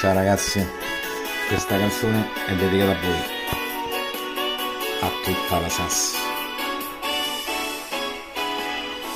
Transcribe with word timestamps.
Ciao 0.00 0.14
ragazzi, 0.14 0.64
questa 1.48 1.76
canzone 1.76 2.28
è 2.46 2.54
dedicata 2.54 2.92
a 2.92 3.00
voi, 3.00 3.18
a 5.00 5.10
tutta 5.24 5.58
la 5.58 5.68
Sass. 5.68 6.14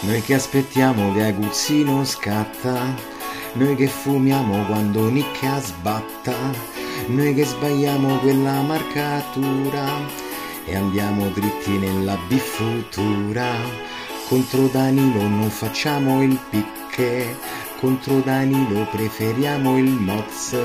Noi 0.00 0.20
che 0.22 0.34
aspettiamo 0.34 1.12
che 1.14 1.22
Aguzzino 1.26 2.04
scatta, 2.04 2.96
noi 3.52 3.76
che 3.76 3.86
fumiamo 3.86 4.64
quando 4.64 5.08
Nicca 5.08 5.60
sbatta, 5.60 6.34
noi 7.06 7.32
che 7.32 7.44
sbagliamo 7.44 8.16
quella 8.16 8.60
marcatura 8.62 9.86
e 10.64 10.74
andiamo 10.74 11.28
dritti 11.28 11.78
nella 11.78 12.18
bifutura. 12.26 13.54
Contro 14.26 14.66
Danilo 14.66 15.28
non 15.28 15.48
facciamo 15.48 16.24
il 16.24 16.36
picche, 16.50 17.36
contro 17.82 18.20
Danilo 18.20 18.86
preferiamo 18.92 19.76
il 19.76 19.90
Moz. 19.90 20.56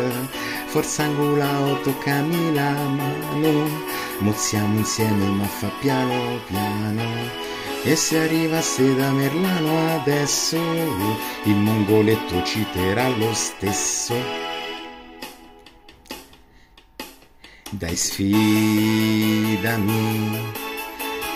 Forza 0.68 1.02
angolao, 1.02 1.82
toccami 1.82 2.54
la 2.54 2.70
mano, 2.70 3.68
mozziamo 4.20 4.78
insieme 4.78 5.26
ma 5.26 5.46
fa 5.46 5.72
piano 5.80 6.40
piano. 6.46 7.02
E 7.84 7.96
se 7.96 8.20
arrivasse 8.20 8.94
da 8.96 9.10
Merlano 9.10 9.96
adesso, 9.96 10.58
il 11.46 11.56
mongoletto 11.56 12.44
citerà 12.44 13.08
lo 13.10 13.34
stesso. 13.34 14.14
Dai 17.72 17.96
sfidami, 17.96 18.30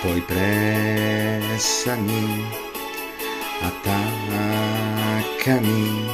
poi 0.02 0.22
pressami, 0.22 1.90
attaccami, 5.42 6.06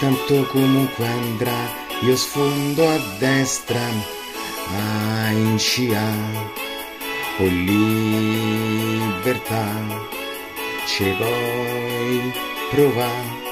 tanto 0.00 0.46
comunque 0.46 1.06
andrà, 1.06 1.68
io 2.02 2.16
sfondo 2.16 2.88
a 2.88 2.98
destra, 3.18 3.86
a 4.72 5.30
in 5.30 5.58
scia 5.58 6.02
o 7.38 7.44
libertà. 7.44 8.54
Ce 10.86 11.14
vuoi 11.16 12.32
provare? 12.70 13.44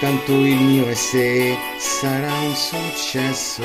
Tanto 0.00 0.32
il 0.32 0.60
mio 0.60 0.86
e 0.88 0.94
se 0.94 1.56
sarà 1.78 2.32
un 2.32 2.54
successo. 2.54 3.64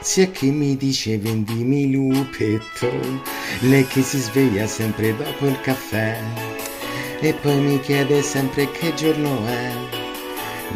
Sia 0.00 0.30
che 0.30 0.46
mi 0.46 0.76
dice 0.76 1.18
vendimi 1.18 1.92
lupetto 1.92 2.90
lei 3.60 3.86
che 3.86 4.02
si 4.02 4.18
sveglia 4.18 4.66
sempre 4.66 5.14
dopo 5.16 5.46
il 5.46 5.60
caffè 5.60 6.18
e 7.22 7.32
poi 7.32 7.56
mi 7.56 7.80
chiede 7.80 8.20
sempre 8.22 8.70
che 8.70 8.92
giorno 8.94 9.46
è 9.46 10.10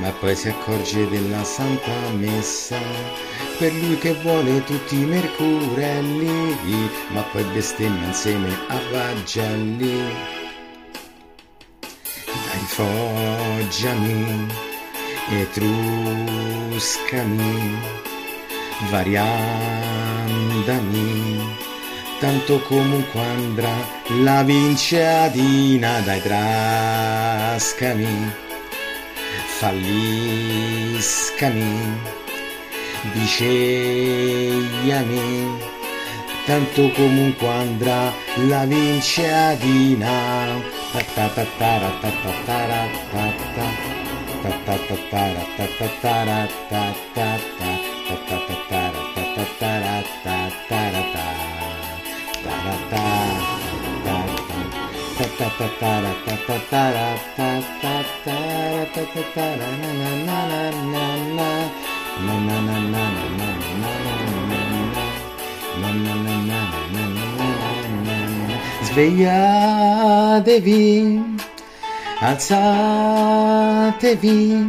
ma 0.00 0.10
poi 0.12 0.34
si 0.36 0.48
accorge 0.48 1.08
della 1.08 1.44
santa 1.44 1.90
messa 2.12 2.78
per 3.58 3.72
lui 3.72 3.96
che 3.98 4.12
vuole 4.14 4.62
tutti 4.64 5.00
i 5.00 5.04
mercurelli, 5.04 6.56
ma 7.08 7.22
poi 7.22 7.44
bestemmia 7.44 8.06
insieme 8.06 8.48
a 8.68 8.78
Vagelli. 8.90 10.14
Dai 12.26 12.66
foggiami, 12.66 14.46
etruscami, 15.30 16.44
variandami, 18.90 19.96
tanto 22.18 22.60
comunque 22.62 23.20
andrà 23.20 23.74
la 24.22 24.42
vinciatina, 24.42 26.00
dai 26.00 26.20
trascami, 26.22 27.64
falliscami 29.58 31.04
dicegliami 33.12 34.54
tanto 36.44 36.90
comunque 36.90 37.48
andrà 37.48 38.12
la 38.48 38.64
Sveja 68.96 70.40
devi, 70.40 71.22
alzate 72.20 74.16
vi, 74.16 74.68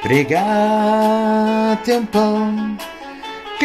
pregate 0.00 1.92
un 1.92 2.08
po' 2.08 2.85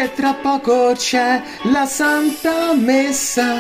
che 0.02 0.14
tra 0.14 0.34
poco 0.34 0.94
c'è 0.96 1.44
la 1.72 1.86
Santa 1.86 2.74
Messa, 2.74 3.54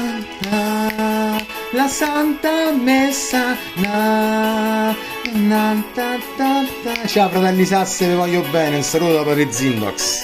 la 1.72 1.88
Santa 1.88 2.72
Messa, 2.72 3.56
na, 3.76 4.96
na, 5.34 5.84
ta, 5.94 6.18
ta, 6.38 6.64
ta. 6.84 7.06
Ciao 7.06 7.30
fratelli 7.30 7.64
Sasse, 7.64 8.08
vi 8.08 8.16
voglio 8.16 8.42
bene, 8.50 8.78
un 8.78 8.82
saluto 8.82 9.14
da 9.14 9.24
Padre 9.24 9.52
Zindox. 9.52 10.24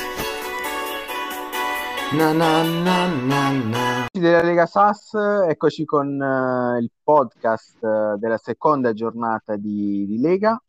Na, 2.13 2.31
na, 2.31 2.63
na, 2.63 3.07
na, 3.07 3.49
na. 3.51 4.07
della 4.11 4.41
Lega 4.41 4.65
Sass, 4.65 5.13
eccoci 5.47 5.85
con 5.85 6.19
uh, 6.19 6.79
il 6.79 6.89
podcast 7.03 7.77
uh, 7.81 8.17
della 8.17 8.37
seconda 8.37 8.93
giornata 8.93 9.55
di, 9.55 10.07
di 10.07 10.19
Lega. 10.19 10.59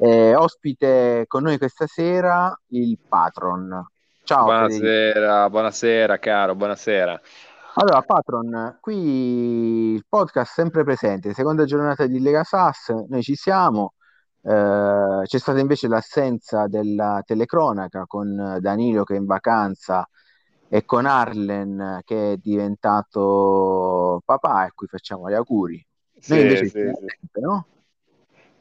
Eh, 0.00 0.34
ospite 0.34 1.24
con 1.26 1.44
noi 1.44 1.56
questa 1.56 1.86
sera 1.86 2.54
il 2.68 2.98
patron. 3.08 3.84
Ciao. 4.28 4.44
Buonasera, 4.44 5.14
Federico. 5.14 5.48
buonasera 5.48 6.18
caro, 6.18 6.54
buonasera. 6.54 7.20
Allora, 7.76 8.02
Patron, 8.02 8.76
qui 8.78 9.94
il 9.94 10.04
podcast 10.06 10.52
sempre 10.52 10.84
presente, 10.84 11.32
seconda 11.32 11.64
giornata 11.64 12.06
di 12.06 12.20
Lega 12.20 12.44
Sass, 12.44 12.90
noi 13.08 13.22
ci 13.22 13.34
siamo, 13.34 13.94
eh, 14.42 15.22
c'è 15.24 15.38
stata 15.38 15.60
invece 15.60 15.88
l'assenza 15.88 16.66
della 16.66 17.22
telecronaca 17.24 18.04
con 18.06 18.58
Danilo 18.60 19.04
che 19.04 19.14
è 19.14 19.16
in 19.16 19.24
vacanza 19.24 20.06
e 20.68 20.84
con 20.84 21.06
Arlen 21.06 22.00
che 22.04 22.32
è 22.32 22.36
diventato 22.36 24.20
papà 24.26 24.66
e 24.66 24.72
cui 24.74 24.88
facciamo 24.88 25.30
gli 25.30 25.34
auguri. 25.34 25.82
Noi 26.26 26.40
invece 26.42 26.64
sì, 26.64 26.70
sì. 26.70 26.80
Sempre, 26.82 27.40
no? 27.40 27.66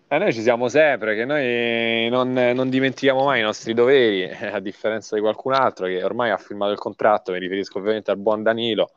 Eh, 0.10 0.18
noi 0.18 0.32
ci 0.32 0.42
siamo 0.42 0.70
sempre, 0.70 1.16
che 1.16 1.26
noi 1.26 2.08
non, 2.10 2.32
non, 2.32 2.70
dimentichiamo 2.70 3.26
mai 3.26 3.42
i 3.42 3.44
nostri 3.44 3.74
doveri, 3.74 4.30
a 4.32 4.60
differenza 4.62 5.16
di 5.16 5.22
qualcun 5.22 5.54
altro 5.54 5.88
che 5.88 6.02
ormai 6.02 6.32
ha 6.32 6.38
firmato 6.38 6.72
il 6.72 6.78
contratto, 6.78 7.34
mi 7.34 7.40
riferisco 7.40 7.80
ovviamente 7.80 8.12
al 8.12 8.18
buon 8.18 8.42
Danilo, 8.42 8.92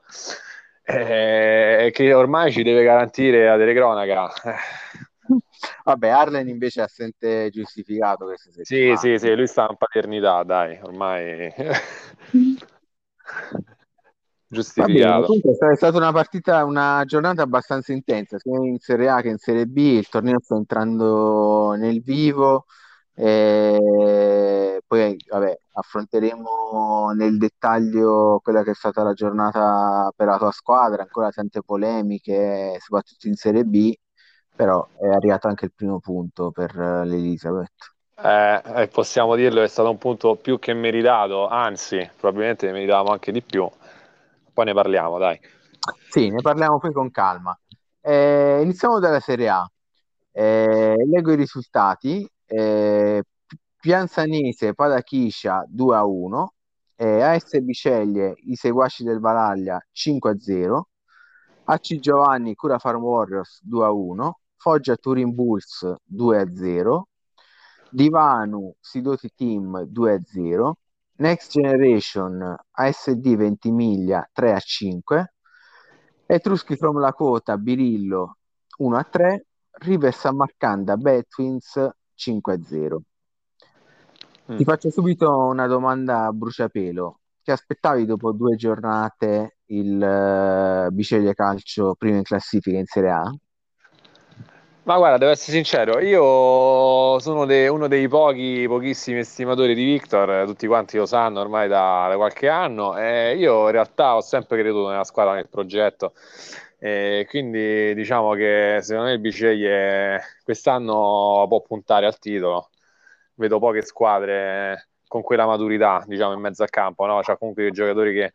eh, 0.85 1.91
che 1.93 2.15
ormai 2.15 2.53
ci 2.53 2.63
deve 2.63 2.85
garantire 2.85 3.47
la 3.47 3.57
telecronaca. 3.57 4.31
Vabbè, 5.83 6.09
Arlen 6.09 6.49
invece 6.49 6.81
è 6.81 6.85
assente 6.85 7.51
giustificato 7.51 8.27
questa 8.27 8.53
settimana. 8.53 8.97
Sì, 8.97 9.09
sì, 9.09 9.19
sì, 9.19 9.35
lui 9.35 9.49
sta 9.49 9.67
in 9.69 9.77
paternità, 9.77 10.45
dai, 10.45 10.79
ormai... 10.81 11.53
giustificato. 14.51 15.33
Bene, 15.41 15.73
è 15.73 15.77
stata 15.77 15.97
una 15.97 16.13
partita, 16.13 16.65
una 16.65 17.05
giornata 17.07 17.43
abbastanza 17.43 17.93
intensa, 17.93 18.37
sia 18.39 18.59
in 18.59 18.79
Serie 18.79 19.09
A 19.09 19.21
che 19.23 19.29
in 19.29 19.39
Serie 19.39 19.67
B. 19.67 19.77
Il 19.77 20.09
torneo 20.09 20.41
sta 20.41 20.57
entrando 20.57 21.73
nel 21.73 22.03
vivo. 22.03 22.67
E 23.13 24.81
poi 24.87 25.17
vabbè, 25.29 25.59
affronteremo 25.75 27.13
nel 27.15 27.37
dettaglio 27.37 28.41
quella 28.43 28.63
che 28.63 28.71
è 28.71 28.75
stata 28.75 29.03
la 29.03 29.13
giornata 29.13 30.11
per 30.17 30.27
la 30.27 30.39
tua 30.39 30.51
squadra, 30.53 31.03
ancora 31.03 31.29
tante 31.29 31.61
polemiche, 31.61 32.79
soprattutto 32.81 33.29
in 33.29 33.35
Serie 33.35 33.65
B, 33.65 33.93
però 34.57 34.87
è 34.99 35.09
arrivato 35.09 35.49
anche 35.49 35.67
il 35.67 35.73
primo 35.75 35.99
punto 36.01 36.51
per 36.51 36.75
l'Elisabeth. 36.75 37.93
Eh, 38.23 38.89
possiamo 38.91 39.35
dirlo, 39.35 39.61
è 39.61 39.69
stato 39.69 39.91
un 39.91 39.99
punto 39.99 40.37
più 40.37 40.59
che 40.59 40.73
meritato, 40.73 41.47
anzi, 41.47 42.09
probabilmente 42.19 42.73
meritavamo 42.73 43.11
anche 43.11 43.33
di 43.33 43.43
più 43.43 43.69
poi 44.61 44.65
ne 44.67 44.75
parliamo, 44.75 45.19
dai. 45.19 45.41
Sì, 46.11 46.29
ne 46.29 46.43
parliamo 46.43 46.79
poi 46.79 46.93
con 46.93 47.11
calma. 47.11 47.59
Eh, 48.01 48.61
iniziamo 48.63 48.99
dalla 48.99 49.21
Serie 49.21 49.49
A. 49.49 49.71
Eh, 50.33 50.97
leggo 51.07 51.33
i 51.33 51.37
risultati. 51.37 52.29
Eh, 52.45 53.23
Pianzanese, 53.81 54.75
Padachiscia 54.75 55.65
2 55.67 55.97
a 55.97 56.05
1, 56.05 56.53
eh, 56.97 57.23
AS 57.23 57.59
Biceglie, 57.61 58.35
i 58.45 58.55
seguaci 58.55 59.03
del 59.03 59.21
Valaglia 59.21 59.83
5 59.91 60.31
a 60.31 60.39
0, 60.39 60.89
AC 61.65 61.99
Giovanni, 61.99 62.55
Cura 62.55 62.79
Farm 62.79 63.03
Warriors 63.03 63.61
2 63.63 63.85
a 63.87 63.91
1, 63.91 64.39
Foggia 64.57 64.97
Turin 64.97 65.35
Bulls 65.35 65.95
2 66.05 66.39
a 66.39 66.55
0, 66.55 67.09
Divanu 67.89 68.75
Sidoti 68.79 69.31
Team 69.35 69.89
2-0, 69.91 70.73
Next 71.21 71.51
Generation 71.51 72.57
ASD 72.71 73.37
Ventimiglia 73.37 74.27
3-5, 74.33 75.25
Etruschi 76.25 76.77
from 76.77 76.99
Lakota 76.99 77.59
Birillo 77.59 78.39
1-3, 78.79 79.37
River 79.81 80.15
San 80.15 80.37
Marcanda 80.37 80.97
Bad 80.97 81.27
Twins 81.29 81.79
5-0. 82.17 82.97
Mm. 84.51 84.57
Ti 84.57 84.65
faccio 84.65 84.91
subito 84.91 85.37
una 85.37 85.67
domanda 85.67 86.25
a 86.25 86.33
bruciapelo. 86.33 87.21
Ti 87.43 87.51
aspettavi 87.51 88.07
dopo 88.07 88.33
due 88.33 88.57
giornate 88.57 89.59
il 89.67 90.01
uh, 90.01 90.91
Biceglie 90.91 91.35
Calcio 91.35 91.95
prima 91.97 92.17
in 92.17 92.23
classifica 92.23 92.79
in 92.79 92.87
Serie 92.87 93.11
A? 93.11 93.35
Ma 94.91 94.97
guarda, 94.97 95.19
devo 95.19 95.31
essere 95.31 95.53
sincero, 95.53 96.01
io 96.01 97.21
sono 97.21 97.47
de- 97.47 97.69
uno 97.69 97.87
dei 97.87 98.09
pochi, 98.09 98.65
pochissimi 98.67 99.21
estimatori 99.21 99.73
di 99.73 99.85
Victor, 99.85 100.45
tutti 100.47 100.67
quanti 100.67 100.97
lo 100.97 101.07
sanno 101.07 101.39
ormai 101.39 101.69
da, 101.69 102.09
da, 102.09 102.17
qualche 102.17 102.49
anno, 102.49 102.99
e 102.99 103.37
io 103.37 103.67
in 103.67 103.71
realtà 103.71 104.17
ho 104.17 104.21
sempre 104.21 104.59
creduto 104.59 104.89
nella 104.91 105.05
squadra, 105.05 105.35
nel 105.35 105.49
progetto, 105.49 106.13
e 106.81 107.25
quindi 107.29 107.95
diciamo 107.95 108.33
che 108.33 108.81
secondo 108.83 109.11
me 109.11 109.15
il 109.15 109.21
Biceglie 109.21 110.21
quest'anno 110.43 111.45
può 111.47 111.61
puntare 111.63 112.07
al 112.07 112.19
titolo, 112.19 112.71
vedo 113.35 113.61
poche 113.61 113.83
squadre 113.83 114.89
con 115.07 115.23
quella 115.23 115.47
maturità, 115.47 116.03
diciamo, 116.05 116.33
in 116.33 116.41
mezzo 116.41 116.65
al 116.65 116.71
campo, 116.71 117.07
no? 117.07 117.23
Cioè 117.23 117.39
comunque 117.39 117.63
dei 117.63 117.71
giocatori 117.73 118.13
che 118.13 118.33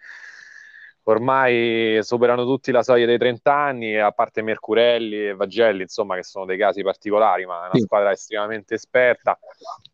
ormai 1.07 1.99
superano 2.01 2.43
tutti 2.45 2.71
la 2.71 2.83
soglia 2.83 3.05
dei 3.05 3.17
30 3.17 3.53
anni, 3.53 3.97
a 3.97 4.11
parte 4.11 4.41
Mercurelli 4.41 5.27
e 5.27 5.35
Vagelli, 5.35 5.81
insomma, 5.81 6.15
che 6.15 6.23
sono 6.23 6.45
dei 6.45 6.57
casi 6.57 6.81
particolari, 6.81 7.45
ma 7.45 7.65
è 7.65 7.69
una 7.71 7.79
squadra 7.79 8.11
estremamente 8.11 8.75
esperta. 8.75 9.37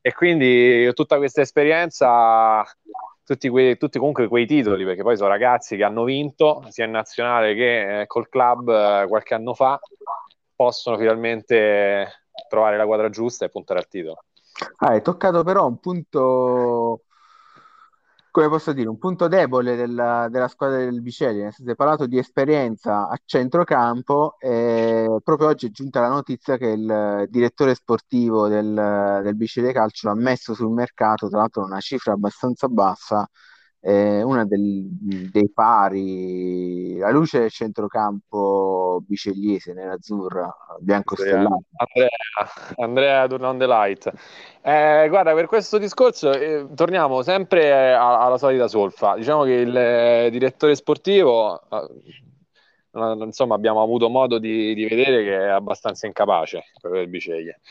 E 0.02 0.14
quindi 0.14 0.92
tutta 0.94 1.18
questa 1.18 1.42
esperienza, 1.42 2.64
tutti, 3.26 3.50
quei, 3.50 3.78
tutti 3.78 3.98
comunque 3.98 4.28
quei 4.28 4.46
titoli, 4.46 4.86
perché 4.86 5.04
poi 5.04 5.18
sono 5.18 5.30
ragazzi 5.30 5.76
che 5.76 5.84
hanno 5.84 6.04
vinto 6.04 6.64
sia 6.70 6.86
in 6.86 6.92
nazionale 6.92 7.56
che 7.56 8.02
eh, 8.02 8.08
col 8.08 8.30
club 8.30 8.70
eh, 8.70 9.06
qualche 9.08 9.34
anno 9.34 9.54
fa, 9.54 9.80
possono 10.56 10.98
finalmente 10.98 12.26
trovare 12.48 12.78
la 12.78 12.86
quadra 12.86 13.10
giusta 13.10 13.46
e 13.46 13.50
puntare 13.50 13.80
al 13.80 13.88
titolo. 13.88 14.24
Ah, 14.78 14.90
hai 14.90 15.02
toccato 15.02 15.44
però 15.44 15.66
un 15.66 15.80
punto 15.80 17.04
come 18.32 18.48
posso 18.48 18.72
dire, 18.72 18.88
un 18.88 18.98
punto 18.98 19.28
debole 19.28 19.76
della, 19.76 20.28
della 20.30 20.48
squadra 20.48 20.78
del 20.78 21.02
Biceglie, 21.02 21.44
nel 21.44 21.54
senso 21.54 21.76
parlato 21.76 22.08
di 22.08 22.18
esperienza 22.18 23.08
a 23.10 23.20
centrocampo 23.24 24.38
e 24.40 25.20
proprio 25.24 25.50
oggi 25.50 25.68
è 25.68 25.72
giunta 25.72 26.00
la 26.00 26.08
notizia 26.08 26.58
che 26.58 26.68
il 26.68 27.28
direttore 27.30 27.76
sportivo 27.76 28.48
del, 28.48 29.20
del 29.24 29.36
Biceglie 29.36 29.74
Calcio 29.74 30.08
l'ha 30.08 30.16
messo 30.16 30.54
sul 30.54 30.72
mercato, 30.72 31.28
tra 31.28 31.40
l'altro 31.40 31.64
una 31.64 31.82
cifra 31.82 32.14
abbastanza 32.14 32.68
bassa, 32.70 33.28
eh, 33.84 34.22
una 34.22 34.46
del, 34.46 34.88
dei 35.32 35.50
pari, 35.50 36.98
la 36.98 37.10
luce 37.10 37.40
del 37.40 37.50
centrocampo 37.50 39.04
bicegliese 39.08 39.74
nerazzurra, 39.74 40.56
bianco 40.80 41.16
stellato. 41.16 41.64
Andrea, 41.76 42.10
Andrea 42.78 43.28
Durnon 43.28 43.58
the 43.58 43.66
Light. 43.66 44.12
Eh, 44.62 45.08
guarda, 45.10 45.34
per 45.34 45.48
questo 45.48 45.80
discorso 45.80 46.32
eh, 46.32 46.68
torniamo 46.76 47.24
sempre 47.24 47.94
a, 47.94 48.24
alla 48.24 48.38
solita 48.38 48.68
solfa. 48.68 49.16
Diciamo 49.16 49.44
che 49.44 49.54
il 49.54 49.76
eh, 49.76 50.30
direttore 50.30 50.76
sportivo, 50.76 51.60
eh, 51.68 53.24
insomma, 53.24 53.56
abbiamo 53.56 53.82
avuto 53.82 54.10
modo 54.10 54.38
di, 54.38 54.76
di, 54.76 54.86
vedere 54.86 55.24
che 55.24 55.38
è 55.38 55.48
abbastanza 55.48 56.06
incapace 56.06 56.66
per 56.80 56.94
il 56.98 57.08
Biceglie. 57.08 57.62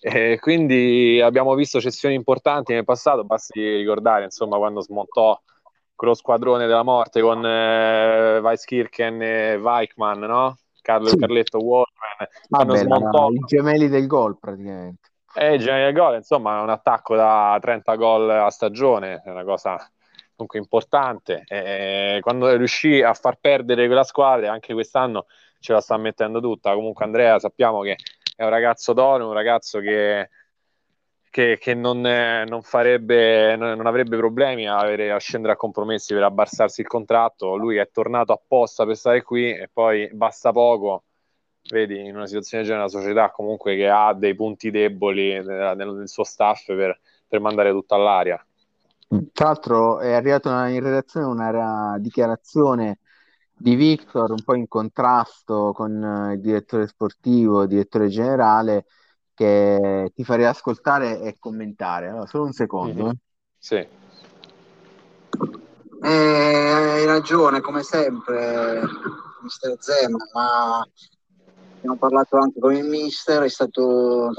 E 0.00 0.38
quindi 0.40 1.20
abbiamo 1.22 1.54
visto 1.54 1.78
cessioni 1.78 2.14
importanti 2.14 2.72
nel 2.72 2.84
passato, 2.84 3.24
basti 3.24 3.60
ricordare, 3.76 4.24
insomma, 4.24 4.56
quando 4.56 4.80
smontò 4.80 5.38
quello 5.98 6.14
squadrone 6.14 6.66
della 6.68 6.84
morte 6.84 7.20
con 7.20 7.44
eh, 7.44 8.38
Weisskirchen 8.38 9.20
e 9.20 9.56
Weichmann, 9.56 10.22
no? 10.22 10.56
Carlo, 10.80 11.08
sì. 11.08 11.16
Carletto 11.16 11.58
Warman. 11.58 12.28
Vabbè, 12.48 12.76
smontò... 12.76 13.30
i 13.30 13.40
gemelli 13.44 13.88
del 13.88 14.06
gol 14.06 14.38
praticamente. 14.38 15.10
Eh, 15.34 15.56
i 15.56 15.58
gemelli 15.58 15.86
del 15.86 15.94
gol, 15.94 16.14
insomma, 16.14 16.60
è 16.60 16.62
un 16.62 16.70
attacco 16.70 17.16
da 17.16 17.58
30 17.60 17.96
gol 17.96 18.30
a 18.30 18.48
stagione, 18.48 19.22
è 19.24 19.30
una 19.30 19.42
cosa 19.42 19.76
comunque 20.36 20.60
importante. 20.60 21.42
E 21.48 22.18
quando 22.20 22.48
riuscì 22.56 23.02
a 23.02 23.12
far 23.12 23.38
perdere 23.40 23.86
quella 23.86 24.04
squadra, 24.04 24.52
anche 24.52 24.74
quest'anno 24.74 25.26
ce 25.58 25.72
la 25.72 25.80
sta 25.80 25.96
mettendo 25.96 26.38
tutta. 26.40 26.74
Comunque 26.74 27.04
Andrea 27.04 27.40
sappiamo 27.40 27.80
che 27.80 27.96
è 28.36 28.44
un 28.44 28.50
ragazzo 28.50 28.92
d'oro, 28.92 29.26
un 29.26 29.34
ragazzo 29.34 29.80
che 29.80 30.28
che, 31.30 31.58
che 31.60 31.74
non, 31.74 32.04
eh, 32.06 32.44
non, 32.46 32.62
farebbe, 32.62 33.56
non, 33.56 33.86
avrebbe 33.86 34.16
problemi 34.16 34.66
a, 34.68 34.78
avere, 34.78 35.10
a, 35.12 35.18
scendere 35.18 35.52
a 35.52 35.56
compromessi 35.56 36.14
per 36.14 36.22
abbassarsi 36.22 36.80
il 36.80 36.86
contratto. 36.86 37.56
Lui 37.56 37.76
è 37.76 37.88
tornato 37.90 38.32
apposta 38.32 38.84
per 38.84 38.96
stare 38.96 39.22
qui 39.22 39.52
e 39.52 39.68
poi 39.72 40.08
basta 40.12 40.52
poco. 40.52 41.04
Vedi, 41.70 42.06
in 42.06 42.16
una 42.16 42.26
situazione 42.26 42.62
del 42.62 42.72
genere, 42.72 42.90
una 42.90 43.02
società 43.02 43.30
comunque 43.30 43.76
che 43.76 43.88
ha 43.88 44.14
dei 44.14 44.34
punti 44.34 44.70
deboli 44.70 45.32
nel, 45.42 45.74
nel 45.76 46.08
suo 46.08 46.24
staff 46.24 46.64
per, 46.66 46.98
per 47.26 47.40
mandare 47.40 47.72
tutto 47.72 47.94
all'aria. 47.94 48.42
Tra 49.32 49.46
l'altro 49.46 50.00
è 50.00 50.12
arrivata 50.12 50.68
in 50.68 50.82
redazione 50.82 51.26
una 51.26 51.96
dichiarazione 51.98 52.98
di 53.58 53.74
Victor 53.74 54.30
un 54.30 54.42
po' 54.44 54.54
in 54.54 54.68
contrasto 54.68 55.72
con 55.74 56.30
il 56.32 56.40
direttore 56.40 56.86
sportivo, 56.86 57.62
il 57.62 57.68
direttore 57.68 58.08
generale, 58.08 58.84
che 59.38 60.10
ti 60.16 60.24
farei 60.24 60.46
ascoltare 60.46 61.20
e 61.20 61.36
commentare. 61.38 62.08
Allora, 62.08 62.26
solo 62.26 62.46
un 62.46 62.52
secondo. 62.52 63.04
Mm-hmm. 63.04 63.12
Sì. 63.56 63.86
Eh, 66.02 66.08
hai 66.08 67.06
ragione, 67.06 67.60
come 67.60 67.84
sempre, 67.84 68.82
mister 69.40 69.76
Zema, 69.78 70.18
ma 70.32 70.84
abbiamo 71.76 71.96
parlato 71.96 72.36
anche 72.36 72.58
con 72.58 72.74
il 72.74 72.84
mister, 72.84 73.44
è 73.44 73.48
stato 73.48 74.32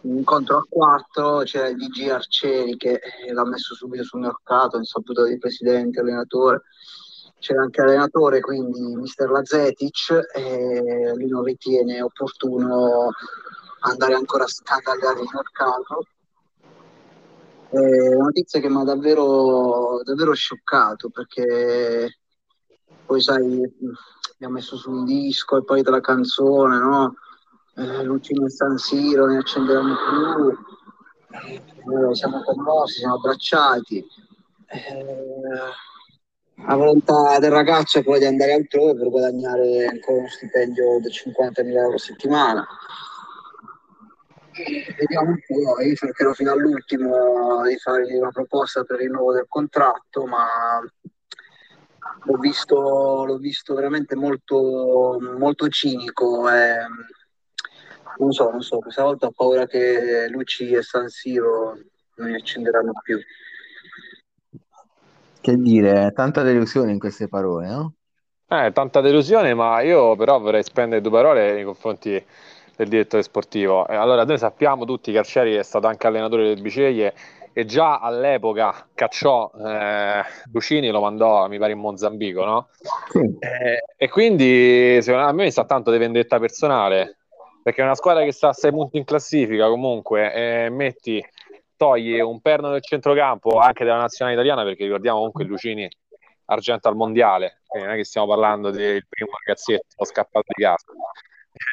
un 0.00 0.16
incontro 0.16 0.56
a 0.56 0.66
quattro, 0.66 1.40
c'era 1.40 1.68
il 1.68 1.76
DG 1.76 2.08
Arcieri 2.08 2.78
che 2.78 3.00
l'ha 3.30 3.44
messo 3.44 3.74
subito 3.74 4.04
sul 4.04 4.20
mercato, 4.20 4.78
insaputo 4.78 5.24
di 5.24 5.36
presidente, 5.36 6.00
allenatore, 6.00 6.62
c'era 7.38 7.60
anche 7.60 7.82
l'allenatore, 7.82 8.40
quindi 8.40 8.96
mister 8.96 9.28
Lazetic, 9.28 10.30
e 10.34 11.12
lui 11.14 11.28
non 11.28 11.44
ritiene 11.44 12.00
opportuno 12.00 13.10
andare 13.80 14.14
ancora 14.14 14.44
a 14.44 14.48
scandagliare 14.48 15.20
il 15.20 15.28
mercato. 15.32 16.06
È 17.70 18.14
una 18.14 18.24
notizia 18.24 18.60
che 18.60 18.68
mi 18.68 18.80
ha 18.80 18.84
davvero, 18.84 20.00
davvero 20.02 20.34
scioccato 20.34 21.08
perché 21.10 22.18
poi 23.06 23.20
sai, 23.20 23.60
abbiamo 24.34 24.54
messo 24.54 24.76
su 24.76 24.90
un 24.90 25.04
disco 25.04 25.56
e 25.56 25.64
poi 25.64 25.82
della 25.82 26.00
canzone, 26.00 26.78
no? 26.78 27.14
Eh, 27.76 28.02
Lucino 28.02 28.48
San 28.48 28.76
Siro, 28.76 29.26
ne 29.26 29.38
accenderanno 29.38 29.94
più, 29.96 31.40
eh, 31.40 32.14
siamo 32.14 32.42
commossi, 32.42 32.98
siamo 32.98 33.14
abbracciati. 33.14 34.04
Eh, 34.66 36.64
la 36.66 36.74
volontà 36.74 37.38
del 37.38 37.50
ragazzo 37.50 37.98
è 37.98 38.04
quella 38.04 38.18
di 38.18 38.26
andare 38.26 38.52
altrove 38.52 38.94
per 38.94 39.08
guadagnare 39.08 39.86
ancora 39.86 40.18
uno 40.18 40.28
stipendio 40.28 41.00
di 41.00 41.08
50.000 41.08 41.76
euro 41.76 41.94
a 41.94 41.98
settimana 41.98 42.66
vediamo 44.96 45.30
un 45.30 45.38
po', 45.46 45.80
io 45.80 45.94
cercherò 45.94 46.32
fino 46.32 46.52
all'ultimo 46.52 47.62
di 47.66 47.76
fargli 47.76 48.14
una 48.14 48.30
proposta 48.30 48.84
per 48.84 49.00
il 49.00 49.06
rinnovo 49.06 49.32
del 49.32 49.46
contratto, 49.48 50.26
ma 50.26 50.46
l'ho 52.24 52.36
visto, 52.38 53.24
l'ho 53.24 53.38
visto 53.38 53.74
veramente 53.74 54.16
molto, 54.16 55.18
molto 55.38 55.68
cinico. 55.68 56.50
E, 56.50 56.76
non 58.18 58.32
so, 58.32 58.50
non 58.50 58.62
so, 58.62 58.78
questa 58.78 59.02
volta 59.02 59.26
ho 59.26 59.32
paura 59.32 59.66
che 59.66 60.28
Luci 60.28 60.72
e 60.72 60.82
San 60.82 61.08
Siro 61.08 61.78
non 62.16 62.28
mi 62.28 62.34
accenderanno 62.34 62.92
più. 63.02 63.18
Che 65.40 65.56
dire, 65.56 66.12
tanta 66.14 66.42
delusione 66.42 66.92
in 66.92 66.98
queste 66.98 67.28
parole, 67.28 67.68
no? 67.68 67.94
Eh, 68.46 68.72
tanta 68.72 69.00
delusione, 69.00 69.54
ma 69.54 69.80
io 69.80 70.16
però 70.16 70.38
vorrei 70.38 70.62
spendere 70.62 71.00
due 71.00 71.12
parole 71.12 71.52
nei 71.54 71.64
confronti 71.64 72.22
del 72.80 72.88
direttore 72.88 73.22
sportivo. 73.22 73.84
Allora, 73.84 74.24
noi 74.24 74.38
sappiamo 74.38 74.86
tutti 74.86 75.12
che 75.12 75.18
Arcieri 75.18 75.54
è 75.54 75.62
stato 75.62 75.86
anche 75.86 76.06
allenatore 76.06 76.44
del 76.44 76.62
Biceglie 76.62 77.12
e 77.52 77.66
già 77.66 77.98
all'epoca 77.98 78.88
cacciò 78.94 79.50
eh, 79.52 80.22
Lucini 80.50 80.88
lo 80.88 81.00
mandò, 81.00 81.46
mi 81.48 81.58
pare, 81.58 81.72
in 81.72 81.78
Mozambico, 81.78 82.44
no? 82.44 82.68
Sì. 83.10 83.18
Eh, 83.18 83.84
e 83.96 84.08
quindi, 84.08 85.02
secondo 85.02 85.34
me, 85.34 85.50
sta 85.50 85.66
tanto 85.66 85.90
di 85.90 85.98
vendetta 85.98 86.38
personale, 86.38 87.18
perché 87.62 87.82
è 87.82 87.84
una 87.84 87.94
squadra 87.94 88.24
che 88.24 88.32
sta 88.32 88.48
a 88.48 88.54
6 88.54 88.70
punti 88.70 88.96
in 88.96 89.04
classifica 89.04 89.68
comunque, 89.68 90.70
metti, 90.70 91.22
togli 91.76 92.18
un 92.18 92.40
perno 92.40 92.70
del 92.70 92.82
centrocampo 92.82 93.58
anche 93.58 93.84
della 93.84 93.98
nazionale 93.98 94.36
italiana, 94.36 94.62
perché 94.62 94.84
ricordiamo 94.84 95.18
comunque 95.18 95.44
Lucini 95.44 95.86
argento 96.46 96.88
al 96.88 96.96
mondiale, 96.96 97.60
quindi 97.66 97.88
non 97.88 97.96
è 97.96 98.00
che 98.00 98.06
stiamo 98.06 98.26
parlando 98.26 98.70
del 98.70 99.06
primo 99.06 99.32
ragazzetto 99.44 100.04
scappato 100.04 100.46
di 100.56 100.62
casa 100.62 100.86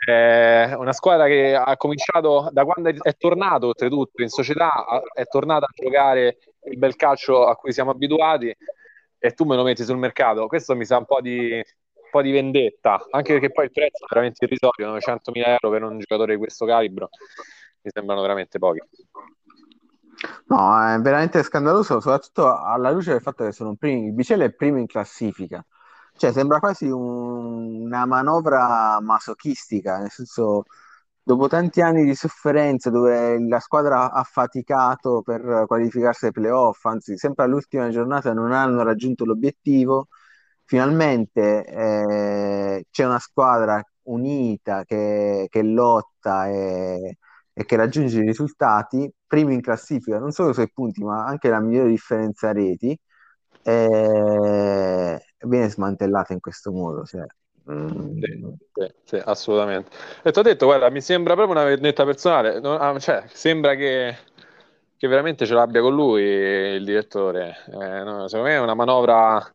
è 0.05 0.73
una 0.75 0.93
squadra 0.93 1.27
che 1.27 1.55
ha 1.55 1.75
cominciato 1.77 2.49
da 2.51 2.65
quando 2.65 2.89
è 2.89 3.17
tornato 3.17 3.67
oltretutto 3.67 4.21
in 4.21 4.29
società, 4.29 4.71
è 5.13 5.25
tornata 5.25 5.65
a 5.65 5.73
giocare 5.73 6.37
il 6.65 6.77
bel 6.77 6.95
calcio 6.95 7.45
a 7.45 7.55
cui 7.55 7.71
siamo 7.71 7.91
abituati 7.91 8.53
e 9.19 9.31
tu 9.31 9.45
me 9.45 9.55
lo 9.55 9.63
metti 9.63 9.83
sul 9.83 9.97
mercato. 9.97 10.47
Questo 10.47 10.75
mi 10.75 10.85
sa 10.85 10.97
un 10.97 11.05
po' 11.05 11.21
di, 11.21 11.53
un 11.53 12.09
po' 12.11 12.21
di 12.21 12.31
vendetta, 12.31 13.05
anche 13.09 13.33
perché 13.33 13.51
poi 13.51 13.65
il 13.65 13.71
prezzo 13.71 14.03
è 14.03 14.07
veramente 14.09 14.45
irrisorio, 14.45 14.93
900.000 14.95 15.43
euro 15.45 15.69
per 15.69 15.83
un 15.83 15.99
giocatore 15.99 16.33
di 16.33 16.39
questo 16.39 16.65
calibro, 16.65 17.09
mi 17.81 17.91
sembrano 17.93 18.21
veramente 18.21 18.59
pochi. 18.59 18.79
No, 20.47 20.95
è 20.95 20.99
veramente 20.99 21.43
scandaloso, 21.43 21.99
soprattutto 21.99 22.55
alla 22.57 22.91
luce 22.91 23.11
del 23.11 23.21
fatto 23.21 23.43
che 23.43 23.51
sono 23.51 23.75
primi, 23.75 24.07
il 24.07 24.13
Bicello 24.13 24.43
è 24.43 24.51
primo 24.51 24.77
in 24.77 24.87
classifica. 24.87 25.63
Cioè, 26.17 26.31
sembra 26.33 26.59
quasi 26.59 26.87
un- 26.89 27.83
una 27.85 28.05
manovra 28.05 28.99
masochistica, 29.01 29.99
nel 29.99 30.09
senso, 30.11 30.63
dopo 31.21 31.47
tanti 31.47 31.81
anni 31.81 32.03
di 32.05 32.15
sofferenza, 32.15 32.89
dove 32.89 33.39
la 33.47 33.59
squadra 33.59 34.11
ha 34.11 34.23
faticato 34.23 35.21
per 35.21 35.65
qualificarsi 35.67 36.25
ai 36.25 36.31
playoff, 36.31 36.83
anzi, 36.85 37.17
sempre 37.17 37.43
all'ultima 37.45 37.89
giornata 37.89 38.33
non 38.33 38.51
hanno 38.51 38.83
raggiunto 38.83 39.25
l'obiettivo, 39.25 40.07
finalmente 40.65 41.65
eh, 41.65 42.85
c'è 42.89 43.05
una 43.05 43.19
squadra 43.19 43.81
unita 44.03 44.83
che, 44.85 45.47
che 45.49 45.61
lotta 45.63 46.47
e, 46.49 47.17
e 47.53 47.65
che 47.65 47.75
raggiunge 47.75 48.19
i 48.19 48.25
risultati, 48.25 49.11
primo 49.27 49.51
in 49.51 49.61
classifica, 49.61 50.17
non 50.19 50.31
solo 50.31 50.51
sui 50.53 50.69
punti, 50.71 51.03
ma 51.03 51.25
anche 51.25 51.49
la 51.49 51.59
migliore 51.59 51.89
differenza 51.89 52.51
reti 52.51 52.97
e 53.69 55.19
viene 55.41 55.69
smantellata 55.69 56.31
in 56.31 56.39
questo 56.39 56.71
modo. 56.71 57.03
Cioè, 57.03 57.25
mm. 57.69 58.19
sì, 58.21 58.57
sì, 58.73 58.93
sì, 59.03 59.15
assolutamente. 59.17 59.89
E 60.23 60.31
ti 60.31 60.39
ho 60.39 60.41
detto, 60.41 60.65
guarda, 60.65 60.89
mi 60.89 61.01
sembra 61.01 61.33
proprio 61.35 61.55
una 61.55 61.65
vendetta 61.65 62.05
personale, 62.05 62.59
non, 62.61 62.77
ah, 62.79 62.97
cioè, 62.97 63.25
sembra 63.27 63.75
che, 63.75 64.15
che, 64.95 65.07
veramente 65.07 65.45
ce 65.45 65.53
l'abbia 65.53 65.81
con 65.81 65.93
lui 65.93 66.23
il 66.23 66.85
direttore. 66.85 67.57
Eh, 67.67 68.03
no, 68.03 68.27
secondo 68.27 68.49
me 68.49 68.55
è 68.55 68.59
una 68.59 68.73
manovra 68.73 69.45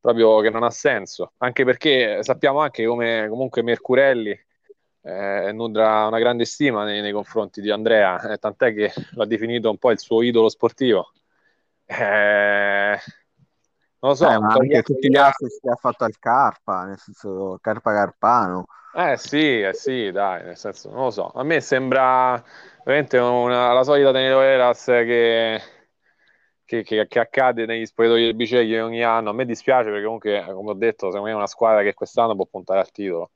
proprio 0.00 0.40
che 0.40 0.50
non 0.50 0.62
ha 0.62 0.70
senso, 0.70 1.32
anche 1.38 1.64
perché 1.64 2.22
sappiamo 2.22 2.60
anche 2.60 2.86
come 2.86 3.26
comunque 3.28 3.62
Mercurelli 3.62 4.38
eh, 5.02 5.50
nutra 5.52 6.06
una 6.06 6.18
grande 6.18 6.44
stima 6.44 6.84
nei, 6.84 7.00
nei 7.00 7.12
confronti 7.12 7.60
di 7.60 7.70
Andrea, 7.70 8.32
eh, 8.32 8.38
tant'è 8.38 8.72
che 8.72 8.92
l'ha 9.12 9.24
definito 9.26 9.68
un 9.70 9.78
po' 9.78 9.90
il 9.90 9.98
suo 9.98 10.22
idolo 10.22 10.48
sportivo. 10.48 11.12
Eh, 11.86 12.98
non 14.00 14.10
lo 14.12 14.14
so, 14.14 14.30
eh, 14.30 14.38
ma 14.38 14.48
anche 14.48 14.82
tutti 14.82 15.08
gli 15.08 15.16
altri 15.16 15.48
che 15.60 15.68
ha 15.68 15.76
fatto 15.76 16.04
al 16.04 16.18
Carpa, 16.18 16.84
nel 16.84 16.98
senso 16.98 17.58
Carpa 17.60 17.92
Carpano. 17.92 18.66
Eh 18.94 19.16
sì, 19.16 19.60
eh 19.60 19.74
sì, 19.74 20.10
dai, 20.10 20.44
nel 20.44 20.56
senso, 20.56 20.90
non 20.90 21.04
lo 21.04 21.10
so. 21.10 21.28
A 21.28 21.42
me 21.42 21.60
sembra 21.60 22.42
veramente 22.84 23.18
una, 23.18 23.72
la 23.72 23.82
solita 23.82 24.12
telenovelas 24.12 24.84
che, 24.84 25.60
che, 26.64 26.82
che, 26.82 27.06
che, 27.06 27.18
accade 27.18 27.66
negli 27.66 27.86
spogliatoi 27.86 28.24
del 28.24 28.34
Bicegli 28.34 28.76
ogni 28.76 29.02
anno. 29.02 29.30
A 29.30 29.32
me 29.32 29.44
dispiace 29.44 29.90
perché 29.90 30.04
comunque, 30.04 30.44
come 30.52 30.70
ho 30.70 30.74
detto, 30.74 31.06
secondo 31.06 31.26
me 31.26 31.32
è 31.32 31.34
una 31.34 31.46
squadra 31.46 31.82
che 31.82 31.94
quest'anno 31.94 32.34
può 32.34 32.46
puntare 32.46 32.80
al 32.80 32.90
titolo. 32.90 33.30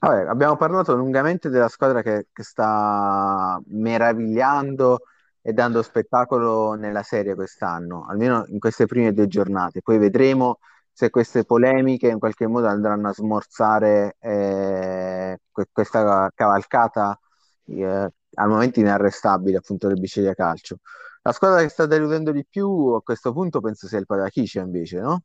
Vabbè, 0.00 0.28
abbiamo 0.28 0.56
parlato 0.56 0.94
lungamente 0.94 1.48
della 1.48 1.68
squadra 1.68 2.02
che, 2.02 2.28
che 2.32 2.42
sta 2.44 3.60
meravigliando 3.66 5.00
e 5.48 5.54
dando 5.54 5.80
spettacolo 5.80 6.74
nella 6.74 7.02
serie 7.02 7.34
quest'anno, 7.34 8.04
almeno 8.06 8.44
in 8.48 8.58
queste 8.58 8.84
prime 8.84 9.14
due 9.14 9.28
giornate. 9.28 9.80
Poi 9.80 9.96
vedremo 9.96 10.58
se 10.92 11.08
queste 11.08 11.46
polemiche 11.46 12.08
in 12.08 12.18
qualche 12.18 12.46
modo 12.46 12.66
andranno 12.66 13.08
a 13.08 13.14
smorzare 13.14 14.16
eh, 14.20 15.38
questa 15.72 16.30
cavalcata 16.34 17.18
eh, 17.64 18.12
al 18.34 18.48
momento 18.48 18.80
inarrestabile 18.80 19.56
appunto 19.56 19.88
del 19.88 19.98
Biceglia 19.98 20.34
Calcio. 20.34 20.80
La 21.22 21.32
squadra 21.32 21.62
che 21.62 21.70
sta 21.70 21.86
deludendo 21.86 22.30
di 22.30 22.44
più 22.44 22.92
a 22.94 23.00
questo 23.00 23.32
punto 23.32 23.62
penso 23.62 23.86
sia 23.86 23.98
il 23.98 24.04
Padachicia 24.04 24.60
invece, 24.60 25.00
no? 25.00 25.22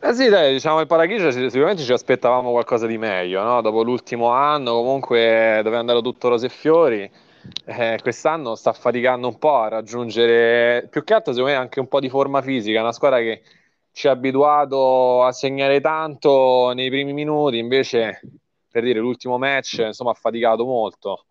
Eh 0.00 0.12
sì, 0.12 0.28
dai, 0.28 0.54
diciamo 0.54 0.80
il 0.80 0.88
Parachicia 0.88 1.30
sicuramente 1.30 1.84
ci 1.84 1.92
aspettavamo 1.92 2.50
qualcosa 2.50 2.88
di 2.88 2.98
meglio, 2.98 3.44
no? 3.44 3.60
Dopo 3.60 3.84
l'ultimo 3.84 4.30
anno 4.30 4.72
comunque 4.72 5.60
dove 5.62 5.78
è 5.78 6.02
tutto 6.02 6.28
rose 6.28 6.46
e 6.46 6.48
fiori 6.48 7.08
eh, 7.64 7.98
quest'anno 8.02 8.54
sta 8.54 8.72
faticando 8.72 9.28
un 9.28 9.38
po' 9.38 9.56
a 9.56 9.68
raggiungere 9.68 10.86
più 10.88 11.02
che 11.04 11.14
altro 11.14 11.32
secondo 11.32 11.54
me 11.54 11.58
anche 11.58 11.80
un 11.80 11.88
po' 11.88 12.00
di 12.00 12.08
forma 12.08 12.42
fisica, 12.42 12.80
una 12.80 12.92
squadra 12.92 13.18
che 13.18 13.42
ci 13.92 14.08
ha 14.08 14.12
abituato 14.12 15.24
a 15.24 15.32
segnare 15.32 15.80
tanto 15.80 16.72
nei 16.74 16.88
primi 16.88 17.12
minuti, 17.12 17.58
invece 17.58 18.20
per 18.70 18.82
dire 18.82 19.00
l'ultimo 19.00 19.38
match 19.38 19.82
insomma 19.86 20.12
ha 20.12 20.14
faticato 20.14 20.64
molto 20.64 21.26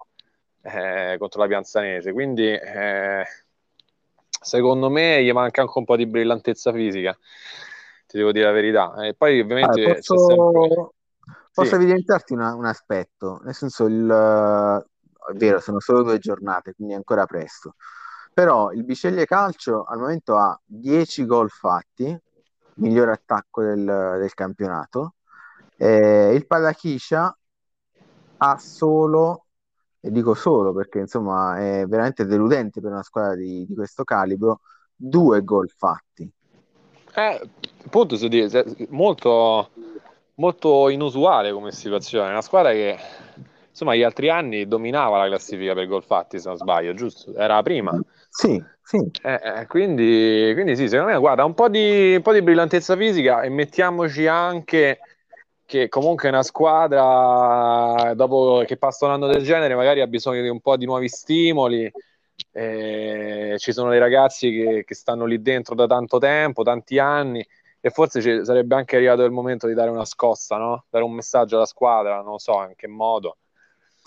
eh, 0.61 1.15
contro 1.17 1.41
la 1.41 1.47
Pianzanese, 1.47 2.11
quindi 2.11 2.47
eh, 2.47 3.23
secondo 4.41 4.89
me 4.89 5.23
gli 5.23 5.31
manca 5.31 5.61
anche 5.61 5.77
un 5.77 5.85
po' 5.85 5.95
di 5.95 6.05
brillantezza 6.05 6.71
fisica, 6.71 7.17
ti 8.07 8.17
devo 8.17 8.31
dire 8.31 8.45
la 8.45 8.51
verità. 8.51 8.93
E 9.05 9.13
poi 9.13 9.39
ovviamente 9.39 9.83
ah, 9.83 9.93
posso, 9.95 10.17
sempre... 10.17 10.89
posso 11.53 11.69
sì. 11.69 11.75
evidenziarti 11.75 12.33
una, 12.33 12.53
un 12.53 12.65
aspetto, 12.65 13.39
nel 13.43 13.55
senso 13.55 13.85
il, 13.85 14.85
è 15.31 15.35
vero, 15.35 15.59
sono 15.59 15.79
solo 15.79 16.03
due 16.03 16.19
giornate, 16.19 16.73
quindi 16.73 16.93
è 16.93 16.97
ancora 16.97 17.25
presto. 17.25 17.75
Però 18.33 18.71
il 18.71 18.83
Biceglie 18.83 19.25
Calcio 19.25 19.83
al 19.83 19.99
momento 19.99 20.37
ha 20.37 20.59
10 20.63 21.25
gol 21.25 21.49
fatti, 21.49 22.17
miglior 22.75 23.09
attacco 23.09 23.61
del, 23.61 23.83
del 23.83 24.33
campionato. 24.33 25.15
Eh, 25.75 26.33
il 26.33 26.47
Pallachiscia 26.47 27.35
ha 28.37 28.57
solo, 28.57 29.45
e 29.99 30.11
dico 30.11 30.33
solo 30.33 30.73
perché 30.73 30.99
insomma 30.99 31.59
è 31.59 31.85
veramente 31.87 32.25
deludente 32.25 32.81
per 32.81 32.91
una 32.91 33.03
squadra 33.03 33.35
di, 33.35 33.65
di 33.67 33.73
questo 33.75 34.03
calibro, 34.03 34.61
due 34.95 35.43
gol 35.43 35.69
fatti. 35.69 36.31
Eh, 37.13 37.49
appunto, 37.85 38.15
molto, 38.89 39.69
molto 40.35 40.89
inusuale 40.89 41.51
come 41.51 41.71
situazione. 41.71 42.29
Una 42.29 42.41
squadra 42.41 42.71
che 42.71 42.97
insomma, 43.71 43.95
gli 43.95 44.03
altri 44.03 44.29
anni 44.29 44.67
dominava 44.67 45.17
la 45.17 45.27
classifica 45.27 45.73
per 45.73 45.87
gol 45.87 46.03
fatti, 46.03 46.39
se 46.39 46.47
non 46.47 46.57
sbaglio, 46.57 46.93
giusto? 46.93 47.33
Era 47.35 47.55
la 47.55 47.63
prima. 47.63 47.99
Sì, 48.29 48.61
sì. 48.83 48.97
Eh, 49.23 49.39
eh, 49.43 49.67
quindi, 49.67 50.51
quindi, 50.53 50.75
sì, 50.75 50.87
secondo 50.87 51.13
me, 51.13 51.17
guarda, 51.17 51.43
un 51.43 51.53
po' 51.53 51.69
di, 51.69 52.15
un 52.15 52.21
po' 52.21 52.33
di 52.33 52.41
brillantezza 52.41 52.95
fisica 52.95 53.41
e 53.41 53.49
mettiamoci 53.49 54.27
anche 54.27 54.99
che 55.65 55.87
comunque 55.87 56.27
una 56.27 56.43
squadra, 56.43 58.13
dopo 58.13 58.63
che 58.67 58.75
passa 58.77 59.05
un 59.05 59.13
anno 59.13 59.27
del 59.27 59.41
genere, 59.43 59.73
magari 59.73 60.01
ha 60.01 60.07
bisogno 60.07 60.41
di 60.41 60.49
un 60.49 60.59
po' 60.59 60.75
di 60.75 60.85
nuovi 60.85 61.07
stimoli. 61.07 61.89
Eh, 62.51 63.55
ci 63.57 63.71
sono 63.71 63.89
dei 63.91 63.99
ragazzi 63.99 64.51
che, 64.51 64.83
che, 64.85 64.95
stanno 64.95 65.25
lì 65.25 65.41
dentro 65.41 65.75
da 65.75 65.87
tanto 65.87 66.17
tempo, 66.17 66.63
tanti 66.63 66.99
anni, 66.99 67.45
e 67.79 67.89
forse 67.89 68.21
ci 68.21 68.43
sarebbe 68.43 68.75
anche 68.75 68.97
arrivato 68.97 69.23
il 69.23 69.31
momento 69.31 69.67
di 69.67 69.73
dare 69.73 69.89
una 69.89 70.05
scossa, 70.05 70.57
no? 70.57 70.85
dare 70.89 71.05
un 71.05 71.13
messaggio 71.13 71.55
alla 71.55 71.65
squadra, 71.65 72.21
non 72.21 72.37
so 72.39 72.61
in 72.63 72.73
che 72.75 72.87
modo. 72.87 73.37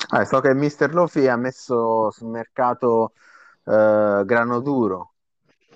Ah, 0.09 0.25
so 0.25 0.41
che 0.41 0.55
Mister 0.55 0.93
Lofi 0.95 1.27
ha 1.29 1.37
messo 1.37 2.11
sul 2.11 2.29
mercato 2.29 3.13
eh, 3.65 4.23
Grano 4.25 4.61
Duro, 4.61 5.13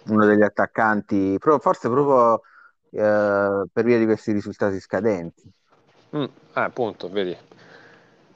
uno 0.06 0.24
degli 0.26 0.42
attaccanti, 0.42 1.36
pro- 1.38 1.58
forse 1.58 1.88
proprio 1.88 2.42
eh, 2.90 3.64
per 3.72 3.84
via 3.84 3.98
di 3.98 4.04
questi 4.04 4.32
risultati 4.32 4.78
scadenti. 4.80 5.50
Mm, 6.16 6.22
eh, 6.22 6.30
appunto, 6.52 7.08
vedi. 7.10 7.36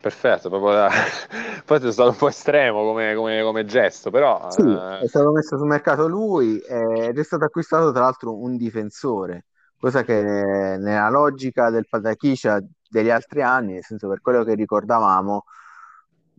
Perfetto, 0.00 0.48
proprio 0.48 0.72
da... 0.72 0.90
poi 1.64 1.78
è 1.80 1.92
stato 1.92 2.10
un 2.10 2.16
po' 2.16 2.28
estremo 2.28 2.82
come, 2.82 3.14
come, 3.14 3.42
come 3.42 3.64
gesto, 3.64 4.10
però... 4.10 4.50
Sì, 4.50 4.62
eh... 4.62 4.98
è 4.98 5.06
stato 5.06 5.30
messo 5.30 5.56
sul 5.56 5.68
mercato 5.68 6.08
lui 6.08 6.58
eh, 6.58 7.06
ed 7.06 7.18
è 7.18 7.22
stato 7.22 7.44
acquistato 7.44 7.92
tra 7.92 8.02
l'altro 8.02 8.36
un 8.36 8.56
difensore, 8.56 9.46
cosa 9.78 10.02
che 10.02 10.20
nella 10.20 11.08
logica 11.08 11.70
del 11.70 11.86
Patachiscia 11.88 12.60
degli 12.90 13.10
altri 13.10 13.42
anni, 13.42 13.74
nel 13.74 13.84
senso 13.84 14.08
per 14.08 14.20
quello 14.20 14.42
che 14.42 14.54
ricordavamo, 14.54 15.44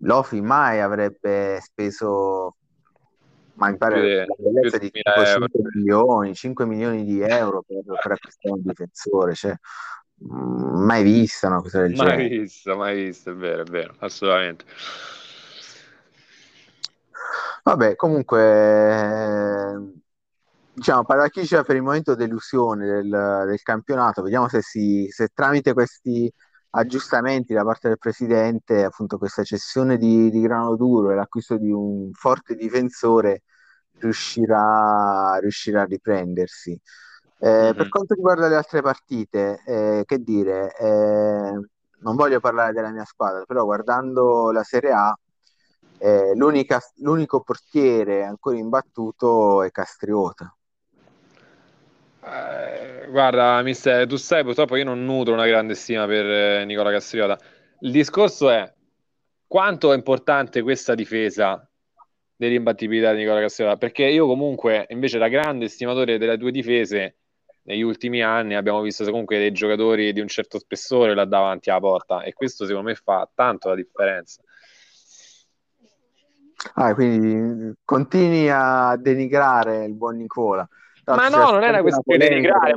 Lofi 0.03 0.41
mai 0.41 0.81
avrebbe 0.81 1.59
speso, 1.61 2.55
ma 3.53 3.69
mi 3.69 3.77
pare 3.77 4.25
la 4.25 4.35
bellezza 4.37 4.77
di 4.77 4.91
5 4.91 5.47
milioni, 5.73 6.35
5 6.35 6.65
milioni 6.65 7.05
di 7.05 7.21
euro 7.21 7.63
per, 7.65 7.83
per 7.85 8.11
acquistare 8.11 8.55
un 8.55 8.61
difensore, 8.63 9.33
cioè, 9.33 9.55
mm, 10.25 10.83
mai 10.83 11.03
vista 11.03 11.47
una 11.47 11.61
cosa 11.61 11.81
del 11.81 11.93
mai 11.95 11.97
genere. 11.97 12.17
Mai 12.17 12.37
vista, 12.39 12.75
mai 12.75 12.95
vista, 12.95 13.31
è 13.31 13.35
vero, 13.35 13.61
è 13.61 13.65
vero, 13.65 13.95
assolutamente. 13.99 14.65
Vabbè, 17.63 17.95
comunque, 17.95 19.93
diciamo, 20.73 21.05
Parachiscia 21.05 21.63
per 21.63 21.77
il 21.77 21.81
momento 21.81 22.13
delusione 22.13 22.85
del, 22.85 23.43
del 23.47 23.61
campionato, 23.61 24.21
vediamo 24.21 24.49
se, 24.49 24.61
si, 24.61 25.07
se 25.09 25.29
tramite 25.33 25.71
questi 25.71 26.29
aggiustamenti 26.75 27.53
da 27.53 27.63
parte 27.63 27.87
del 27.87 27.97
presidente, 27.97 28.83
appunto 28.83 29.17
questa 29.17 29.43
cessione 29.43 29.97
di, 29.97 30.29
di 30.29 30.41
grano 30.41 30.75
duro 30.75 31.11
e 31.11 31.15
l'acquisto 31.15 31.57
di 31.57 31.71
un 31.71 32.11
forte 32.13 32.55
difensore 32.55 33.43
riuscirà, 33.99 35.37
riuscirà 35.39 35.81
a 35.81 35.85
riprendersi. 35.85 36.79
Eh, 37.39 37.49
mm-hmm. 37.49 37.75
Per 37.75 37.89
quanto 37.89 38.13
riguarda 38.15 38.47
le 38.47 38.55
altre 38.55 38.81
partite, 38.81 39.61
eh, 39.65 40.03
che 40.05 40.17
dire, 40.19 40.75
eh, 40.77 41.59
non 41.99 42.15
voglio 42.15 42.39
parlare 42.39 42.73
della 42.73 42.91
mia 42.91 43.05
squadra, 43.05 43.43
però 43.45 43.65
guardando 43.65 44.51
la 44.51 44.63
Serie 44.63 44.91
A, 44.91 45.17
eh, 45.99 46.33
l'unico 46.35 47.41
portiere 47.41 48.23
ancora 48.23 48.57
imbattuto 48.57 49.61
è 49.61 49.69
Castriota. 49.69 50.53
Eh, 52.25 53.07
guarda, 53.09 53.61
mister, 53.61 54.07
tu 54.07 54.15
sai, 54.15 54.43
purtroppo 54.43 54.75
io 54.77 54.85
non 54.85 55.03
nutro 55.03 55.33
una 55.33 55.45
grande 55.45 55.75
stima 55.75 56.05
per 56.05 56.25
eh, 56.25 56.65
Nicola 56.65 56.91
Castriota. 56.91 57.37
Il 57.81 57.91
discorso 57.91 58.49
è 58.49 58.71
quanto 59.45 59.91
è 59.91 59.95
importante 59.95 60.61
questa 60.61 60.95
difesa 60.95 61.67
dell'imbattibilità 62.35 63.11
di 63.11 63.19
Nicola 63.19 63.41
Castriota, 63.41 63.77
perché 63.77 64.05
io 64.05 64.25
comunque, 64.25 64.85
invece, 64.89 65.17
da 65.17 65.27
grande 65.27 65.65
estimatore 65.65 66.17
delle 66.17 66.37
due 66.37 66.51
difese, 66.51 67.17
negli 67.63 67.81
ultimi 67.81 68.21
anni 68.21 68.55
abbiamo 68.55 68.81
visto 68.81 69.03
comunque 69.05 69.37
dei 69.37 69.51
giocatori 69.51 70.11
di 70.11 70.19
un 70.19 70.27
certo 70.27 70.59
spessore 70.59 71.13
là 71.13 71.25
davanti 71.25 71.69
alla 71.69 71.79
porta 71.79 72.21
e 72.23 72.33
questo 72.33 72.65
secondo 72.65 72.89
me 72.89 72.95
fa 72.95 73.29
tanto 73.33 73.69
la 73.69 73.75
differenza. 73.75 74.41
Ah, 76.75 76.93
quindi 76.93 77.73
continui 77.83 78.49
a 78.49 78.95
denigrare 78.97 79.85
il 79.85 79.93
buon 79.93 80.17
Nicola. 80.17 80.67
Ma 81.05 81.27
no, 81.27 81.51
non 81.51 81.63
è 81.63 81.69
una 81.69 81.81
questione 81.81 82.17
di 82.17 82.29
denigrare. 82.29 82.75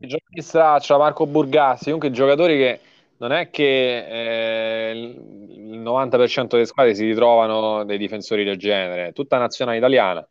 Giovanni 0.00 0.42
Straccia, 0.42 0.98
Marco 0.98 1.26
Burgassi, 1.26 1.84
comunque 1.84 2.10
giocatori 2.10 2.56
che 2.56 2.80
non 3.18 3.32
è 3.32 3.50
che 3.50 4.88
eh, 4.88 4.90
il 4.92 5.80
90% 5.80 6.46
delle 6.48 6.66
squadre 6.66 6.94
si 6.94 7.04
ritrovano 7.04 7.84
dei 7.84 7.98
difensori 7.98 8.42
del 8.42 8.56
genere, 8.56 9.12
tutta 9.12 9.38
nazionale 9.38 9.76
italiana. 9.76 10.26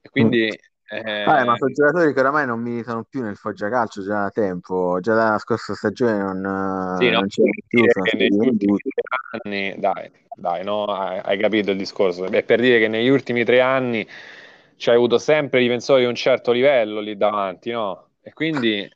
E 0.00 0.08
quindi 0.10 0.44
mm. 0.46 0.74
Eh... 0.88 1.22
Ah, 1.22 1.44
ma 1.44 1.56
sono 1.56 1.72
giocatori 1.72 2.12
che 2.12 2.20
oramai 2.20 2.46
non 2.46 2.60
militano 2.60 3.04
più 3.08 3.20
nel 3.20 3.34
Foggia 3.34 3.68
Calcio 3.68 4.04
già 4.04 4.22
da 4.22 4.30
tempo, 4.30 4.98
già 5.00 5.14
dalla 5.14 5.38
scorsa 5.38 5.74
stagione 5.74 6.16
non, 6.16 6.96
sì, 7.00 7.10
non 7.10 7.22
no, 7.22 7.26
c'è 7.26 7.42
più. 7.66 7.84
Negli 8.16 8.38
ultimi 8.38 8.78
anni, 9.32 9.74
dai, 9.78 10.08
dai, 10.36 10.62
no? 10.62 10.84
hai, 10.84 11.20
hai, 11.24 11.38
capito 11.38 11.72
il 11.72 11.76
discorso. 11.76 12.26
È 12.26 12.42
per 12.44 12.60
dire 12.60 12.78
che 12.78 12.86
negli 12.86 13.08
ultimi 13.08 13.44
tre 13.44 13.60
anni 13.60 14.06
ci 14.76 14.90
hai 14.90 14.96
avuto 14.96 15.18
sempre 15.18 15.60
difensori 15.60 16.02
di 16.02 16.08
un 16.08 16.14
certo 16.14 16.52
livello 16.52 17.00
lì 17.00 17.16
davanti, 17.16 17.70
no? 17.70 18.10
E 18.20 18.32
quindi 18.32 18.88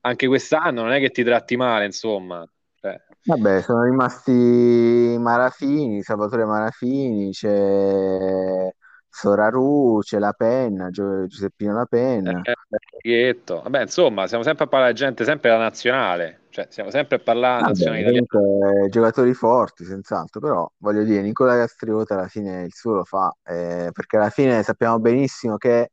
anche 0.00 0.26
quest'anno 0.26 0.82
non 0.82 0.92
è 0.92 1.00
che 1.00 1.10
ti 1.10 1.22
tratti 1.24 1.56
male, 1.56 1.84
insomma. 1.86 2.46
Cioè... 2.80 3.00
Vabbè, 3.24 3.62
sono 3.62 3.82
rimasti 3.82 5.16
Marafini, 5.18 6.02
Salvatore 6.02 6.44
Marafini, 6.44 7.30
c'è 7.30 8.68
Soraru, 9.08 10.00
c'è 10.02 10.18
la 10.18 10.32
penna, 10.32 10.90
Giuseppino 10.90 11.74
la 11.74 11.86
penna. 11.86 12.42
Eh, 12.42 13.40
Vabbè, 13.44 13.82
insomma, 13.82 14.26
siamo 14.26 14.44
sempre 14.44 14.64
a 14.64 14.68
parlare 14.68 14.92
di 14.92 14.98
gente, 14.98 15.24
sempre 15.24 15.50
da 15.50 15.56
nazionale, 15.56 16.40
cioè 16.56 16.68
siamo 16.70 16.90
sempre 16.90 17.16
a 17.16 17.18
parlare 17.18 17.60
nazionale 17.60 18.00
italiana. 18.00 18.88
Giocatori 18.88 19.34
forti, 19.34 19.84
senz'altro, 19.84 20.40
però 20.40 20.72
voglio 20.78 21.02
dire, 21.02 21.20
Nicola 21.20 21.54
Castriota 21.54 22.14
alla 22.14 22.28
fine 22.28 22.62
il 22.62 22.72
suo 22.72 22.94
lo 22.94 23.04
fa, 23.04 23.36
eh, 23.44 23.90
perché 23.92 24.16
alla 24.16 24.30
fine 24.30 24.62
sappiamo 24.62 24.98
benissimo 24.98 25.58
che 25.58 25.90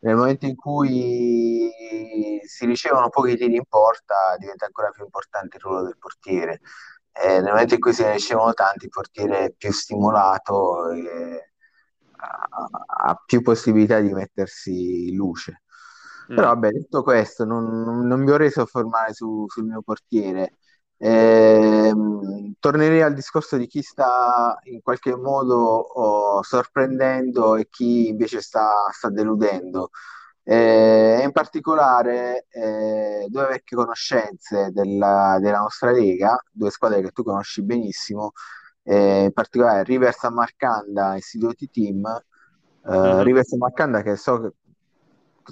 nel 0.00 0.16
momento 0.16 0.46
in 0.46 0.56
cui 0.56 1.70
si 2.42 2.64
ricevono 2.64 3.10
pochi 3.10 3.36
tiri 3.36 3.56
in 3.56 3.64
porta 3.68 4.34
diventa 4.38 4.64
ancora 4.64 4.88
più 4.88 5.04
importante 5.04 5.58
il 5.58 5.62
ruolo 5.62 5.82
del 5.82 5.98
portiere. 5.98 6.60
Eh, 7.12 7.40
nel 7.40 7.50
momento 7.50 7.74
in 7.74 7.80
cui 7.80 7.92
se 7.92 8.04
ne 8.04 8.12
ricevono 8.12 8.54
tanti, 8.54 8.86
il 8.86 8.90
portiere 8.90 9.38
è 9.44 9.52
più 9.54 9.70
stimolato. 9.72 10.90
Eh, 10.92 11.50
ha 12.16 13.22
più 13.26 13.42
possibilità 13.42 14.00
di 14.00 14.12
mettersi 14.12 15.08
in 15.08 15.16
luce. 15.16 15.64
Mm. 16.32 16.34
Però 16.36 16.48
vabbè, 16.48 16.70
detto 16.70 17.02
questo, 17.02 17.44
non, 17.44 18.06
non 18.06 18.20
mi 18.20 18.26
vorrei 18.26 18.50
soffermare 18.50 19.14
su, 19.14 19.46
sul 19.48 19.64
mio 19.64 19.82
portiere. 19.82 20.54
Eh, 21.00 21.92
tornerei 22.58 23.02
al 23.02 23.14
discorso 23.14 23.56
di 23.56 23.68
chi 23.68 23.82
sta 23.82 24.58
in 24.64 24.82
qualche 24.82 25.14
modo 25.16 25.56
oh, 25.56 26.42
sorprendendo 26.42 27.54
e 27.54 27.68
chi 27.70 28.08
invece 28.08 28.40
sta, 28.40 28.70
sta 28.92 29.08
deludendo. 29.08 29.90
Eh, 30.42 31.20
in 31.22 31.30
particolare 31.32 32.46
eh, 32.50 33.26
due 33.28 33.46
vecchie 33.46 33.76
conoscenze 33.76 34.70
della, 34.72 35.38
della, 35.40 35.58
nostra 35.58 35.90
lega, 35.92 36.42
due 36.50 36.70
squadre 36.70 37.02
che 37.02 37.10
tu 37.10 37.22
conosci 37.22 37.62
benissimo, 37.62 38.32
eh, 38.82 39.24
in 39.24 39.32
particolare 39.32 39.82
Rivers 39.84 40.24
a 40.24 40.30
Marcanda 40.30 41.14
e 41.14 41.20
Sidoti 41.20 41.68
Team. 41.70 42.02
Uh, 42.82 43.22
mm-hmm. 43.22 43.58
Marcanda 43.58 44.00
che 44.02 44.16
so 44.16 44.40
che 44.40 44.52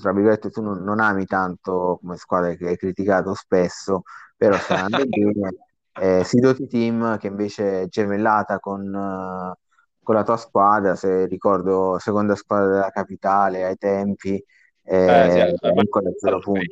tra 0.01 0.13
virgolette 0.13 0.51
tu 0.51 0.63
non, 0.63 0.83
non, 0.83 1.01
ami 1.01 1.27
tanto 1.27 1.99
come 2.01 2.17
squadra 2.17 2.55
che 2.55 2.69
hai 2.69 2.77
criticato 2.77 3.35
spesso, 3.35 4.03
però 4.37 4.57
sta 4.57 4.85
andando 4.85 5.07
bene. 5.33 5.57
Eh, 5.99 6.25
Sidoti 6.25 6.67
Team 6.67 7.17
che 7.19 7.27
invece 7.27 7.83
è 7.83 7.87
gemellata 7.89 8.59
con, 8.59 8.83
uh, 8.83 9.55
con, 10.03 10.15
la 10.15 10.23
tua 10.25 10.37
squadra, 10.37 10.95
se 10.95 11.27
ricordo 11.27 11.99
seconda 11.99 12.35
squadra 12.35 12.67
della 12.67 12.91
capitale 12.91 13.65
ai 13.65 13.77
tempi, 13.77 14.35
eh, 14.35 14.45
eh, 15.49 15.55
sì, 15.59 15.67
ancora 15.67 16.11
zero 16.19 16.39
punti. 16.41 16.67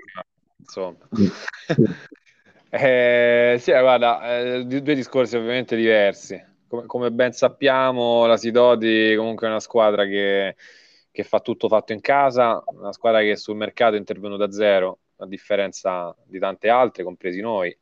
Insomma. 0.58 0.98
eh, 2.68 3.56
sì, 3.58 3.70
guarda, 3.70 4.38
eh, 4.38 4.64
due 4.64 4.94
discorsi 4.94 5.37
ovviamente 5.37 5.74
diversi 5.74 6.52
come, 6.74 6.87
come, 6.87 7.10
ben 7.10 7.32
sappiamo, 7.32 8.26
la 8.26 8.37
Sidoti 8.37 9.14
comunque 9.16 9.46
è 9.46 9.50
una 9.50 9.60
squadra 9.60 10.04
che, 10.04 10.56
che, 11.14 11.22
fa 11.22 11.38
tutto 11.38 11.68
fatto 11.68 11.92
in 11.92 12.00
casa, 12.00 12.61
una 12.66 12.92
squadra 12.92 13.20
che 13.20 13.37
sul 13.37 13.55
mercato 13.55 13.94
è 13.94 13.98
intervenuta 13.98 14.44
a 14.44 14.50
zero, 14.50 14.98
a 15.18 15.27
differenza 15.27 16.14
di 16.24 16.40
tante 16.40 16.68
altre, 16.68 17.05
compresi 17.05 17.40
noi, 17.40 17.77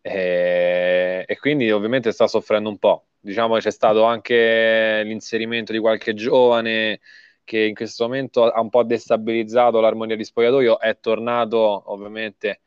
e, 0.00 1.24
e 1.26 1.38
quindi 1.38 1.70
ovviamente 1.70 2.10
sta 2.10 2.26
soffrendo 2.26 2.70
un 2.70 2.78
po'. 2.78 3.08
Diciamo 3.20 3.54
che 3.54 3.60
c'è 3.60 3.70
stato 3.70 4.04
anche 4.04 5.02
l'inserimento 5.04 5.72
di 5.72 5.78
qualche 5.78 6.14
giovane 6.14 7.00
che 7.44 7.64
in 7.64 7.74
questo 7.74 8.04
momento 8.04 8.44
ha 8.44 8.60
un 8.60 8.70
po' 8.70 8.82
destabilizzato 8.82 9.78
l'armonia 9.80 10.16
di 10.16 10.24
spogliatoio, 10.24 10.80
è 10.80 10.98
tornato 11.00 11.82
ovviamente 11.92 12.60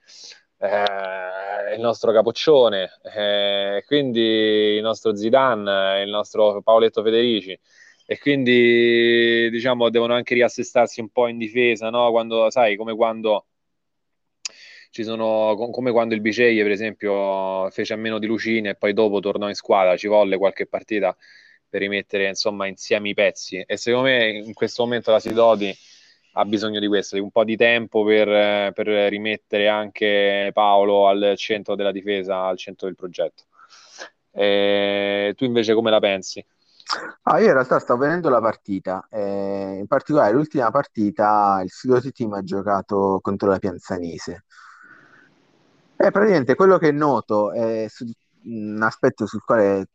eh, 0.59 1.73
il 1.75 1.81
nostro 1.81 2.11
capoccione, 2.11 2.91
eh, 3.15 3.83
quindi 3.87 4.75
il 4.75 4.81
nostro 4.83 5.15
Zidane, 5.15 6.03
il 6.03 6.09
nostro 6.11 6.61
Paoletto 6.61 7.01
Federici 7.01 7.59
e 8.05 8.19
quindi 8.19 9.49
diciamo 9.49 9.89
devono 9.89 10.13
anche 10.13 10.33
riassestarsi 10.33 10.99
un 11.01 11.09
po' 11.09 11.27
in 11.27 11.37
difesa, 11.37 11.89
no? 11.89 12.11
Quando, 12.11 12.49
sai, 12.49 12.75
come 12.75 12.95
quando 12.95 13.45
ci 14.89 15.03
sono 15.03 15.55
come 15.71 15.91
quando 15.91 16.13
il 16.13 16.21
Biceglie 16.21 16.61
per 16.61 16.71
esempio 16.71 17.67
fece 17.71 17.93
a 17.93 17.95
meno 17.97 18.19
di 18.19 18.27
Lucine 18.27 18.69
e 18.69 18.75
poi 18.75 18.93
dopo 18.93 19.19
tornò 19.19 19.47
in 19.47 19.55
squadra, 19.55 19.97
ci 19.97 20.07
volle 20.07 20.37
qualche 20.37 20.67
partita 20.67 21.15
per 21.67 21.81
rimettere 21.81 22.27
insomma 22.27 22.67
insieme 22.67 23.09
i 23.09 23.13
pezzi 23.15 23.63
e 23.65 23.77
secondo 23.77 24.09
me 24.09 24.29
in 24.29 24.53
questo 24.53 24.83
momento 24.83 25.09
la 25.11 25.19
Sidoti 25.19 25.75
ha 26.33 26.45
bisogno 26.45 26.79
di 26.79 26.87
questo, 26.87 27.15
di 27.15 27.21
un 27.21 27.31
po' 27.31 27.43
di 27.43 27.55
tempo 27.55 28.03
per, 28.03 28.71
per, 28.73 28.87
rimettere 29.09 29.67
anche 29.67 30.49
Paolo 30.53 31.07
al 31.07 31.33
centro 31.37 31.75
della 31.75 31.91
difesa, 31.91 32.45
al 32.45 32.57
centro 32.57 32.87
del 32.87 32.95
progetto. 32.95 33.43
E 34.31 35.33
tu 35.35 35.45
invece 35.45 35.73
come 35.73 35.91
la 35.91 35.99
pensi? 35.99 36.43
Ah, 37.23 37.39
io 37.39 37.47
in 37.47 37.53
realtà 37.53 37.79
sto 37.79 37.97
vedendo 37.97 38.29
la 38.29 38.41
partita, 38.41 39.07
eh, 39.09 39.77
in 39.79 39.87
particolare 39.87 40.33
l'ultima 40.33 40.69
partita 40.71 41.61
il 41.63 41.71
Sidoti 41.71 42.11
Team 42.11 42.33
ha 42.33 42.43
giocato 42.43 43.19
contro 43.21 43.49
la 43.49 43.59
Pianzanese. 43.59 44.45
E 45.95 46.11
praticamente 46.11 46.55
quello 46.55 46.77
che 46.77 46.91
noto 46.91 47.51
è 47.53 47.85
su, 47.87 48.05
un 48.43 48.81
aspetto 48.81 49.25
sul 49.25 49.41
quale 49.43 49.87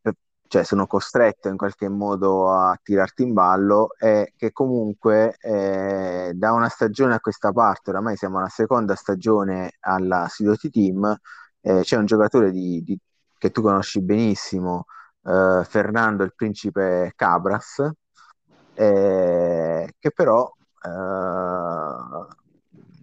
cioè 0.48 0.64
sono 0.64 0.86
costretto 0.86 1.48
in 1.48 1.56
qualche 1.58 1.88
modo 1.88 2.50
a 2.50 2.78
tirarti 2.82 3.22
in 3.22 3.34
ballo, 3.34 3.90
è 3.98 4.32
che 4.36 4.50
comunque 4.52 5.36
eh, 5.40 6.32
da 6.34 6.52
una 6.52 6.68
stagione 6.68 7.14
a 7.14 7.20
questa 7.20 7.52
parte, 7.52 7.90
oramai 7.90 8.16
siamo 8.16 8.38
alla 8.38 8.48
seconda 8.48 8.94
stagione 8.94 9.72
alla 9.80 10.26
Sidoti 10.28 10.70
Team, 10.70 11.16
eh, 11.60 11.80
c'è 11.82 11.96
un 11.96 12.06
giocatore 12.06 12.50
di, 12.50 12.82
di, 12.82 12.98
che 13.36 13.50
tu 13.50 13.60
conosci 13.60 14.00
benissimo, 14.02 14.86
eh, 15.28 15.64
Fernando 15.64 16.24
il 16.24 16.34
Principe 16.34 17.12
Cabras, 17.14 17.88
eh, 18.74 19.94
che 19.98 20.10
però 20.12 20.50
eh, 20.82 20.88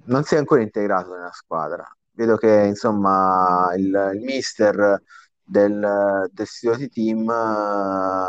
non 0.05 0.23
si 0.23 0.35
è 0.35 0.37
ancora 0.37 0.61
integrato 0.61 1.13
nella 1.15 1.31
squadra. 1.31 1.85
Vedo 2.11 2.37
che 2.37 2.65
insomma 2.65 3.73
il, 3.75 4.11
il 4.13 4.21
mister 4.21 5.01
del, 5.43 6.29
del 6.31 6.47
Sidoti 6.47 6.89
Team 6.89 7.27
uh, 7.27 8.25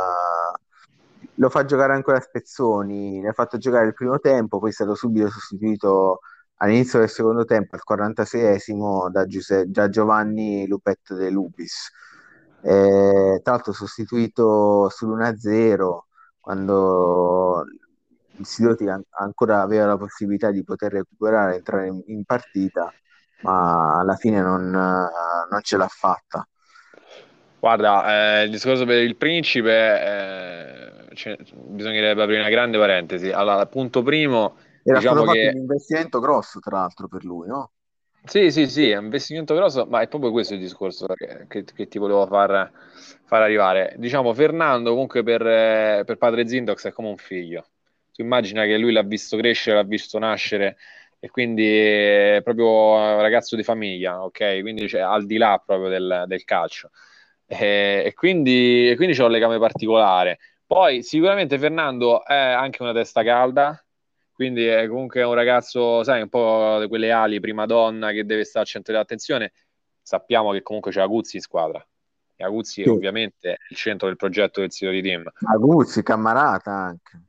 lo 1.34 1.48
fa 1.48 1.64
giocare 1.64 1.92
ancora 1.94 2.18
a 2.18 2.20
spezzoni, 2.20 3.20
ne 3.20 3.28
ha 3.28 3.32
fatto 3.32 3.58
giocare 3.58 3.86
il 3.86 3.94
primo 3.94 4.18
tempo, 4.18 4.58
poi 4.58 4.70
è 4.70 4.72
stato 4.72 4.94
subito 4.94 5.28
sostituito 5.30 6.20
all'inizio 6.56 6.98
del 6.98 7.08
secondo 7.08 7.44
tempo, 7.44 7.76
al 7.76 7.82
46esimo, 7.88 9.08
da, 9.10 9.26
Giuseppe, 9.26 9.70
da 9.70 9.88
Giovanni 9.88 10.66
Lupetto 10.66 11.14
De 11.14 11.30
Lupis. 11.30 11.90
Eh, 12.66 13.40
tra 13.42 13.52
l'altro 13.52 13.72
sostituito 13.72 14.88
sull'1-0 14.88 15.98
quando 16.40 17.62
il 18.38 18.44
Sidoti 18.44 18.86
ancora 19.10 19.60
aveva 19.60 19.86
la 19.86 19.96
possibilità 19.96 20.50
di 20.50 20.64
poter 20.64 20.92
recuperare, 20.92 21.56
entrare 21.56 21.86
in, 21.86 22.02
in 22.06 22.24
partita 22.24 22.92
ma 23.42 24.00
alla 24.00 24.16
fine 24.16 24.40
non, 24.40 24.70
non 24.70 25.60
ce 25.62 25.76
l'ha 25.76 25.88
fatta. 25.88 26.46
Guarda, 27.58 28.40
eh, 28.40 28.44
il 28.44 28.50
discorso 28.50 28.84
per 28.84 28.98
il 28.98 29.16
principe, 29.16 30.00
eh, 30.00 31.14
cioè, 31.14 31.36
bisognerebbe 31.52 32.22
aprire 32.22 32.40
una 32.40 32.50
grande 32.50 32.78
parentesi. 32.78 33.30
Allora, 33.30 33.66
punto 33.66 34.02
primo, 34.02 34.56
Era 34.82 34.98
diciamo 34.98 35.22
stato 35.22 35.32
fatto 35.32 35.32
che 35.32 35.48
un 35.54 35.60
investimento 35.60 36.20
grosso, 36.20 36.60
tra 36.60 36.78
l'altro, 36.78 37.08
per 37.08 37.24
lui, 37.24 37.48
no? 37.48 37.72
Sì, 38.28 38.50
sì, 38.50 38.66
sì, 38.68 38.90
è 38.90 38.96
un 38.96 39.04
investimento 39.04 39.54
grosso, 39.54 39.86
ma 39.86 40.00
è 40.00 40.08
proprio 40.08 40.32
questo 40.32 40.54
il 40.54 40.60
discorso 40.60 41.06
che, 41.14 41.46
che- 41.46 41.86
ti 41.88 41.98
volevo 41.98 42.26
far, 42.26 42.72
far 43.24 43.42
arrivare. 43.42 43.94
Diciamo, 43.98 44.32
Fernando 44.34 44.90
comunque 44.90 45.22
per, 45.22 45.42
per 46.04 46.16
padre 46.18 46.48
Zindox 46.48 46.86
è 46.88 46.92
come 46.92 47.08
un 47.08 47.16
figlio. 47.18 47.68
Tu 48.12 48.22
immagina 48.22 48.64
che 48.64 48.78
lui 48.78 48.90
l'ha 48.92 49.02
visto 49.02 49.36
crescere, 49.36 49.76
l'ha 49.76 49.84
visto 49.84 50.18
nascere 50.18 50.76
e 51.20 51.30
quindi 51.30 51.64
è 51.66 52.40
proprio 52.42 52.66
un 52.94 53.20
ragazzo 53.20 53.54
di 53.54 53.62
famiglia, 53.62 54.22
ok? 54.24 54.60
Quindi 54.60 54.88
cioè, 54.88 55.00
al 55.02 55.24
di 55.26 55.36
là 55.36 55.62
proprio 55.64 55.88
del, 55.88 56.24
del 56.26 56.42
calcio. 56.44 56.90
E, 57.46 58.02
e 58.06 58.12
quindi, 58.14 58.90
e 58.90 58.96
quindi 58.96 59.14
c'è 59.14 59.22
un 59.24 59.30
legame 59.30 59.58
particolare. 59.58 60.38
Poi 60.66 61.02
sicuramente 61.04 61.58
Fernando 61.58 62.24
è 62.24 62.34
anche 62.34 62.82
una 62.82 62.92
testa 62.92 63.22
calda, 63.22 63.80
quindi 64.36 64.66
è 64.66 64.86
comunque 64.86 65.22
un 65.22 65.32
ragazzo, 65.32 66.04
sai, 66.04 66.20
un 66.20 66.28
po' 66.28 66.76
di 66.78 66.88
quelle 66.88 67.10
ali, 67.10 67.40
prima 67.40 67.64
donna 67.64 68.10
che 68.10 68.26
deve 68.26 68.44
stare 68.44 68.60
al 68.60 68.70
centro 68.70 68.92
dell'attenzione. 68.92 69.52
Sappiamo 70.02 70.52
che 70.52 70.60
comunque 70.60 70.90
c'è 70.90 71.00
Aguzzi 71.00 71.36
in 71.36 71.42
squadra. 71.42 71.84
E 72.36 72.44
Aguzzi 72.44 72.82
Sì. 72.82 72.88
ovviamente 72.90 73.52
è 73.52 73.56
il 73.70 73.76
centro 73.76 74.08
del 74.08 74.16
progetto 74.16 74.60
del 74.60 74.70
sito 74.70 74.90
di 74.90 75.00
team. 75.00 75.24
Aguzzi, 75.50 76.02
Cammarata 76.02 76.70
anche. 76.70 77.22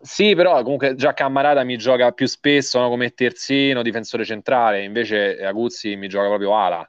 Sì, 0.00 0.34
però 0.34 0.62
comunque 0.62 0.94
già 0.94 1.12
Cammarata 1.12 1.62
mi 1.62 1.76
gioca 1.76 2.12
più 2.12 2.26
spesso 2.26 2.78
no, 2.80 2.88
come 2.88 3.10
terzino, 3.10 3.82
difensore 3.82 4.24
centrale, 4.24 4.82
invece 4.82 5.44
Aguzzi 5.44 5.94
mi 5.96 6.08
gioca 6.08 6.28
proprio 6.28 6.56
ala. 6.56 6.86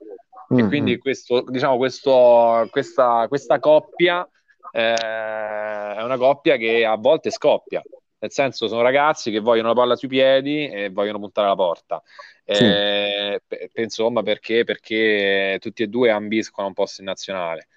E 0.50 0.64
Mm, 0.64 0.68
quindi 0.70 0.98
questo, 0.98 1.44
diciamo, 1.46 1.76
questo, 1.76 2.70
questa, 2.72 3.28
questa 3.28 3.60
coppia 3.60 4.26
eh, 4.72 4.94
è 4.94 6.02
una 6.04 6.18
coppia 6.18 6.56
che 6.56 6.86
a 6.86 6.96
volte 6.96 7.32
scoppia. 7.32 7.82
Nel 8.28 8.36
senso, 8.36 8.68
sono 8.68 8.82
ragazzi 8.82 9.32
che 9.32 9.40
vogliono 9.40 9.70
la 9.70 9.74
palla 9.74 9.96
sui 9.96 10.10
piedi 10.10 10.68
e 10.70 10.90
vogliono 10.90 11.18
puntare 11.18 11.48
alla 11.48 11.56
porta. 11.56 12.04
Sì. 12.44 12.62
Eh, 12.66 13.42
insomma, 13.76 14.22
perché? 14.22 14.66
Perché 14.66 15.58
tutti 15.62 15.84
e 15.84 15.88
due 15.88 16.10
ambiscono 16.10 16.66
a 16.66 16.70
un 16.70 16.76
posto 16.76 17.00
in 17.00 17.08
nazionale. 17.08 17.70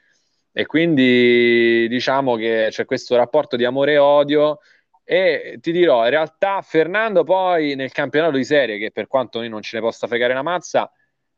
E 0.52 0.66
quindi 0.66 1.86
diciamo 1.88 2.34
che 2.34 2.66
c'è 2.70 2.84
questo 2.84 3.14
rapporto 3.14 3.54
di 3.54 3.64
amore 3.64 3.92
e 3.92 3.98
odio. 3.98 4.58
E 5.04 5.58
ti 5.60 5.70
dirò, 5.70 6.02
in 6.02 6.10
realtà 6.10 6.60
Fernando 6.62 7.22
poi 7.22 7.76
nel 7.76 7.92
campionato 7.92 8.36
di 8.36 8.44
serie, 8.44 8.78
che 8.78 8.90
per 8.90 9.06
quanto 9.06 9.38
noi 9.38 9.48
non 9.48 9.62
ce 9.62 9.76
ne 9.76 9.82
possa 9.82 10.08
fregare 10.08 10.32
una 10.32 10.42
mazza, 10.42 10.90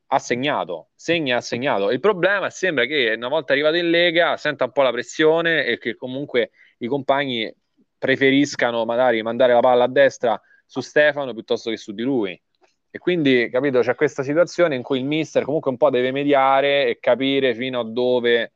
ha 0.07 0.19
segnato, 0.19 0.89
segna, 0.95 1.37
ha 1.37 1.41
segnato. 1.43 1.91
Il 1.91 2.01
problema 2.01 2.49
sembra 2.49 2.87
che 2.87 3.13
una 3.15 3.29
volta 3.29 3.53
arrivato 3.53 3.77
in 3.77 3.91
Lega 3.91 4.39
senta 4.39 4.65
un 4.65 4.73
po' 4.73 4.83
la 4.83 4.91
pressione 4.91 5.67
e 5.67 5.77
che 5.77 5.97
comunque 5.97 6.51
i 6.79 6.87
compagni 6.87 7.55
preferiscano 8.03 8.85
magari 8.85 9.23
mandare 9.23 9.53
la 9.53 9.61
palla 9.61 9.85
a 9.85 9.89
destra 9.89 10.41
su 10.67 10.81
Stefano 10.81 11.33
piuttosto 11.33 11.71
che 11.71 11.77
su 11.77 11.93
di 11.93 12.03
lui. 12.03 12.43
E 12.91 12.99
quindi, 12.99 13.49
capito, 13.49 13.79
c'è 13.79 13.95
questa 13.95 14.25
situazione 14.25 14.75
in 14.75 14.83
cui 14.83 14.99
il 14.99 15.05
mister 15.05 15.45
comunque 15.45 15.71
un 15.71 15.77
po' 15.77 15.89
deve 15.89 16.11
mediare 16.11 16.89
e 16.89 16.99
capire 16.99 17.55
fino 17.55 17.79
a 17.79 17.85
dove 17.85 18.55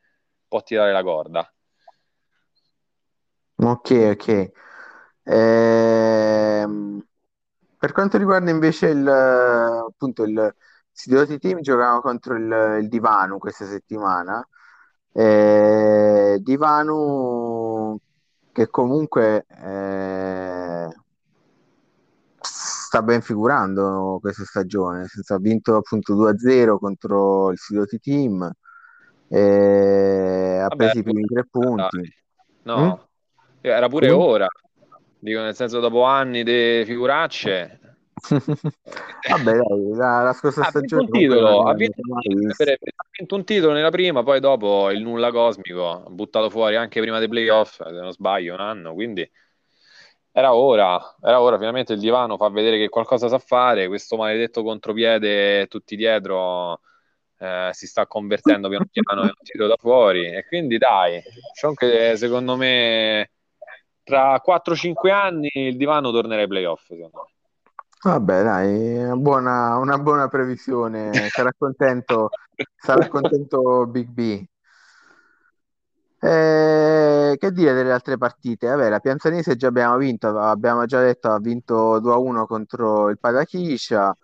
può 0.49 0.65
tirare 0.65 0.91
la 0.91 1.05
corda. 1.05 1.49
Ok, 3.55 3.91
ok. 4.15 4.51
Ehm, 5.23 7.07
per 7.79 7.93
quanto 7.93 8.19
riguarda 8.19 8.51
invece 8.51 8.89
il, 8.89 9.07
appunto 9.07 10.25
il 10.25 10.55
Sidoti 10.91 11.39
Team, 11.39 11.61
giocavamo 11.61 12.01
contro 12.01 12.35
il, 12.35 12.79
il 12.81 12.89
Divano 12.89 13.39
questa 13.39 13.65
settimana. 13.65 14.45
Eh, 15.13 16.39
Divano 16.41 18.01
che 18.57 18.69
comunque 18.71 19.45
eh, 19.51 20.88
sta 22.40 23.03
ben 23.03 23.21
figurando 23.21 24.16
questa 24.19 24.45
stagione, 24.45 25.07
senso, 25.09 25.35
ha 25.35 25.38
vinto 25.38 25.77
appunto 25.77 26.14
2-0 26.14 26.79
contro 26.79 27.51
il 27.51 27.59
Sidoti 27.59 27.99
Team, 27.99 28.51
eh, 29.29 30.59
ha 30.62 30.69
Vabbè, 30.71 30.87
preso 30.87 30.99
i 31.01 31.03
primi 31.03 31.27
tre 31.27 31.45
punti. 31.51 31.99
dai. 31.99 32.12
No, 32.62 32.81
Mm? 32.81 32.92
era 33.61 33.88
pure 33.88 34.09
Come? 34.09 34.25
ora. 34.25 34.47
Dico, 35.19 35.40
nel 35.40 35.55
senso, 35.55 35.79
dopo 35.81 36.05
anni 36.05 36.42
di 36.42 36.83
figuracce, 36.87 37.79
Vabbè, 39.29 39.57
dai, 39.57 39.88
la, 39.94 40.22
la 40.22 40.33
scorsa 40.33 40.62
ha 40.62 40.70
stagione 40.70 41.02
un 41.02 41.11
titolo, 41.11 41.62
ha 41.62 41.74
vinto, 41.74 42.00
un 43.35 43.44
titolo 43.44 43.72
nella 43.72 43.90
prima, 43.90 44.22
poi 44.22 44.40
dopo 44.40 44.90
il 44.90 45.02
nulla 45.02 45.31
cosmico, 45.31 45.90
ha 45.90 46.11
buttato 46.11 46.48
fuori 46.48 46.76
anche 46.76 47.00
prima 47.00 47.18
dei 47.18 47.29
playoff, 47.29 47.83
se 47.85 47.90
non 47.92 48.12
sbaglio, 48.12 48.55
un 48.55 48.61
anno, 48.61 48.94
quindi 48.94 49.31
era 50.33 50.55
ora, 50.55 51.16
era 51.22 51.40
ora, 51.40 51.57
finalmente 51.57 51.92
il 51.94 52.00
divano 52.00 52.37
fa 52.37 52.48
vedere 52.48 52.79
che 52.79 52.88
qualcosa 52.88 53.29
sa 53.29 53.38
fare, 53.38 53.87
questo 53.87 54.16
maledetto 54.16 54.62
contropiede 54.62 55.66
tutti 55.66 55.96
dietro 55.96 56.81
eh, 57.38 57.70
si 57.72 57.87
sta 57.87 58.07
convertendo 58.07 58.68
piano 58.68 58.87
piano 58.90 59.22
in 59.22 59.29
un 59.29 59.42
titolo 59.42 59.68
da 59.68 59.76
fuori 59.79 60.26
e 60.26 60.46
quindi 60.46 60.79
dai, 60.79 61.20
c'è 61.52 61.66
anche 61.66 62.16
secondo 62.16 62.57
me 62.57 63.31
tra 64.02 64.40
4-5 64.40 65.11
anni 65.11 65.50
il 65.52 65.76
divano 65.76 66.12
tornerà 66.12 66.42
ai 66.42 66.48
playoff, 66.48 66.85
secondo 66.85 67.26
me. 67.26 67.36
Vabbè, 68.03 68.43
dai, 68.43 69.19
buona, 69.19 69.77
una 69.77 69.99
buona 69.99 70.29
previsione. 70.29 71.29
Sarà 71.31 71.51
contento, 71.57 72.29
sarà 72.77 73.07
contento 73.09 73.87
Big 73.87 74.09
B. 74.09 74.47
Eh, 76.19 77.37
che 77.39 77.53
dire 77.53 77.73
delle 77.75 77.93
altre 77.93 78.17
partite? 78.19 78.67
Vabbè, 78.69 78.89
la 78.89 79.01
Pianzanese 79.01 79.55
già 79.57 79.69
abbiamo 79.69 79.97
vinto, 79.97 80.37
abbiamo 80.39 80.85
già 80.87 81.01
detto 81.01 81.31
ha 81.31 81.39
vinto 81.39 82.01
2-1 82.01 82.47
contro 82.47 83.11
il 83.11 83.19
Padachiscia. 83.19 84.17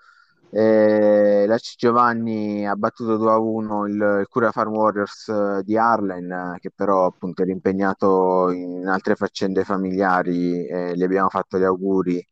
Eh, 0.51 1.45
la 1.47 1.57
C. 1.59 1.77
Giovanni 1.77 2.67
ha 2.67 2.75
battuto 2.77 3.17
2-1 3.17 3.87
il, 3.87 3.95
il 4.21 4.27
Cura 4.29 4.51
Farm 4.53 4.73
Warriors 4.75 5.29
eh, 5.29 5.63
di 5.65 5.77
Arlen, 5.79 6.57
che 6.61 6.71
però 6.75 7.07
appunto 7.07 7.43
era 7.43 7.53
impegnato 7.53 8.51
in 8.51 8.87
altre 8.87 9.15
faccende 9.15 9.65
familiari. 9.65 10.67
eh, 10.67 10.95
gli 10.97 11.03
abbiamo 11.03 11.29
fatto 11.29 11.59
gli 11.59 11.65
auguri 11.65 12.25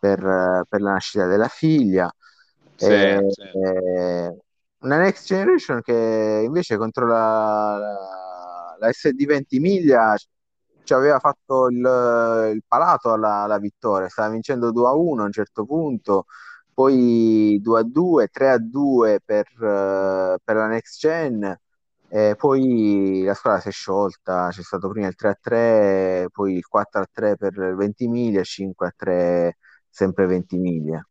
per, 0.00 0.64
per 0.68 0.82
la 0.82 0.92
nascita 0.94 1.28
della 1.28 1.48
figlia. 1.48 2.12
Sì, 2.76 2.96
Eh, 2.96 3.18
sì. 3.28 3.42
eh, 3.52 4.36
una 4.80 4.98
Next 4.98 5.26
Generation 5.26 5.82
che 5.82 6.42
invece 6.44 6.76
contro 6.78 7.06
la, 7.06 7.76
la, 7.78 8.76
la 8.78 8.92
SD 8.92 9.26
Ventimiglia 9.26 10.14
ci 10.82 10.92
aveva 10.94 11.18
fatto 11.20 11.68
il, 11.68 11.76
il 12.54 12.62
palato 12.66 13.12
alla, 13.12 13.42
alla 13.42 13.58
vittoria, 13.58 14.08
stava 14.08 14.30
vincendo 14.30 14.72
2 14.72 14.88
a 14.88 14.92
1 14.94 15.22
a 15.22 15.26
un 15.26 15.32
certo 15.32 15.64
punto, 15.66 16.24
poi 16.72 17.58
2 17.62 17.80
a 17.80 17.82
2, 17.84 18.28
3 18.28 18.50
a 18.50 18.58
2 18.58 19.20
per, 19.24 19.46
per 19.56 20.56
la 20.56 20.66
Next 20.66 20.98
Gen, 20.98 21.56
e 22.12 22.34
poi 22.36 23.22
la 23.24 23.34
squadra 23.34 23.60
si 23.60 23.68
è 23.68 23.70
sciolta, 23.70 24.48
c'è 24.50 24.62
stato 24.62 24.88
prima 24.90 25.06
il 25.06 25.14
3 25.14 25.28
a 25.28 25.38
3, 25.40 26.26
poi 26.32 26.54
il 26.56 26.66
4 26.66 27.02
a 27.02 27.08
3 27.10 27.36
per 27.36 27.52
Ventimiglia, 27.76 28.42
5 28.42 28.86
a 28.88 28.92
3 28.96 29.58
sempre 29.90 30.26
Ventimiglia. 30.26 31.04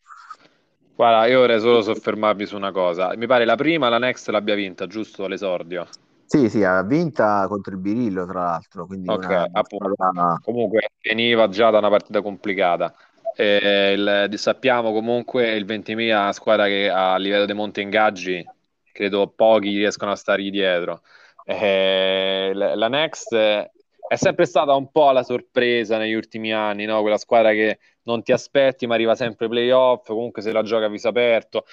Guarda, 0.96 1.28
io 1.28 1.40
vorrei 1.40 1.60
solo 1.60 1.82
soffermarmi 1.82 2.46
su 2.46 2.56
una 2.56 2.72
cosa. 2.72 3.16
Mi 3.16 3.26
pare 3.26 3.46
la 3.46 3.56
prima, 3.56 3.88
la 3.90 4.00
Next 4.00 4.28
l'abbia 4.30 4.56
vinta, 4.56 4.86
giusto? 4.88 5.28
L'esordio. 5.28 5.88
Sì, 6.26 6.50
sì, 6.50 6.64
ha 6.64 6.84
vinta 6.84 7.46
contro 7.48 7.74
il 7.74 7.80
Birillo, 7.80 8.26
tra 8.26 8.44
l'altro, 8.44 8.86
quindi 8.86 9.08
Ok, 9.08 9.30
una 9.30 9.48
appunto. 9.54 9.96
squadra- 9.96 10.38
Comunque 10.44 10.90
veniva 11.02 11.48
già 11.48 11.70
da 11.70 11.80
una 11.80 11.90
partita 11.90 12.22
complicata. 12.22 12.94
Eh, 13.36 13.94
il- 13.94 14.38
sappiamo 14.38 14.92
comunque 14.92 15.56
il 15.56 15.66
Ventimiglia 15.66 16.18
è 16.20 16.22
una 16.22 16.34
squadra 16.34 16.66
che 16.66 16.90
a 16.90 17.18
livello 17.18 17.46
di 17.46 17.54
monte 17.54 17.82
ingaggi 17.82 18.46
credo 18.92 19.28
pochi 19.30 19.78
riescono 19.78 20.12
a 20.12 20.16
stargli 20.16 20.50
dietro. 20.52 21.02
Eh, 21.46 22.52
la 22.54 22.88
Next 22.90 23.34
è 23.34 24.16
sempre 24.16 24.46
stata 24.46 24.74
un 24.76 24.92
po' 24.92 25.12
la 25.12 25.24
sorpresa 25.24 25.98
negli 25.98 26.14
ultimi 26.14 26.54
anni, 26.54 26.86
no? 26.86 27.02
Quella 27.02 27.18
squadra 27.18 27.52
che 27.52 27.80
non 28.10 28.24
ti 28.24 28.32
aspetti 28.32 28.88
ma 28.88 28.96
arriva 28.96 29.16
sempre 29.16 29.46
ai 29.46 29.52
playoff, 29.52 30.08
comunque 30.08 30.42
se 30.42 30.52
la 30.52 30.64
gioca 30.64 30.86
a 30.86 30.90
viso 30.90 31.08
aperto. 31.10 31.66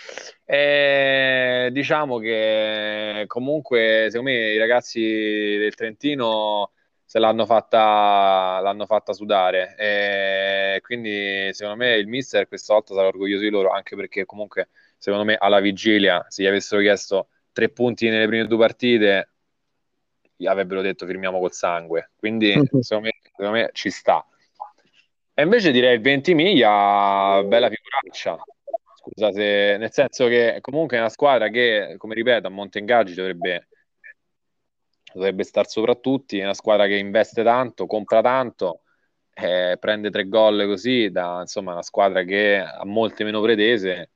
Eh, 0.45 1.71
diciamo 1.73 2.19
che 2.19 3.25
comunque 3.27 4.09
secondo 4.11 4.31
me 4.31 4.53
i 4.53 4.59
ragazzi 4.59 5.01
del 5.01 5.75
Trentino 5.75 6.71
se 7.07 7.21
l'hanno 7.21 7.47
fatta, 7.47 8.59
l'hanno 8.61 8.85
fatta 8.85 9.13
sudare. 9.13 9.75
E 9.79 10.81
quindi, 10.83 11.51
secondo 11.53 11.79
me, 11.79 11.95
il 11.97 12.09
mister 12.09 12.49
questa 12.49 12.75
volta 12.75 12.95
sarà 12.95 13.07
orgoglioso 13.07 13.43
di 13.43 13.49
loro, 13.51 13.71
anche 13.71 13.95
perché 13.97 14.27
comunque, 14.27 14.71
secondo 14.99 15.25
me, 15.25 15.37
alla 15.37 15.61
vigilia, 15.61 16.27
se 16.29 16.43
gli 16.43 16.47
avessero 16.47 16.81
chiesto 16.83 17.29
tre 17.53 17.69
punti 17.71 18.09
nelle 18.09 18.27
prime 18.27 18.47
due 18.47 18.59
partite, 18.59 19.31
gli 20.37 20.47
avrebbero 20.47 20.83
detto 20.83 21.07
firmiamo 21.07 21.39
col 21.39 21.53
sangue. 21.53 22.11
Quindi, 22.17 22.53
secondo 22.81 23.07
me, 23.07 23.13
secondo 23.23 23.53
me 23.53 23.71
ci 23.73 23.91
sta. 23.91 24.27
E 25.39 25.43
invece 25.43 25.71
direi 25.71 25.97
il 25.97 26.01
Ventimiglia, 26.01 27.43
bella 27.45 27.69
figuraccia. 27.69 28.43
scusa, 28.95 29.33
se, 29.33 29.77
nel 29.77 29.93
senso 29.93 30.29
che 30.29 30.57
comunque 30.63 30.97
è 30.97 31.01
una 31.01 31.11
squadra 31.11 31.51
che, 31.51 31.97
come 31.99 32.15
ripeto, 32.15 32.47
a 32.47 32.51
monte 32.51 32.79
ingaggi 32.79 33.13
dovrebbe, 33.13 33.69
dovrebbe 35.13 35.43
star 35.45 35.69
sopra 35.69 35.95
tutti, 35.95 36.39
è 36.39 36.45
una 36.45 36.55
squadra 36.55 36.87
che 36.87 36.97
investe 36.97 37.43
tanto, 37.43 37.87
compra 37.87 38.23
tanto, 38.23 38.81
eh, 39.35 39.77
prende 39.79 40.09
tre 40.09 40.27
gol 40.27 40.65
così, 40.65 41.11
da 41.11 41.41
insomma 41.43 41.73
una 41.73 41.83
squadra 41.83 42.23
che 42.23 42.57
ha 42.57 42.87
molte 42.87 43.23
meno 43.23 43.43
pretese. 43.43 44.13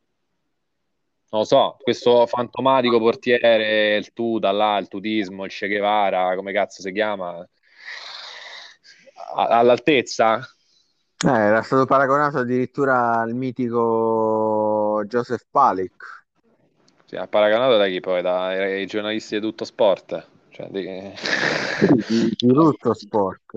Non 1.33 1.42
lo 1.42 1.44
so, 1.44 1.76
questo 1.78 2.26
fantomatico 2.26 2.98
portiere, 2.98 3.94
il 3.96 4.14
tuta 4.14 4.50
là, 4.52 4.78
il 4.78 4.88
tutismo, 4.88 5.44
il 5.44 5.50
Che 5.50 5.68
Guevara, 5.68 6.35
come 6.35 6.52
cazzo 6.54 6.80
si 6.80 6.90
chiama, 6.92 7.46
all'altezza? 9.35 10.40
Eh, 11.22 11.28
era 11.28 11.61
stato 11.61 11.85
paragonato 11.85 12.38
addirittura 12.38 13.20
al 13.20 13.35
mitico 13.35 15.02
Joseph 15.06 15.44
Palik. 15.50 16.24
Sì, 17.04 17.16
ha 17.16 17.26
paragonato 17.26 17.76
da 17.76 17.87
chi 17.88 18.00
poi? 18.00 18.22
Dai 18.22 18.87
giornalisti 18.87 19.35
di 19.35 19.42
tutto 19.42 19.64
sport. 19.64 20.28
Cioè, 20.48 20.68
di... 20.70 20.83
di, 22.09 22.35
di 22.37 22.52
tutto 22.52 22.94
sport. 22.94 23.54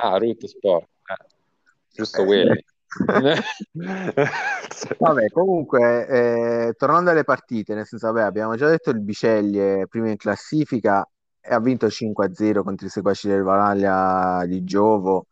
Ah, 0.00 0.18
Root 0.18 0.44
Sport. 0.44 0.88
Eh, 1.06 1.24
giusto 1.90 2.20
eh, 2.20 2.24
quelli. 2.26 2.64
vabbè, 4.98 5.30
comunque, 5.30 6.06
eh, 6.06 6.74
tornando 6.76 7.10
alle 7.10 7.24
partite, 7.24 7.74
nel 7.74 7.86
senso, 7.86 8.12
vabbè, 8.12 8.26
abbiamo 8.26 8.56
già 8.56 8.68
detto 8.68 8.90
il 8.90 9.00
Biceglie 9.00 9.86
prima 9.88 10.10
in 10.10 10.16
classifica 10.16 11.08
e 11.40 11.54
ha 11.54 11.60
vinto 11.60 11.86
5-0 11.86 12.62
contro 12.62 12.86
i 12.86 12.90
seguaci 12.90 13.26
del 13.26 13.42
Valaglia 13.42 14.44
di 14.46 14.62
Giovo 14.64 15.26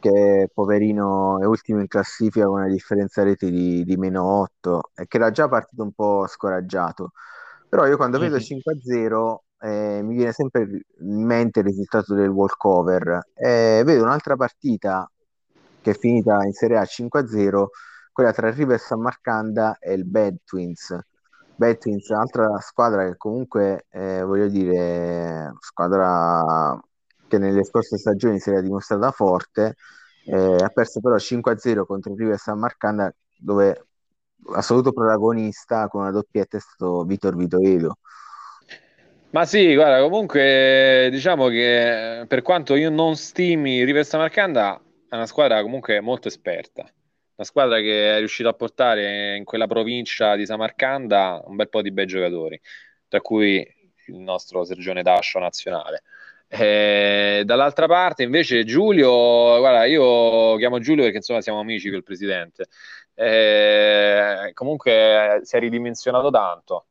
che 0.00 0.48
poverino 0.52 1.40
è 1.40 1.44
ultimo 1.44 1.80
in 1.80 1.86
classifica 1.86 2.46
con 2.46 2.60
una 2.60 2.68
differenza 2.68 3.22
reti 3.22 3.50
di, 3.50 3.84
di 3.84 3.96
meno 3.96 4.24
8 4.24 4.90
e 4.94 5.06
che 5.06 5.16
era 5.18 5.30
già 5.30 5.48
partito 5.48 5.82
un 5.82 5.92
po' 5.92 6.26
scoraggiato. 6.26 7.12
Però 7.68 7.86
io 7.86 7.96
quando 7.96 8.18
vedo 8.18 8.36
5-0 8.36 9.36
eh, 9.60 10.00
mi 10.02 10.16
viene 10.16 10.32
sempre 10.32 10.62
in 11.00 11.24
mente 11.24 11.60
il 11.60 11.66
risultato 11.66 12.14
del 12.14 12.28
walkover. 12.28 13.28
Eh, 13.34 13.82
vedo 13.84 14.02
un'altra 14.02 14.36
partita 14.36 15.08
che 15.80 15.90
è 15.92 15.94
finita 15.94 16.42
in 16.44 16.52
Serie 16.52 16.78
A 16.78 16.82
5-0, 16.82 17.66
quella 18.12 18.32
tra 18.32 18.48
il 18.48 18.54
River 18.54 18.78
San 18.78 19.00
Marcanda 19.00 19.78
e 19.78 19.92
il 19.92 20.04
Bad 20.06 20.38
Twins. 20.44 20.98
Bad 21.54 21.78
Twins, 21.78 22.08
un'altra 22.08 22.58
squadra 22.60 23.04
che 23.06 23.16
comunque, 23.16 23.86
eh, 23.90 24.22
voglio 24.22 24.48
dire, 24.48 25.52
squadra 25.60 26.74
che 27.30 27.38
nelle 27.38 27.62
scorse 27.64 27.96
stagioni 27.96 28.40
si 28.40 28.50
era 28.50 28.60
dimostrata 28.60 29.12
forte, 29.12 29.76
eh, 30.26 30.56
ha 30.58 30.68
perso 30.68 31.00
però 31.00 31.16
5-0 31.16 31.86
contro 31.86 32.12
il 32.12 32.18
River 32.18 32.38
San 32.38 32.58
Marcanda 32.58 33.14
dove 33.38 33.86
assoluto 34.54 34.92
protagonista 34.92 35.86
con 35.86 36.02
una 36.02 36.10
doppietta 36.10 36.56
è 36.56 36.60
stato 36.60 37.04
Vitor 37.04 37.36
Vitoedo. 37.36 37.98
Ma 39.30 39.44
sì, 39.44 39.74
guarda, 39.74 40.00
comunque 40.00 41.08
diciamo 41.12 41.46
che 41.46 42.24
per 42.26 42.42
quanto 42.42 42.74
io 42.74 42.90
non 42.90 43.14
stimi 43.14 43.84
River 43.84 44.04
San 44.04 44.18
Marcanda, 44.18 44.80
è 45.08 45.14
una 45.14 45.26
squadra 45.26 45.62
comunque 45.62 46.00
molto 46.00 46.26
esperta. 46.26 46.82
Una 46.82 47.46
squadra 47.46 47.78
che 47.78 48.16
è 48.16 48.18
riuscita 48.18 48.48
a 48.48 48.54
portare 48.54 49.36
in 49.36 49.44
quella 49.44 49.68
provincia 49.68 50.34
di 50.34 50.44
Samarcanda 50.44 51.40
un 51.46 51.54
bel 51.56 51.68
po' 51.68 51.80
di 51.80 51.92
bei 51.92 52.06
giocatori, 52.06 52.60
tra 53.06 53.20
cui 53.20 53.66
il 54.06 54.18
nostro 54.18 54.64
Sergione 54.64 55.02
Dascio 55.02 55.38
nazionale. 55.38 56.02
Eh, 56.52 57.42
dall'altra 57.44 57.86
parte 57.86 58.24
invece 58.24 58.64
Giulio, 58.64 59.58
guarda, 59.58 59.84
io 59.84 60.56
chiamo 60.56 60.80
Giulio 60.80 61.04
perché 61.04 61.18
insomma 61.18 61.40
siamo 61.40 61.60
amici 61.60 61.86
con 61.88 61.98
il 61.98 62.02
presidente. 62.02 62.66
Eh, 63.14 64.50
comunque 64.54 65.40
si 65.44 65.56
è 65.56 65.60
ridimensionato 65.60 66.28
tanto. 66.30 66.86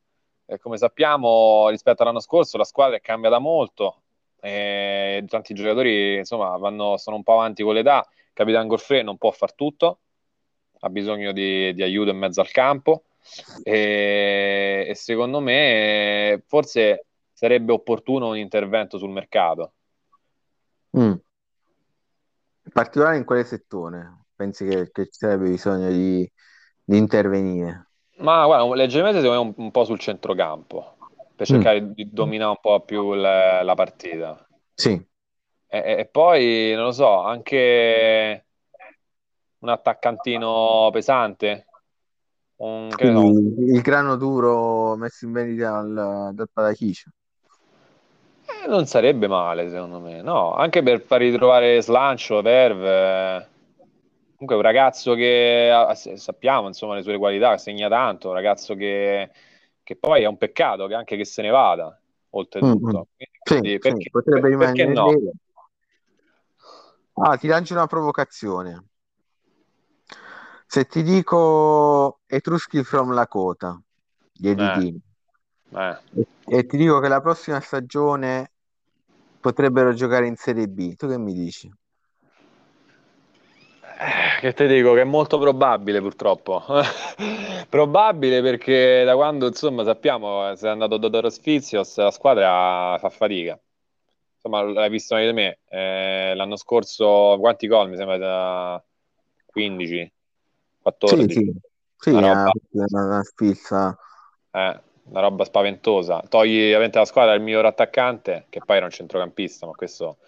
Eh, 0.46 0.58
come 0.58 0.78
sappiamo, 0.78 1.68
rispetto 1.68 2.02
all'anno 2.02 2.20
scorso 2.20 2.56
la 2.56 2.64
squadra 2.64 2.96
è 2.96 3.00
cambiata 3.00 3.38
molto. 3.38 4.02
Eh, 4.40 5.22
tanti 5.28 5.52
giocatori 5.52 6.16
insomma 6.16 6.56
vanno, 6.56 6.96
sono 6.96 7.16
un 7.16 7.22
po' 7.22 7.34
avanti 7.34 7.62
con 7.62 7.74
l'età. 7.74 8.06
Capitan 8.32 8.66
Gorfre 8.66 9.02
non 9.02 9.18
può 9.18 9.30
far 9.30 9.54
tutto, 9.54 9.98
ha 10.80 10.88
bisogno 10.88 11.32
di, 11.32 11.74
di 11.74 11.82
aiuto 11.82 12.10
in 12.10 12.16
mezzo 12.16 12.40
al 12.40 12.50
campo. 12.50 13.04
E, 13.62 14.86
e 14.88 14.94
secondo 14.94 15.40
me 15.40 16.42
forse 16.46 17.04
sarebbe 17.40 17.72
opportuno 17.72 18.28
un 18.28 18.36
intervento 18.36 18.98
sul 18.98 19.08
mercato. 19.08 19.72
Mm. 20.98 21.12
In 22.62 22.70
particolare 22.70 23.16
in 23.16 23.24
quale 23.24 23.44
settore 23.44 24.24
pensi 24.34 24.66
che, 24.66 24.90
che 24.92 25.04
ci 25.06 25.20
sarebbe 25.20 25.48
bisogno 25.48 25.88
di, 25.88 26.30
di, 26.84 26.98
intervenire? 26.98 27.92
Ma 28.18 28.44
guarda, 28.44 28.74
leggermente 28.74 29.22
secondo 29.22 29.42
me 29.42 29.48
un, 29.56 29.64
un 29.64 29.70
po' 29.70 29.84
sul 29.84 29.98
centrocampo 29.98 30.98
per 31.34 31.50
mm. 31.50 31.54
cercare 31.54 31.80
mm. 31.80 31.90
di 31.92 32.10
dominare 32.10 32.50
un 32.50 32.60
po' 32.60 32.78
più 32.84 33.14
le, 33.14 33.62
la 33.64 33.74
partita. 33.74 34.46
Sì. 34.74 35.02
E, 35.66 35.78
e, 35.98 36.08
poi, 36.12 36.74
non 36.74 36.84
lo 36.84 36.92
so, 36.92 37.22
anche 37.22 38.46
un 39.60 39.68
attaccantino 39.70 40.90
pesante. 40.92 41.64
Un, 42.56 42.90
Quindi, 42.94 43.72
il 43.72 43.80
grano 43.80 44.16
duro 44.16 44.94
messo 44.96 45.24
in 45.24 45.32
vendita 45.32 45.80
dal, 45.80 46.34
dal 46.34 46.50
Padachicio. 46.52 47.10
Eh, 48.62 48.66
non 48.66 48.86
sarebbe 48.86 49.26
male, 49.26 49.70
secondo 49.70 50.00
me. 50.00 50.22
No, 50.22 50.54
anche 50.54 50.82
per 50.82 51.00
far 51.00 51.20
ritrovare 51.20 51.80
Slancio, 51.80 52.42
Verve. 52.42 53.48
Comunque 54.36 54.56
un 54.56 54.62
ragazzo 54.62 55.14
che 55.14 55.70
sappiamo, 56.14 56.66
insomma, 56.66 56.94
le 56.94 57.02
sue 57.02 57.18
qualità, 57.18 57.58
segna 57.58 57.88
tanto, 57.88 58.28
un 58.28 58.34
ragazzo 58.34 58.74
che, 58.74 59.30
che 59.82 59.96
poi 59.96 60.22
è 60.22 60.26
un 60.26 60.38
peccato 60.38 60.86
che 60.86 60.94
anche 60.94 61.16
che 61.16 61.24
se 61.24 61.42
ne 61.42 61.50
vada, 61.50 61.98
oltretutto. 62.30 62.86
Mm-hmm. 62.86 63.02
Quindi, 63.42 63.70
sì, 63.72 63.78
perché, 63.78 64.02
sì, 64.02 64.10
potrebbe 64.10 64.40
per, 64.40 64.50
rimanere 64.50 64.84
perché 64.84 64.92
no? 64.92 65.12
Ah, 67.22 67.36
ti 67.36 67.48
lancio 67.48 67.74
una 67.74 67.86
provocazione. 67.86 68.84
Se 70.66 70.86
ti 70.86 71.02
dico 71.02 72.20
Etruschi 72.26 72.82
from 72.82 73.12
Lakota, 73.12 73.78
gli 74.32 74.48
eh. 74.48 75.00
Eh. 75.72 75.98
E, 76.46 76.66
ti 76.66 76.76
dico 76.76 76.98
che 77.00 77.08
la 77.08 77.20
prossima 77.20 77.60
stagione 77.60 78.50
potrebbero 79.40 79.92
giocare 79.92 80.26
in 80.26 80.36
Serie 80.36 80.68
B. 80.68 80.94
Tu 80.96 81.08
che 81.08 81.18
mi 81.18 81.32
dici? 81.32 81.72
Eh, 83.82 84.40
che 84.40 84.54
ti 84.54 84.66
dico 84.66 84.94
che 84.94 85.02
è 85.02 85.04
molto 85.04 85.38
probabile 85.38 86.00
purtroppo. 86.00 86.62
probabile 87.68 88.42
perché 88.42 89.04
da 89.04 89.14
quando 89.14 89.46
insomma 89.46 89.84
sappiamo 89.84 90.54
se 90.56 90.66
è 90.66 90.70
andato 90.70 90.96
Dodoro 90.96 91.28
Sfizios 91.30 91.96
la 91.98 92.10
squadra 92.10 92.96
fa 92.98 93.08
fatica. 93.10 93.58
Insomma, 94.42 94.62
l'hai 94.62 94.88
visto 94.88 95.14
meglio 95.14 95.32
di 95.32 95.36
me. 95.36 95.58
Eh, 95.68 96.32
l'anno 96.34 96.56
scorso 96.56 97.36
quanti 97.38 97.66
gol 97.66 97.90
mi 97.90 97.96
sembra 97.96 98.16
da 98.16 98.82
15, 99.44 100.12
14. 100.80 101.34
Sì, 101.34 101.44
sì. 101.44 101.52
sì 101.96 102.10
una, 102.10 102.32
roba... 102.32 102.52
una, 102.70 103.04
una 103.04 103.22
spizza. 103.22 103.98
Eh, 104.50 104.80
una 105.10 105.20
roba 105.20 105.44
spaventosa. 105.44 106.22
Togli 106.28 106.66
ovviamente 106.66 106.98
la 106.98 107.04
squadra 107.04 107.34
il 107.34 107.42
miglior 107.42 107.66
attaccante, 107.66 108.46
che 108.48 108.60
poi 108.64 108.76
era 108.76 108.86
un 108.86 108.92
centrocampista, 108.92 109.66
ma 109.66 109.72
questo 109.72 110.18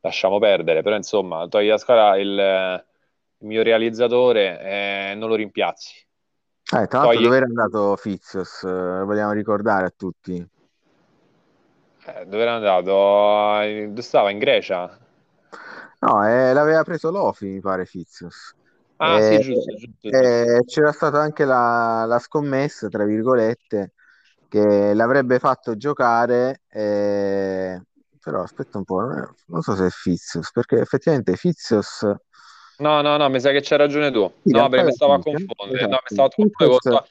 lasciamo 0.00 0.38
perdere. 0.38 0.82
Però 0.82 0.96
insomma, 0.96 1.46
togli 1.48 1.68
la 1.68 1.78
squadra 1.78 2.16
il, 2.16 2.28
il 3.38 3.46
mio 3.46 3.62
realizzatore 3.62 4.60
e 4.60 5.10
eh, 5.10 5.14
non 5.14 5.28
lo 5.28 5.34
rimpiazzi. 5.34 5.94
Eh, 6.64 6.86
tra 6.86 7.00
l'altro 7.00 7.14
togli... 7.14 7.22
dove 7.24 7.36
era 7.36 7.46
andato 7.46 7.96
Fizios? 7.96 8.62
Lo 8.62 9.02
eh, 9.02 9.04
vogliamo 9.04 9.32
ricordare 9.32 9.86
a 9.86 9.92
tutti. 9.94 10.48
Eh, 12.06 12.26
dove 12.26 12.42
era 12.42 12.54
andato? 12.54 13.88
Dove 13.88 14.02
stava? 14.02 14.30
In 14.30 14.38
Grecia? 14.38 14.98
No, 16.00 16.26
eh, 16.26 16.52
l'aveva 16.52 16.84
preso 16.84 17.10
Lofi, 17.10 17.46
mi 17.46 17.60
pare, 17.60 17.86
Fizios. 17.86 18.54
Ah, 18.96 19.20
sì, 19.20 19.40
giusto, 19.40 19.74
giusto, 19.74 20.08
giusto. 20.08 20.64
c'era 20.66 20.92
stata 20.92 21.18
anche 21.18 21.44
la, 21.44 22.04
la 22.06 22.18
scommessa, 22.18 22.88
tra 22.88 23.04
virgolette, 23.04 23.92
che 24.48 24.94
l'avrebbe 24.94 25.38
fatto 25.38 25.76
giocare, 25.76 26.62
eh, 26.68 27.80
però 28.20 28.42
aspetta 28.42 28.78
un 28.78 28.84
po', 28.84 29.00
non 29.46 29.62
so 29.62 29.74
se 29.74 29.86
è 29.86 29.90
Fizios, 29.90 30.50
perché 30.52 30.80
effettivamente 30.80 31.36
Fizios... 31.36 32.02
No, 32.78 33.00
no, 33.02 33.16
no, 33.16 33.28
mi 33.28 33.40
sa 33.40 33.50
che 33.50 33.60
c'hai 33.60 33.78
ragione 33.78 34.10
tu. 34.10 34.30
Sì, 34.42 34.52
no, 34.52 34.68
perché 34.68 34.86
mi 34.86 34.92
stavo 34.92 35.12
a 35.12 35.20
confondere. 35.20 35.78
Esatto. 35.78 35.90
No, 35.90 35.98
mi 36.02 36.16
stavo 36.16 36.28
a 36.28 36.30
confondere 36.34 36.78
con, 36.80 37.02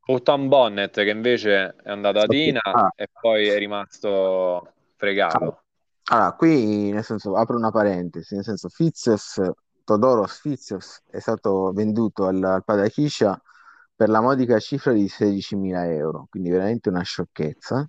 con 0.00 0.22
Tom 0.22 0.48
Bonnet, 0.48 0.94
che 0.94 1.10
invece 1.10 1.74
è 1.82 1.90
andato 1.90 2.18
a 2.18 2.26
Dina 2.26 2.60
ah. 2.62 2.92
e 2.94 3.08
poi 3.20 3.48
è 3.48 3.58
rimasto 3.58 4.72
fregato. 4.96 5.62
Allora, 6.04 6.32
qui 6.32 6.90
nel 6.90 7.04
senso 7.04 7.36
apro 7.36 7.56
una 7.56 7.70
parentesi, 7.70 8.34
nel 8.34 8.44
senso 8.44 8.68
Fizios, 8.68 9.40
Todoro 9.84 10.26
Fizios 10.26 11.02
è 11.10 11.18
stato 11.18 11.72
venduto 11.72 12.26
al, 12.26 12.42
al 12.42 12.64
Padachiscia 12.64 13.40
per 14.02 14.10
la 14.10 14.20
modica 14.20 14.58
cifra 14.58 14.92
di 14.92 15.04
16.000 15.04 15.84
euro, 15.92 16.26
quindi 16.28 16.50
veramente 16.50 16.88
una 16.88 17.02
sciocchezza. 17.02 17.88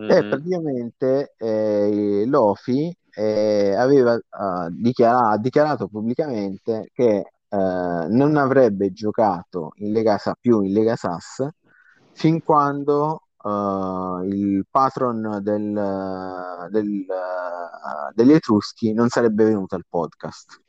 Mm-hmm. 0.00 0.10
E 0.10 0.28
praticamente 0.28 1.34
eh, 1.36 2.24
Lofi 2.26 2.92
eh, 3.12 3.76
aveva 3.76 4.14
uh, 4.14 4.68
dichiara- 4.70 5.30
ha 5.30 5.38
dichiarato 5.38 5.86
pubblicamente 5.86 6.90
che 6.92 7.30
non 7.52 8.36
avrebbe 8.36 8.92
giocato 8.92 9.72
in 9.78 9.90
Lega 9.90 10.18
Sa- 10.18 10.36
più 10.40 10.60
in 10.62 10.72
Lega 10.72 10.94
Sass 10.94 11.48
fin 12.12 12.44
quando 12.44 13.24
uh, 13.42 14.22
il 14.22 14.64
patron 14.70 15.40
del, 15.42 16.68
del, 16.70 17.06
uh, 17.08 18.12
degli 18.14 18.32
Etruschi 18.32 18.92
non 18.92 19.08
sarebbe 19.08 19.44
venuto 19.44 19.74
al 19.74 19.84
podcast. 19.88 20.60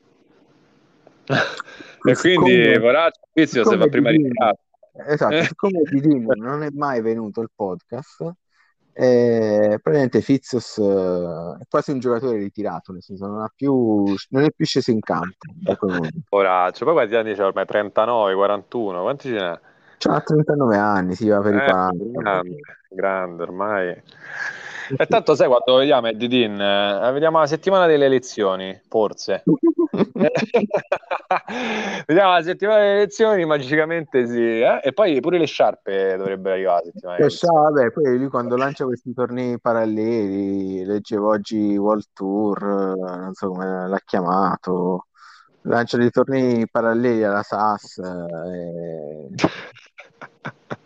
E 1.25 2.15
quindi 2.15 2.77
Voraccio 2.77 3.21
Fizio 3.34 3.65
si 3.65 3.77
fa 3.77 3.88
prima 3.88 4.10
ritirato. 4.10 4.60
Esatto, 5.07 5.43
siccome 5.43 5.81
Didin 5.89 6.25
non 6.38 6.63
è 6.63 6.69
mai 6.73 7.01
venuto 7.01 7.41
al 7.41 7.49
podcast, 7.55 8.34
eh, 8.93 9.79
praticamente 9.81 10.21
Fizios 10.21 10.77
eh, 10.77 11.57
è 11.62 11.63
quasi 11.69 11.91
un 11.91 11.99
giocatore 11.99 12.38
ritirato, 12.38 12.91
nel 12.91 13.01
senso 13.01 13.25
non, 13.25 13.41
ha 13.41 13.51
più, 13.55 14.03
non 14.29 14.43
è 14.43 14.51
più 14.51 14.65
sceso 14.65 14.91
in 14.91 14.99
campo. 14.99 15.47
Poraccio, 16.27 16.86
poi 16.86 16.93
quanti 16.93 17.15
anni 17.15 17.34
c'è 17.34 17.45
ormai? 17.45 17.65
39, 17.65 18.34
41, 18.36 19.01
quanti 19.01 19.29
ce 19.29 19.36
n'è? 19.36 19.60
C'ha 19.97 20.19
39 20.19 20.77
anni, 20.77 21.15
si 21.15 21.27
va 21.29 21.39
per 21.39 21.53
eh, 21.53 21.57
i 21.57 21.69
40. 21.69 22.21
Grande, 22.21 22.55
grande 22.89 23.43
ormai. 23.43 24.03
E 24.97 25.06
tanto 25.06 25.36
sai 25.36 25.47
quando 25.47 25.75
vediamo 25.75 26.08
Eddie 26.08 26.27
Dean, 26.27 26.60
eh, 26.60 27.12
vediamo 27.12 27.39
la 27.39 27.47
settimana 27.47 27.86
delle 27.86 28.06
elezioni, 28.06 28.80
forse. 28.88 29.43
vediamo 32.06 32.34
la 32.34 32.41
settimana 32.41 32.80
delle 32.80 32.95
elezioni, 32.95 33.45
magicamente 33.45 34.27
sì. 34.27 34.60
Eh? 34.60 34.82
E 34.84 34.93
poi 34.93 35.19
pure 35.19 35.38
le 35.38 35.45
sciarpe 35.45 36.17
dovrebbero 36.17 36.56
arrivare 36.56 36.86
la 36.86 36.91
settimana. 36.91 37.17
Le 37.17 37.30
sciarpe, 37.30 37.91
poi 37.91 38.17
lui 38.17 38.30
quando 38.30 38.56
lancia 38.56 38.86
questi 38.86 39.13
tornei 39.13 39.60
paralleli, 39.60 40.84
leggevo 40.84 41.30
oggi 41.30 41.77
World 41.77 42.06
Tour, 42.13 42.63
non 42.97 43.34
so 43.34 43.49
come 43.49 43.88
l'ha 43.88 44.01
chiamato, 44.04 45.08
lancia 45.62 45.97
dei 45.97 46.10
tornei 46.10 46.67
paralleli 46.69 47.23
alla 47.23 47.43
SAS. 47.43 47.97
E... 47.97 49.30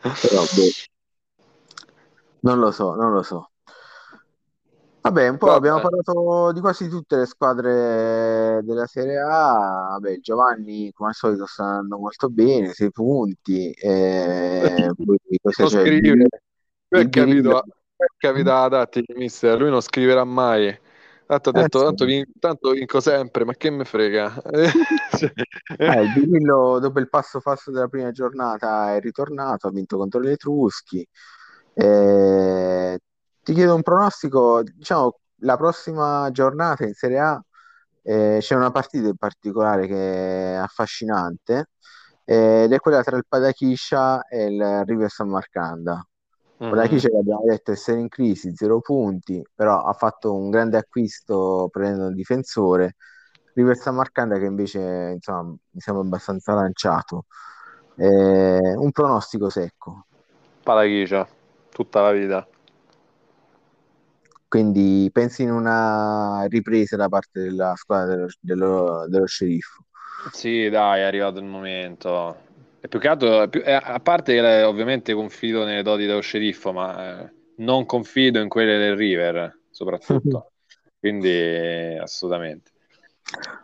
Però, 0.02 0.42
boh. 0.42 0.70
Non 2.42 2.60
lo 2.60 2.70
so, 2.72 2.94
non 2.94 3.12
lo 3.12 3.24
so. 3.24 3.50
Vabbè, 5.06 5.28
un 5.28 5.38
po' 5.38 5.46
Vabbè. 5.46 5.58
abbiamo 5.58 5.82
parlato 5.82 6.52
di 6.52 6.60
quasi 6.62 6.90
tutte 6.90 7.18
le 7.18 7.26
squadre 7.28 8.62
della 8.64 8.88
Serie 8.88 9.20
A. 9.20 9.90
Vabbè, 9.92 10.18
Giovanni, 10.20 10.92
come 10.94 11.10
al 11.10 11.16
solito, 11.16 11.46
sta 11.46 11.64
andando 11.64 12.00
molto 12.00 12.28
bene, 12.28 12.74
sei 12.74 12.90
punti. 12.90 13.70
E 13.70 14.90
poi 14.98 15.18
non 15.58 15.70
scrive. 15.70 16.28
è 16.88 17.08
capito, 17.10 17.64
è 17.96 18.06
capito 18.18 18.50
la 18.50 18.68
tattica, 18.68 19.14
mister. 19.16 19.60
Lui 19.60 19.70
non 19.70 19.82
scriverà 19.82 20.24
mai. 20.24 20.76
Tanto 21.28 21.50
ha 21.50 21.54
detto, 21.54 21.82
eh, 21.82 21.84
tanto, 21.84 22.06
vinco, 22.06 22.32
tanto 22.40 22.72
vinco 22.72 23.00
sempre, 23.00 23.46
ma 23.46 23.54
che 23.54 23.70
me 23.70 23.86
frega? 23.86 24.42
eh, 25.78 26.02
il 26.02 26.14
Birillo, 26.18 26.80
dopo 26.80 27.00
il 27.00 27.10
passo 27.10 27.40
falso 27.40 27.70
della 27.70 27.88
prima 27.88 28.10
giornata, 28.10 28.96
è 28.96 29.00
ritornato, 29.00 29.68
ha 29.68 29.72
vinto 29.72 29.98
contro 29.98 30.20
gli 30.20 30.30
Etruschi. 30.30 31.08
Eh, 31.76 33.00
ti 33.46 33.54
chiedo 33.54 33.76
un 33.76 33.84
pronostico, 33.84 34.64
diciamo, 34.64 35.20
la 35.42 35.56
prossima 35.56 36.30
giornata 36.32 36.84
in 36.84 36.96
Serie 36.96 37.20
A 37.20 37.44
eh, 38.02 38.38
c'è 38.42 38.56
una 38.56 38.72
partita 38.72 39.08
in 39.08 39.18
particolare 39.18 39.86
che 39.86 40.54
è 40.54 40.56
affascinante 40.56 41.70
eh, 42.26 42.64
ed 42.64 42.74
è 42.74 42.80
quella 42.80 43.04
tra 43.04 43.18
il 43.18 43.26
Padachiscia 43.28 44.26
e 44.28 44.46
il 44.46 44.84
River 44.86 45.12
San 45.12 45.30
Marcanda. 45.30 46.04
Mm-hmm. 46.60 46.72
Padachiscia 46.72 47.10
che 47.10 47.18
abbiamo 47.18 47.44
detto 47.46 47.72
essere 47.72 48.00
in 48.00 48.08
crisi, 48.08 48.56
zero 48.56 48.82
punti, 48.82 49.46
però 49.54 49.84
ha 49.84 49.94
fatto 49.94 50.34
un 50.34 50.50
grande 50.50 50.78
acquisto 50.78 51.70
prendendo 51.72 52.08
un 52.08 52.16
difensore. 52.16 52.96
River 53.54 53.78
San 53.78 53.94
Marcanda 53.94 54.40
che 54.40 54.46
invece 54.46 55.12
insomma, 55.14 55.44
mi 55.44 55.80
sembra 55.80 56.04
abbastanza 56.04 56.56
lanciato. 56.56 57.26
Eh, 57.96 58.74
un 58.76 58.92
pronostico 58.92 59.50
secco. 59.50 60.08
Padachiscia, 60.64 61.28
tutta 61.70 62.02
la 62.02 62.12
vita. 62.12 62.48
Quindi 64.56 65.10
pensi 65.12 65.44
in 65.44 65.52
una 65.52 66.46
ripresa 66.48 66.96
da 66.96 67.10
parte 67.10 67.42
della 67.42 67.74
squadra 67.76 68.16
dello, 68.16 68.30
dello, 68.40 69.06
dello 69.10 69.26
sceriffo? 69.26 69.84
Sì, 70.32 70.70
dai, 70.70 71.02
è 71.02 71.04
arrivato 71.04 71.40
il 71.40 71.46
momento. 71.46 72.38
E 72.80 72.88
più 72.88 72.98
che 72.98 73.10
altro, 73.10 73.50
più, 73.50 73.62
eh, 73.66 73.74
a 73.74 74.00
parte 74.00 74.34
che 74.34 74.64
ovviamente 74.64 75.14
confido 75.14 75.66
nelle 75.66 75.84
doti 75.84 76.06
dello 76.06 76.22
sceriffo, 76.22 76.72
ma 76.72 77.24
eh, 77.24 77.34
non 77.58 77.86
confido 77.86 78.40
in 78.40 78.48
quelle 78.48 78.78
del 78.78 78.96
River, 78.96 79.60
soprattutto. 79.70 80.52
Quindi, 80.98 81.98
assolutamente. 82.02 82.72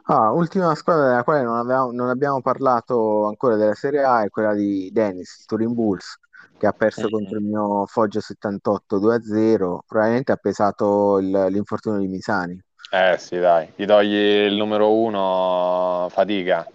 Ah, 0.08 0.34
ultima 0.34 0.76
squadra 0.76 1.08
della 1.08 1.24
quale 1.24 1.44
non, 1.44 1.56
avevamo, 1.56 1.92
non 1.94 2.10
abbiamo 2.10 2.42
parlato 2.42 3.28
ancora 3.28 3.56
della 3.56 3.76
Serie 3.76 4.04
A 4.04 4.24
è 4.24 4.30
quella 4.30 4.54
di 4.54 4.90
Dennis, 4.92 5.46
Turin 5.46 5.74
Bulls 5.74 6.20
che 6.62 6.68
ha 6.68 6.74
perso 6.74 7.02
mm-hmm. 7.02 7.10
contro 7.10 7.38
il 7.40 7.44
mio 7.44 7.86
Foggia 7.88 8.20
78 8.20 9.00
2-0, 9.00 9.80
probabilmente 9.88 10.32
ha 10.32 10.36
pesato 10.36 11.18
il, 11.18 11.48
l'infortunio 11.50 11.98
di 11.98 12.08
Misani. 12.08 12.64
Eh 12.92 13.18
sì, 13.18 13.40
dai, 13.40 13.72
gli 13.76 13.86
togli 13.86 14.14
il 14.14 14.54
numero 14.54 14.94
uno 14.94 16.06
fatica. 16.12 16.70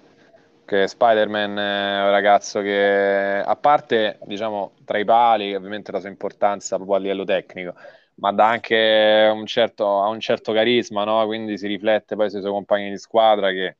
Che 0.64 0.88
Spider-Man 0.88 1.56
è 1.56 2.02
un 2.02 2.10
ragazzo 2.10 2.60
che, 2.62 3.40
a 3.44 3.54
parte, 3.54 4.18
diciamo, 4.24 4.72
tra 4.84 4.98
i 4.98 5.04
pali, 5.04 5.54
ovviamente 5.54 5.92
la 5.92 6.00
sua 6.00 6.08
importanza 6.08 6.74
proprio 6.74 6.96
a 6.96 6.98
livello 6.98 7.22
tecnico, 7.22 7.72
ma 8.14 8.32
dà 8.32 8.48
anche 8.48 9.30
un 9.32 9.46
certo, 9.46 10.02
ha 10.02 10.08
un 10.08 10.18
certo 10.18 10.52
carisma, 10.52 11.04
no? 11.04 11.24
Quindi 11.26 11.56
si 11.58 11.68
riflette 11.68 12.16
poi 12.16 12.28
sui 12.28 12.40
suoi 12.40 12.50
compagni 12.50 12.90
di 12.90 12.98
squadra 12.98 13.50
che 13.50 13.76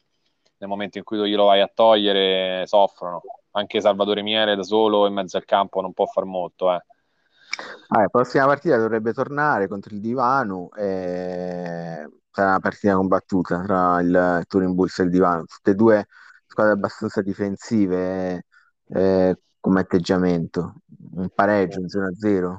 nel 0.59 0.69
momento 0.69 0.99
in 0.99 1.05
cui 1.05 1.19
tu 1.19 1.25
glielo 1.25 1.47
vai 1.47 1.61
a 1.61 1.71
togliere 1.75 2.65
soffrono 2.69 3.23
anche 3.57 3.81
Salvatore 3.81 4.23
Miele 4.23 4.55
da 4.55 4.63
solo 4.63 5.07
in 5.07 5.15
mezzo 5.15 5.37
al 5.37 5.45
campo 5.45 5.81
non 5.81 5.93
può 5.93 6.07
far 6.07 6.25
molto. 6.25 6.73
Eh. 6.73 6.81
Ah, 7.89 8.01
la 8.01 8.09
prossima 8.09 8.47
partita 8.47 8.77
dovrebbe 8.77 9.13
tornare 9.13 9.67
contro 9.67 9.95
il 9.95 10.01
Divano. 10.01 10.71
E... 10.77 12.09
Sarà 12.31 12.49
una 12.51 12.61
partita 12.61 12.95
combattuta 12.95 13.63
tra 13.63 14.01
il 14.01 14.45
Turin 14.47 14.75
Bulls 14.75 14.99
e 14.99 15.05
il 15.05 15.11
Divano, 15.11 15.45
tutte 15.47 15.71
e 15.71 15.75
due 15.75 16.07
squadre 16.47 16.75
abbastanza 16.75 17.23
difensive 17.23 18.45
eh, 18.89 19.39
come 19.59 19.81
atteggiamento. 19.81 20.75
Un 21.15 21.31
pareggio, 21.35 21.81
un 21.81 21.87
0-0. 21.87 22.59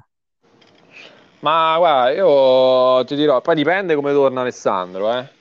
Ma 1.41 1.75
guarda, 1.77 2.10
io 2.10 3.03
ti 3.05 3.15
dirò, 3.15 3.39
poi 3.41 3.53
dipende 3.53 3.93
come 3.93 4.13
torna 4.13 4.41
Alessandro, 4.41 5.13
eh? 5.13 5.36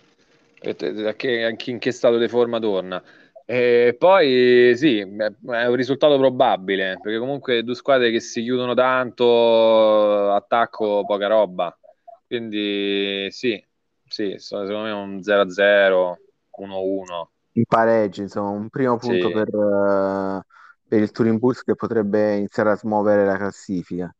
Anche 1.06 1.70
in 1.70 1.78
che 1.78 1.92
stato 1.92 2.18
di 2.18 2.28
forma 2.28 2.58
torna. 2.58 3.02
E 3.48 3.94
poi 3.96 4.76
sì, 4.76 4.98
è 4.98 5.66
un 5.66 5.74
risultato 5.76 6.18
probabile, 6.18 6.98
perché 7.00 7.16
comunque 7.16 7.62
due 7.62 7.76
squadre 7.76 8.10
che 8.10 8.18
si 8.18 8.42
chiudono 8.42 8.74
tanto, 8.74 10.32
attacco 10.32 11.04
poca 11.06 11.28
roba. 11.28 11.78
Quindi 12.26 13.28
sì, 13.30 13.64
sì, 14.08 14.34
secondo 14.38 14.80
me 14.80 14.90
un 14.90 15.20
0-0, 15.20 16.14
1-1. 16.58 17.28
In 17.52 17.64
pareggio, 17.68 18.22
insomma, 18.22 18.48
un 18.48 18.68
primo 18.68 18.96
punto 18.96 19.28
sì. 19.28 19.32
per, 19.32 19.54
uh, 19.54 20.40
per, 20.88 21.00
il 21.00 21.12
Turin 21.12 21.38
Bulls 21.38 21.62
che 21.62 21.76
potrebbe 21.76 22.34
iniziare 22.34 22.70
a 22.70 22.76
smuovere 22.76 23.24
la 23.24 23.36
classifica. 23.36 24.12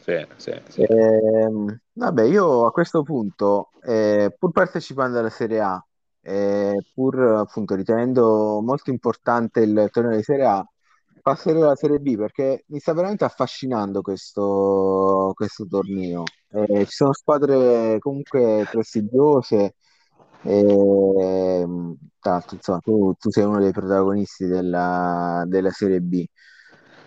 Sì, 0.00 0.26
sì, 0.36 0.60
sì. 0.68 0.80
Eh, 0.82 1.50
vabbè, 1.92 2.22
io 2.24 2.66
a 2.66 2.72
questo 2.72 3.04
punto, 3.04 3.70
eh, 3.82 4.34
pur 4.36 4.50
partecipando 4.50 5.20
alla 5.20 5.30
Serie 5.30 5.60
A, 5.60 5.86
eh, 6.26 6.84
pur 6.92 7.20
appunto 7.20 7.74
ritenendo 7.76 8.60
molto 8.60 8.90
importante 8.90 9.60
il 9.60 9.88
torneo 9.92 10.16
di 10.16 10.22
Serie 10.24 10.44
A, 10.46 10.68
passerei 11.22 11.62
alla 11.62 11.76
Serie 11.76 11.98
B 12.00 12.16
perché 12.16 12.64
mi 12.68 12.80
sta 12.80 12.92
veramente 12.94 13.24
affascinando 13.24 14.00
questo, 14.02 15.32
questo 15.34 15.66
torneo. 15.66 16.24
Eh, 16.50 16.84
ci 16.86 16.92
sono 16.94 17.12
squadre 17.12 17.98
comunque 18.00 18.66
prestigiose. 18.70 19.76
E, 20.42 21.66
tra 22.20 22.32
l'altro, 22.32 22.56
insomma, 22.56 22.78
tu, 22.80 23.14
tu, 23.18 23.30
sei 23.30 23.44
uno 23.44 23.58
dei 23.60 23.72
protagonisti 23.72 24.46
della, 24.46 25.44
della 25.46 25.70
Serie 25.70 26.00
B. 26.00 26.24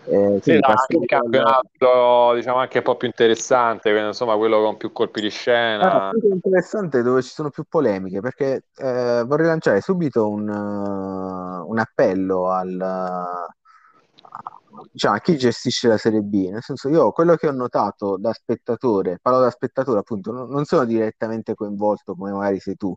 Eh, 0.10 0.40
sì, 0.42 0.58
anche 0.60 0.98
il 0.98 1.06
campionato 1.06 2.34
diciamo 2.34 2.58
anche 2.58 2.80
un 2.80 2.84
po' 2.84 2.98
più 2.98 3.08
interessante, 3.08 3.92
insomma 3.92 4.36
quello 4.38 4.60
con 4.60 4.76
più 4.76 4.92
colpi 4.92 5.22
di 5.22 5.30
scena. 5.30 6.08
Ah, 6.08 6.12
interessante 6.14 7.04
dove 7.04 7.22
ci 7.22 7.30
sono 7.30 7.52
più 7.52 7.64
polemiche, 7.70 8.20
perché 8.20 8.64
eh, 8.76 9.24
vorrei 9.26 9.46
lanciare 9.46 9.82
subito 9.82 10.28
un, 10.28 10.50
uh, 10.50 11.70
un 11.70 11.78
appello 11.78 12.50
al, 12.50 12.76
uh, 12.76 14.84
diciamo, 14.92 15.16
a 15.16 15.20
chi 15.20 15.38
gestisce 15.38 15.88
la 15.88 15.98
Serie 15.98 16.22
B, 16.22 16.50
nel 16.50 16.64
senso 16.64 16.90
io 16.90 17.12
quello 17.12 17.36
che 17.36 17.48
ho 17.48 17.52
notato 17.52 18.18
da 18.18 18.34
spettatore, 18.34 19.20
parlo 19.22 19.42
da 19.42 19.52
spettatore 19.52 20.00
appunto, 20.00 20.32
non, 20.32 20.50
non 20.50 20.66
sono 20.66 20.86
direttamente 20.86 21.54
coinvolto 21.54 22.16
come 22.16 22.32
magari 22.32 22.60
sei 22.60 22.76
tu, 22.76 22.92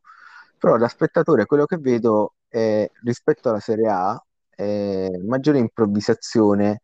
però 0.57 0.79
da 0.79 0.89
spettatore 0.89 1.45
quello 1.45 1.67
che 1.67 1.77
vedo 1.77 2.37
è 2.49 2.91
rispetto 3.03 3.51
alla 3.51 3.61
Serie 3.61 3.91
A 3.91 4.19
è 4.49 5.09
maggiore 5.27 5.59
improvvisazione 5.59 6.81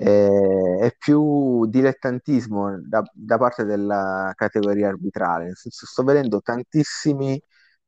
eh, 0.00 0.78
è 0.80 0.94
più 0.96 1.66
dilettantismo 1.66 2.80
da, 2.86 3.02
da, 3.12 3.36
parte 3.36 3.64
della 3.64 4.32
categoria 4.36 4.88
arbitrale, 4.88 5.46
nel 5.46 5.56
senso 5.56 5.86
sto 5.86 6.04
vedendo 6.04 6.40
tantissimi 6.40 7.40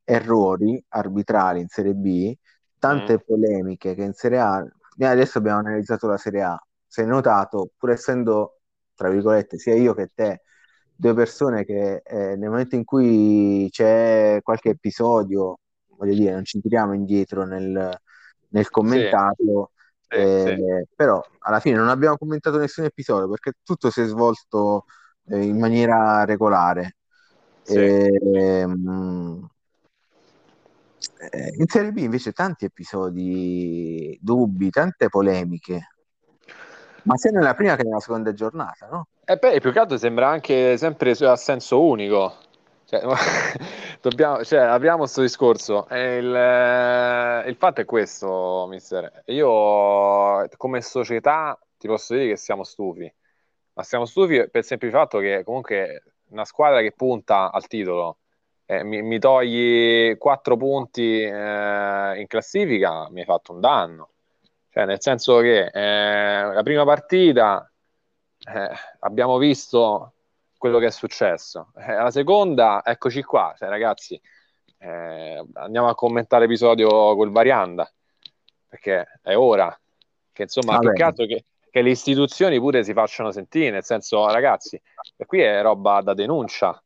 errori 0.03 0.83
arbitrali 0.89 1.61
in 1.61 1.69
Serie 1.69 1.95
B 1.95 2.35
tante 2.81 3.15
mm. 3.15 3.17
polemiche 3.25 3.95
che 3.95 4.03
in 4.03 4.13
Serie 4.15 4.41
A, 4.41 4.67
adesso 4.99 5.39
abbiamo 5.39 5.61
analizzato 5.61 6.09
la 6.09 6.17
Serie 6.17 6.43
A, 6.43 6.67
se 6.85 7.03
hai 7.03 7.07
notato, 7.07 7.71
pur 7.77 7.91
essendo, 7.91 8.59
tra 8.97 9.09
virgolette, 9.09 9.59
sia 9.59 9.75
io 9.75 9.95
che 9.95 10.11
te, 10.13 10.43
due 10.97 11.15
persone 11.15 11.65
che 11.65 12.03
eh, 12.05 12.37
nel 12.37 12.49
momento 12.51 12.75
in 12.75 12.85
cui 12.85 13.69
c'è 13.71 14.41
qualche 14.43 14.71
episodio, 14.71 15.59
voglio 15.97 16.15
dire, 16.15 16.33
non 16.33 16.45
ci 16.45 16.61
tiriamo 16.61 16.93
indietro 16.93 17.45
nel, 17.45 17.97
nel 18.49 18.69
commentarlo, 18.69 19.71
sì. 19.73 19.80
Eh, 20.13 20.57
sì. 20.57 20.89
però 20.97 21.25
alla 21.39 21.61
fine 21.61 21.77
non 21.77 21.89
abbiamo 21.89 22.17
commentato 22.17 22.59
nessun 22.59 22.85
episodio 22.85 23.29
perché 23.29 23.53
tutto 23.63 23.91
si 23.91 24.01
è 24.01 24.07
svolto 24.07 24.87
eh, 25.29 25.43
in 25.43 25.59
maniera 25.59 26.25
regolare. 26.25 26.97
Sì. 27.63 27.79
Ehm, 27.79 29.49
eh, 31.31 31.55
in 31.57 31.67
Serie 31.67 31.93
B 31.93 31.99
invece 31.99 32.33
tanti 32.33 32.65
episodi 32.65 34.19
dubbi, 34.21 34.71
tante 34.71 35.09
polemiche. 35.09 35.89
Ma 37.05 37.17
sia 37.17 37.31
nella 37.31 37.55
prima 37.55 37.77
che 37.77 37.85
nella 37.85 38.01
seconda 38.01 38.33
giornata, 38.33 38.89
no? 38.91 39.07
E 39.25 39.37
beh, 39.37 39.61
più 39.61 39.73
che 39.73 39.79
altro 39.79 39.97
sembra 39.97 40.29
anche 40.29 40.77
sempre 40.77 41.13
a 41.13 41.37
senso 41.37 41.83
unico. 41.83 42.35
Cioè, 42.91 43.03
dobbiamo, 44.03 44.43
cioè, 44.43 44.59
apriamo 44.59 44.99
questo 44.99 45.21
discorso. 45.21 45.87
Il, 45.91 46.35
eh, 46.35 47.49
il, 47.49 47.55
fatto 47.57 47.81
è 47.81 47.85
questo, 47.85 48.67
mister. 48.69 49.23
Io 49.27 50.49
come 50.57 50.81
società 50.83 51.57
ti 51.79 51.87
posso 51.87 52.15
dire 52.15 52.31
che 52.31 52.37
siamo 52.37 52.65
stufi. 52.65 53.13
Ma 53.75 53.85
siamo 53.85 54.07
stufi 54.07 54.39
per 54.51 54.63
il 54.63 54.65
semplice 54.65 54.93
fatto 54.93 55.21
che 55.21 55.45
comunque 55.45 56.03
una 56.31 56.45
squadra 56.45 56.81
che 56.81 56.91
punta 56.93 57.53
al 57.53 57.67
titolo 57.69 58.19
eh, 58.67 58.83
mi, 58.85 59.03
mi, 59.03 59.19
togli 59.21 60.17
quattro 60.19 60.57
punti 60.57 61.21
eh, 61.23 62.21
in 62.21 62.27
classifica, 62.27 63.09
mi 63.11 63.21
hai 63.21 63.27
fatto 63.27 63.53
un 63.53 63.61
danno. 63.61 64.11
Cioè, 64.71 64.85
nel 64.85 65.01
senso 65.01 65.39
che 65.41 65.67
eh, 65.73 66.53
la 66.53 66.63
prima 66.65 66.85
partita 66.85 67.71
eh, 68.53 68.71
abbiamo 69.01 69.39
visto 69.39 70.15
quello 70.61 70.79
che 70.79 70.89
è 70.89 70.91
successo. 70.91 71.73
Eh, 71.75 71.95
la 71.95 72.11
seconda, 72.11 72.83
eccoci 72.85 73.23
qua, 73.23 73.55
cioè, 73.57 73.71
ragazzi, 73.71 74.21
eh, 74.77 75.43
andiamo 75.55 75.89
a 75.89 75.95
commentare 75.95 76.43
l'episodio 76.43 76.87
col 77.17 77.31
Varianda, 77.31 77.91
perché 78.69 79.07
è 79.23 79.35
ora 79.35 79.75
che 80.31 80.43
insomma, 80.43 80.79
più 80.79 80.93
che 80.93 81.03
altro 81.03 81.25
che, 81.25 81.47
che, 81.71 81.81
le 81.81 81.89
istituzioni 81.89 82.59
pure 82.59 82.85
si 82.85 82.93
facciano 82.93 83.33
sentire, 83.33 83.71
nel 83.71 83.85
senso, 83.85 84.31
ragazzi, 84.31 84.79
qui 85.27 85.41
è 85.41 85.63
roba 85.63 86.03
da 86.03 86.13
denuncia. 86.13 86.79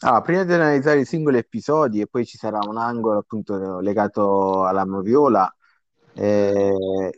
Ah, 0.00 0.20
prima 0.20 0.44
di 0.44 0.52
analizzare 0.52 1.00
i 1.00 1.06
singoli 1.06 1.38
episodi 1.38 2.02
e 2.02 2.06
poi 2.06 2.26
ci 2.26 2.36
sarà 2.36 2.58
un 2.68 2.76
angolo 2.76 3.20
appunto 3.20 3.80
legato 3.80 4.66
alla 4.66 4.84
Moviola, 4.84 5.50
eh, 6.12 7.10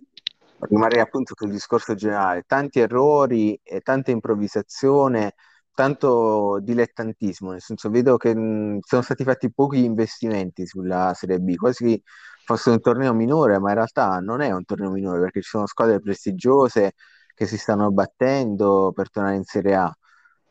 rimarrei 0.60 1.00
appunto 1.00 1.34
sul 1.36 1.50
discorso 1.50 1.96
generale, 1.96 2.44
tanti 2.46 2.78
errori, 2.78 3.58
e 3.64 3.80
tanta 3.80 4.12
improvvisazione, 4.12 5.34
tanto 5.76 6.58
dilettantismo, 6.62 7.52
nel 7.52 7.60
senso 7.60 7.90
vedo 7.90 8.16
che 8.16 8.34
mh, 8.34 8.80
sono 8.82 9.02
stati 9.02 9.24
fatti 9.24 9.52
pochi 9.52 9.84
investimenti 9.84 10.66
sulla 10.66 11.12
Serie 11.14 11.38
B, 11.38 11.54
quasi 11.56 12.02
fosse 12.44 12.70
un 12.70 12.80
torneo 12.80 13.12
minore, 13.12 13.58
ma 13.60 13.68
in 13.70 13.74
realtà 13.76 14.18
non 14.20 14.40
è 14.40 14.50
un 14.52 14.64
torneo 14.64 14.90
minore 14.90 15.20
perché 15.20 15.42
ci 15.42 15.50
sono 15.50 15.66
squadre 15.66 16.00
prestigiose 16.00 16.94
che 17.34 17.46
si 17.46 17.58
stanno 17.58 17.90
battendo 17.92 18.92
per 18.94 19.10
tornare 19.10 19.36
in 19.36 19.44
Serie 19.44 19.74
A. 19.76 19.96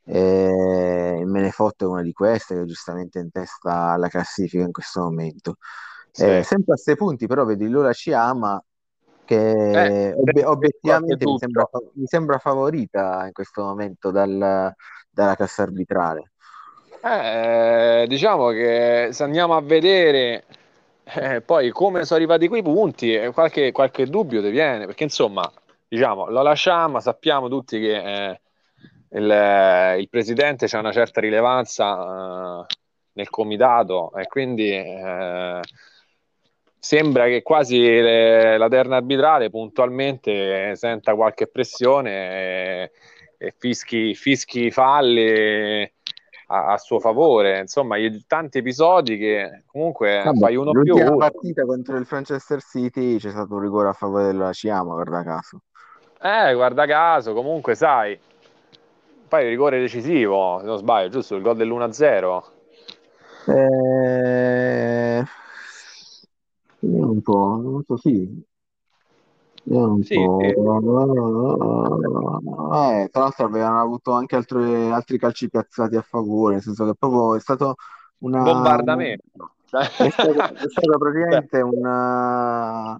E 0.08 1.24
me 1.26 1.42
ne 1.42 1.50
fotto 1.52 1.90
una 1.90 2.04
di 2.04 2.14
queste 2.14 2.56
che 2.56 2.66
giustamente 2.66 3.20
è 3.20 3.24
in 3.24 3.32
testa 3.32 3.94
alla 3.94 4.08
classifica 4.08 4.64
in 4.64 4.72
questo 4.72 5.02
momento. 5.02 5.56
Sì. 6.12 6.24
Eh, 6.26 6.44
sempre 6.44 6.74
a 6.74 6.76
questi 6.76 6.96
punti, 6.96 7.26
però 7.26 7.44
vedi 7.44 7.68
Lola 7.68 7.92
ci 7.92 8.14
ama 8.14 8.64
che 9.26 10.10
eh, 10.10 10.14
ob- 10.14 10.44
obiettivamente 10.46 11.26
mi 11.26 11.38
sembra, 11.38 11.70
mi 11.94 12.06
sembra, 12.06 12.38
favorita 12.38 13.26
in 13.26 13.34
questo 13.34 13.64
momento 13.64 14.12
dal, 14.12 14.74
dalla 15.10 15.36
cassa 15.36 15.64
arbitrale. 15.64 16.32
Eh, 17.04 18.06
diciamo 18.08 18.50
che 18.50 19.10
se 19.12 19.24
andiamo 19.24 19.56
a 19.56 19.62
vedere 19.62 20.46
eh, 21.06 21.42
poi 21.42 21.70
come 21.70 22.04
sono 22.04 22.20
arrivati 22.20 22.48
quei 22.48 22.64
punti, 22.64 23.14
eh, 23.14 23.32
qualche, 23.32 23.72
qualche 23.72 24.08
dubbio 24.08 24.42
ti 24.42 24.50
viene, 24.50 24.86
perché 24.86 25.04
insomma, 25.04 25.50
diciamo, 25.88 26.30
lo 26.30 26.42
lasciamo, 26.42 27.00
sappiamo 27.00 27.48
tutti 27.48 27.80
che 27.80 28.30
eh, 28.30 28.42
il, 29.12 30.00
il, 30.00 30.10
presidente 30.10 30.66
ha 30.66 30.80
una 30.80 30.92
certa 30.92 31.22
rilevanza 31.22 32.66
eh, 32.68 32.76
nel 33.14 33.30
comitato 33.30 34.14
e 34.16 34.28
quindi 34.28 34.72
sembra 36.86 37.26
che 37.26 37.42
quasi 37.42 37.80
le, 37.80 38.60
la 38.60 38.68
terna 38.68 38.98
arbitrale 38.98 39.50
puntualmente 39.50 40.76
senta 40.76 41.16
qualche 41.16 41.48
pressione 41.48 42.12
e, 42.12 42.92
e 43.40 43.54
fischi, 43.58 44.14
fischi 44.14 44.70
falli 44.70 45.82
a, 46.48 46.74
a, 46.74 46.78
suo 46.78 47.00
favore. 47.00 47.58
Insomma, 47.58 47.96
tanti 48.28 48.60
episodi 48.60 49.18
che 49.18 49.64
comunque 49.66 50.22
Vabbè, 50.26 50.38
fai 50.38 50.56
uno 50.56 50.70
più 50.80 50.96
uno. 50.96 51.18
partita 51.18 51.66
contro 51.66 51.98
il 51.98 52.06
Manchester 52.08 52.62
City 52.62 53.18
c'è 53.18 53.32
stato 53.32 53.56
un 53.56 53.62
rigore 53.62 53.90
a 53.90 53.94
favore 53.94 54.26
della 54.26 54.54
Ciama, 54.54 54.94
guarda 54.94 55.24
caso. 55.24 55.62
Eh, 56.22 56.54
guarda 56.54 56.86
caso, 56.86 57.34
comunque 57.34 57.74
sai, 57.74 58.16
poi 59.28 59.42
il 59.42 59.50
rigore 59.50 59.80
decisivo, 59.80 60.60
se 60.60 60.68
non 60.68 60.78
sbaglio, 60.78 61.10
giusto? 61.10 61.36
Il 61.36 61.42
gol 61.42 61.56
dell'1-0. 61.56 62.44
Eh 63.48 65.24
Vediamo 66.86 67.12
un 67.12 67.22
po', 67.22 67.60
non 67.62 67.84
so, 67.84 67.98
sì. 67.98 68.44
Vediamo 69.64 69.94
un 69.94 70.04
Sì, 70.04 70.14
po'. 70.14 70.40
sì. 70.40 70.46
Eh, 72.76 73.10
tra 73.10 73.22
l'altro 73.22 73.46
avevano 73.46 73.82
avuto 73.82 74.12
anche 74.12 74.36
altre- 74.36 74.92
altri 74.92 75.18
calci 75.18 75.50
piazzati 75.50 75.96
a 75.96 76.02
favore, 76.02 76.54
nel 76.56 76.62
senso 76.64 76.86
che 76.86 76.94
proprio 76.98 77.36
è 77.36 77.40
stato 77.40 77.76
una, 78.20 78.44
bombardamento. 78.44 79.56
è 79.98 80.10
stato, 80.10 80.40
è 80.40 80.70
stato 80.70 80.98
praticamente 80.98 81.62
una, 81.62 83.00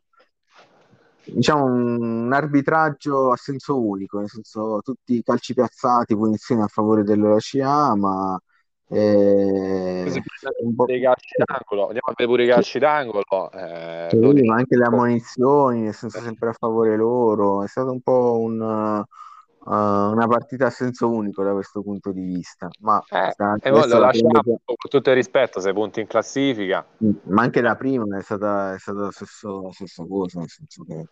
diciamo, 1.24 1.66
un 1.66 2.32
arbitraggio 2.34 3.32
a 3.32 3.36
senso 3.38 3.80
unico, 3.80 4.20
nel 4.20 4.30
senso 4.30 4.80
tutti 4.84 5.16
i 5.16 5.24
calci 5.24 5.54
piazzati, 5.54 6.16
punizioni 6.16 6.62
a 6.62 6.68
favore 6.68 7.04
dell'OCA, 7.04 7.96
ma 7.96 8.40
eh, 8.88 10.22
un 10.62 10.76
po'... 10.76 10.86
calci 10.86 11.36
d'angolo, 11.44 11.88
andiamo 11.88 12.08
a 12.08 12.14
vedere 12.16 12.28
pure 12.28 12.44
i 12.44 12.48
calci 12.48 12.80
d'angolo. 12.80 13.52
Eh, 13.52 14.08
sì, 14.12 14.44
ma 14.44 14.56
anche 14.56 14.78
le 14.78 14.86
ammonizioni, 14.86 15.92
senso 15.92 16.20
sempre 16.20 16.50
a 16.50 16.54
favore 16.54 16.96
loro. 16.96 17.64
È 17.64 17.68
stato 17.68 17.92
un 17.92 18.02
po' 18.02 18.38
un, 18.40 18.60
uh, 18.60 19.72
una 19.72 20.28
partita 20.28 20.68
a 20.68 20.70
senso 20.70 21.10
unico 21.10 21.44
da 21.44 21.54
questo 21.54 21.82
punto 21.82 22.12
di 22.12 22.22
vista. 22.22 22.68
Ma, 22.82 23.04
eh, 23.10 23.34
e 23.60 23.70
lo 23.72 23.86
lasciamo 23.86 24.40
prende... 24.40 24.62
con 24.64 24.76
tutto 24.90 25.10
il 25.10 25.16
rispetto, 25.16 25.60
sei 25.60 25.74
punti 25.74 26.02
in 26.02 26.08
classifica. 26.08 26.86
Mm, 27.04 27.12
ma 27.24 27.42
anche 27.42 27.62
la 27.62 27.76
prima 27.76 28.18
è 28.18 28.22
stata, 28.22 28.76
è 28.76 28.80
stata 28.80 29.00
la, 29.00 29.12
stessa, 29.12 29.50
la 29.50 29.72
stessa 29.72 30.06
cosa, 30.08 30.40
nel 30.40 30.50
senso 30.50 30.84
che 30.84 31.06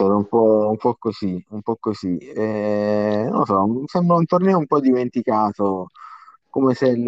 un 0.00 0.28
po', 0.28 0.68
un 0.68 0.76
po' 0.76 0.94
così, 0.96 1.44
un 1.48 1.62
po' 1.62 1.76
così. 1.80 2.18
Eh, 2.18 3.26
non 3.28 3.38
lo 3.38 3.44
so, 3.46 3.82
sembra 3.86 4.16
un 4.16 4.26
torneo 4.26 4.58
un 4.58 4.66
po' 4.66 4.78
dimenticato 4.78 5.88
come 6.58 6.74
se 6.74 6.88
il, 6.88 7.02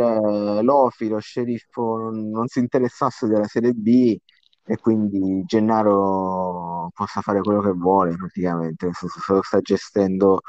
l'Ofi, 0.63 1.09
lo 1.09 1.19
sceriffo, 1.19 1.97
non, 1.97 2.31
non, 2.31 2.47
si 2.47 2.61
interessasse 2.61 3.27
della 3.27 3.47
Serie 3.47 3.73
B 3.73 4.17
e 4.65 4.77
quindi 4.77 5.43
Gennaro 5.45 6.91
possa 6.95 7.21
fare 7.21 7.41
quello 7.41 7.61
che 7.61 7.73
vuole 7.73 8.15
praticamente, 8.15 8.91
senso 8.93 9.21
se 9.21 9.33
lo 9.33 9.43
sta 9.43 9.61
gestendo 9.61 10.41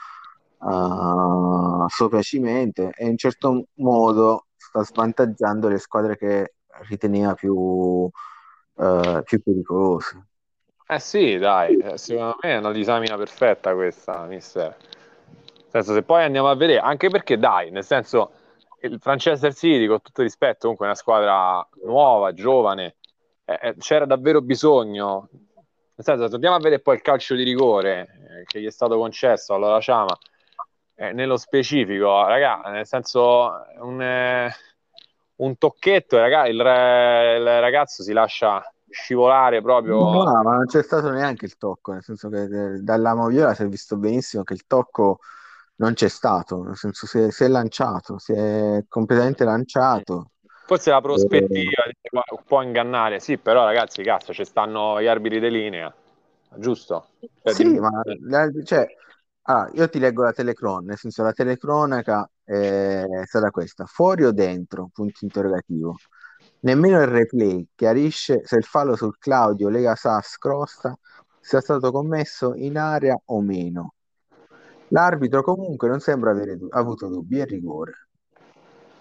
uh, 0.59 2.07
piacimento 2.09 2.89
e 2.93 3.07
in 3.07 3.17
certo 3.17 3.65
modo 3.75 4.45
sta 4.55 4.83
svantaggiando 4.83 5.67
le 5.67 5.79
squadre 5.79 6.17
che 6.17 6.53
riteneva 6.87 7.33
più, 7.33 7.55
uh, 7.55 8.11
più 9.23 9.41
pericolose. 9.41 10.27
Eh 10.87 10.99
sì, 10.99 11.37
dai, 11.37 11.77
eh, 11.77 11.97
secondo 11.97 12.35
me 12.41 12.51
è 12.51 12.57
una 12.57 12.71
disamina 12.71 13.15
perfetta 13.15 13.73
questa, 13.73 14.25
mister. 14.25 14.75
Nel 15.71 15.83
senso, 15.83 15.93
se 15.93 16.03
poi 16.03 16.23
andiamo 16.23 16.49
a 16.49 16.55
vedere, 16.55 16.79
anche 16.79 17.09
perché 17.09 17.39
dai, 17.39 17.71
nel 17.71 17.85
senso 17.85 18.31
il 18.81 18.99
Manchester 19.03 19.53
City, 19.53 19.85
con 19.85 20.01
tutto 20.01 20.21
rispetto, 20.21 20.61
comunque 20.61 20.85
è 20.85 20.89
una 20.89 20.97
squadra 20.97 21.67
nuova, 21.85 22.33
giovane, 22.33 22.95
eh, 23.45 23.59
eh, 23.61 23.75
c'era 23.77 24.05
davvero 24.05 24.41
bisogno. 24.41 25.29
Nel 25.31 26.05
senso, 26.05 26.27
se 26.27 26.35
andiamo 26.35 26.55
a 26.55 26.59
vedere 26.59 26.81
poi 26.81 26.95
il 26.95 27.01
calcio 27.01 27.35
di 27.35 27.43
rigore 27.43 27.99
eh, 28.01 28.43
che 28.45 28.59
gli 28.59 28.65
è 28.65 28.71
stato 28.71 28.97
concesso 28.97 29.53
alla 29.53 29.79
Ciama, 29.79 30.17
eh, 30.95 31.11
nello 31.13 31.37
specifico, 31.37 32.25
raga, 32.25 32.61
nel 32.71 32.87
senso, 32.87 33.51
un, 33.81 34.01
eh, 34.01 34.51
un 35.37 35.57
tocchetto, 35.57 36.17
raga, 36.17 36.47
il, 36.47 36.55
il, 36.55 37.59
ragazzo 37.59 38.03
si 38.03 38.13
lascia 38.13 38.63
scivolare 38.89 39.61
proprio. 39.61 39.99
No, 39.99 40.41
ma 40.43 40.55
non 40.55 40.65
c'è 40.65 40.81
stato 40.81 41.09
neanche 41.11 41.45
il 41.45 41.57
tocco, 41.57 41.91
nel 41.93 42.03
senso 42.03 42.29
che 42.29 42.43
eh, 42.43 42.79
dalla 42.79 43.13
Moviola 43.13 43.53
si 43.53 43.63
è 43.63 43.67
visto 43.67 43.95
benissimo 43.97 44.43
che 44.43 44.53
il 44.53 44.65
tocco 44.65 45.19
non 45.81 45.93
c'è 45.93 46.07
stato, 46.09 46.63
nel 46.63 46.77
senso 46.77 47.07
si 47.07 47.17
è, 47.17 47.31
si 47.31 47.43
è 47.43 47.47
lanciato, 47.47 48.19
si 48.19 48.33
è 48.33 48.83
completamente 48.87 49.43
lanciato. 49.43 50.29
Forse 50.65 50.91
la 50.91 51.01
prospettiva 51.01 51.83
e... 51.85 52.43
può, 52.45 52.61
ingannare, 52.61 53.19
sì, 53.19 53.37
però 53.37 53.65
ragazzi, 53.65 54.03
cazzo, 54.03 54.31
ci 54.31 54.45
stanno 54.45 55.01
gli 55.01 55.07
arbitri 55.07 55.39
di 55.39 55.49
linea, 55.49 55.91
giusto? 56.55 57.07
Cioè, 57.43 57.53
Sì, 57.53 57.63
di- 57.63 57.79
ma 57.79 57.89
la- 58.27 58.49
cioè, 58.63 58.85
ah, 59.43 59.69
io 59.73 59.89
ti 59.89 59.97
leggo 59.97 60.21
la 60.23 60.31
telecronaca, 60.33 60.85
nel 60.85 60.97
senso 60.97 61.23
la 61.23 61.33
telecronaca 61.33 62.29
è 62.43 63.03
stata 63.25 63.49
questa, 63.49 63.85
fuori 63.85 64.23
o 64.23 64.31
dentro? 64.31 64.89
Punto 64.93 65.19
interrogativo. 65.25 65.95
Nemmeno 66.59 67.01
il 67.01 67.07
replay 67.07 67.67
chiarisce 67.73 68.41
se 68.45 68.55
il 68.57 68.63
fallo 68.63 68.95
sul 68.95 69.17
Claudio 69.17 69.67
Lega 69.69 69.95
Sass 69.95 70.37
Crosta 70.37 70.95
sia 71.39 71.59
stato 71.59 71.91
commesso 71.91 72.53
in 72.55 72.77
area 72.77 73.19
o 73.25 73.41
meno. 73.41 73.95
L'arbitro 74.91 75.41
comunque 75.41 75.87
non 75.87 75.99
sembra 75.99 76.31
avere 76.31 76.57
du- 76.57 76.67
avuto 76.69 77.07
dubbi, 77.07 77.39
è 77.39 77.45
rigore. 77.45 77.93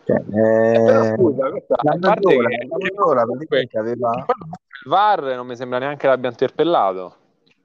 Cioè, 0.05 0.23
Eh, 0.33 0.85
eh, 0.85 1.15
scusa, 1.17 1.51
questa, 1.51 1.77
la 1.83 1.99
parte 1.99 2.09
Mazzola, 2.09 2.49
che, 2.49 2.67
la 2.69 2.77
che 2.77 2.93
Mazzola 2.93 3.23
comunque 3.25 3.47
praticamente 3.47 3.79
aveva... 3.79 4.27
il 4.27 4.91
VAR 4.91 5.23
non 5.37 5.47
mi 5.47 5.57
sembra 5.57 5.79
neanche 5.79 6.07
l'abbia 6.07 6.31
interpellato. 6.31 7.17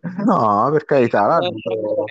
No, 0.26 0.70
per 0.72 0.86
carità, 0.86 1.26
l'arbitro... 1.26 2.04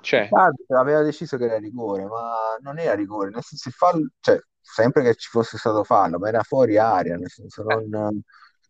Cioè, 0.00 0.28
L'arbitro 0.30 0.78
aveva 0.78 1.02
deciso 1.02 1.36
che 1.36 1.44
era 1.44 1.58
rigore, 1.58 2.04
ma 2.04 2.56
non 2.60 2.78
era 2.78 2.94
rigore, 2.94 3.30
nel 3.30 3.42
senso 3.42 3.70
fallo, 3.70 4.08
cioè, 4.20 4.38
sempre 4.60 5.02
che 5.02 5.14
ci 5.14 5.28
fosse 5.28 5.56
stato 5.56 5.82
fallo, 5.82 6.18
ma 6.18 6.28
era 6.28 6.42
fuori 6.42 6.78
aria, 6.78 7.16
nel 7.16 7.30
senso 7.30 7.68
eh, 7.68 7.86
non... 7.88 8.20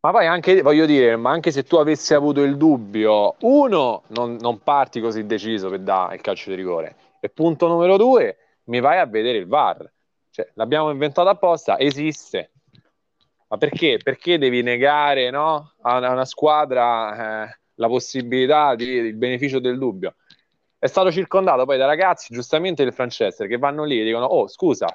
Ma 0.00 0.12
poi 0.12 0.26
anche, 0.26 0.62
voglio 0.62 0.86
dire, 0.86 1.16
ma 1.16 1.30
anche 1.30 1.50
se 1.50 1.64
tu 1.64 1.76
avessi 1.76 2.14
avuto 2.14 2.42
il 2.42 2.56
dubbio, 2.56 3.34
uno, 3.40 4.04
non, 4.08 4.36
non 4.40 4.60
parti 4.62 5.00
così 5.00 5.26
deciso 5.26 5.68
per 5.70 5.80
dare 5.80 6.14
il 6.14 6.20
calcio 6.20 6.50
di 6.50 6.56
rigore. 6.56 6.96
E 7.20 7.28
punto 7.30 7.66
numero 7.66 7.96
due, 7.96 8.36
mi 8.64 8.78
vai 8.78 8.98
a 8.98 9.06
vedere 9.06 9.38
il 9.38 9.48
VAR. 9.48 9.90
Cioè, 10.30 10.48
l'abbiamo 10.54 10.90
inventato 10.90 11.28
apposta, 11.28 11.80
esiste. 11.80 12.52
Ma 13.48 13.56
perché? 13.56 13.98
Perché 14.00 14.38
devi 14.38 14.62
negare, 14.62 15.30
no, 15.30 15.72
a 15.82 15.96
una, 15.96 16.08
a 16.08 16.12
una 16.12 16.24
squadra 16.24 17.46
eh, 17.46 17.58
la 17.74 17.88
possibilità 17.88 18.76
di, 18.76 18.84
il 18.84 19.14
beneficio 19.14 19.58
del 19.58 19.78
dubbio? 19.78 20.14
È 20.78 20.86
stato 20.86 21.10
circondato 21.10 21.64
poi 21.64 21.76
da 21.76 21.86
ragazzi, 21.86 22.32
giustamente 22.32 22.84
del 22.84 22.92
Francesco, 22.92 23.46
che 23.46 23.58
vanno 23.58 23.82
lì 23.82 24.00
e 24.00 24.04
dicono, 24.04 24.26
oh 24.26 24.46
scusa, 24.46 24.86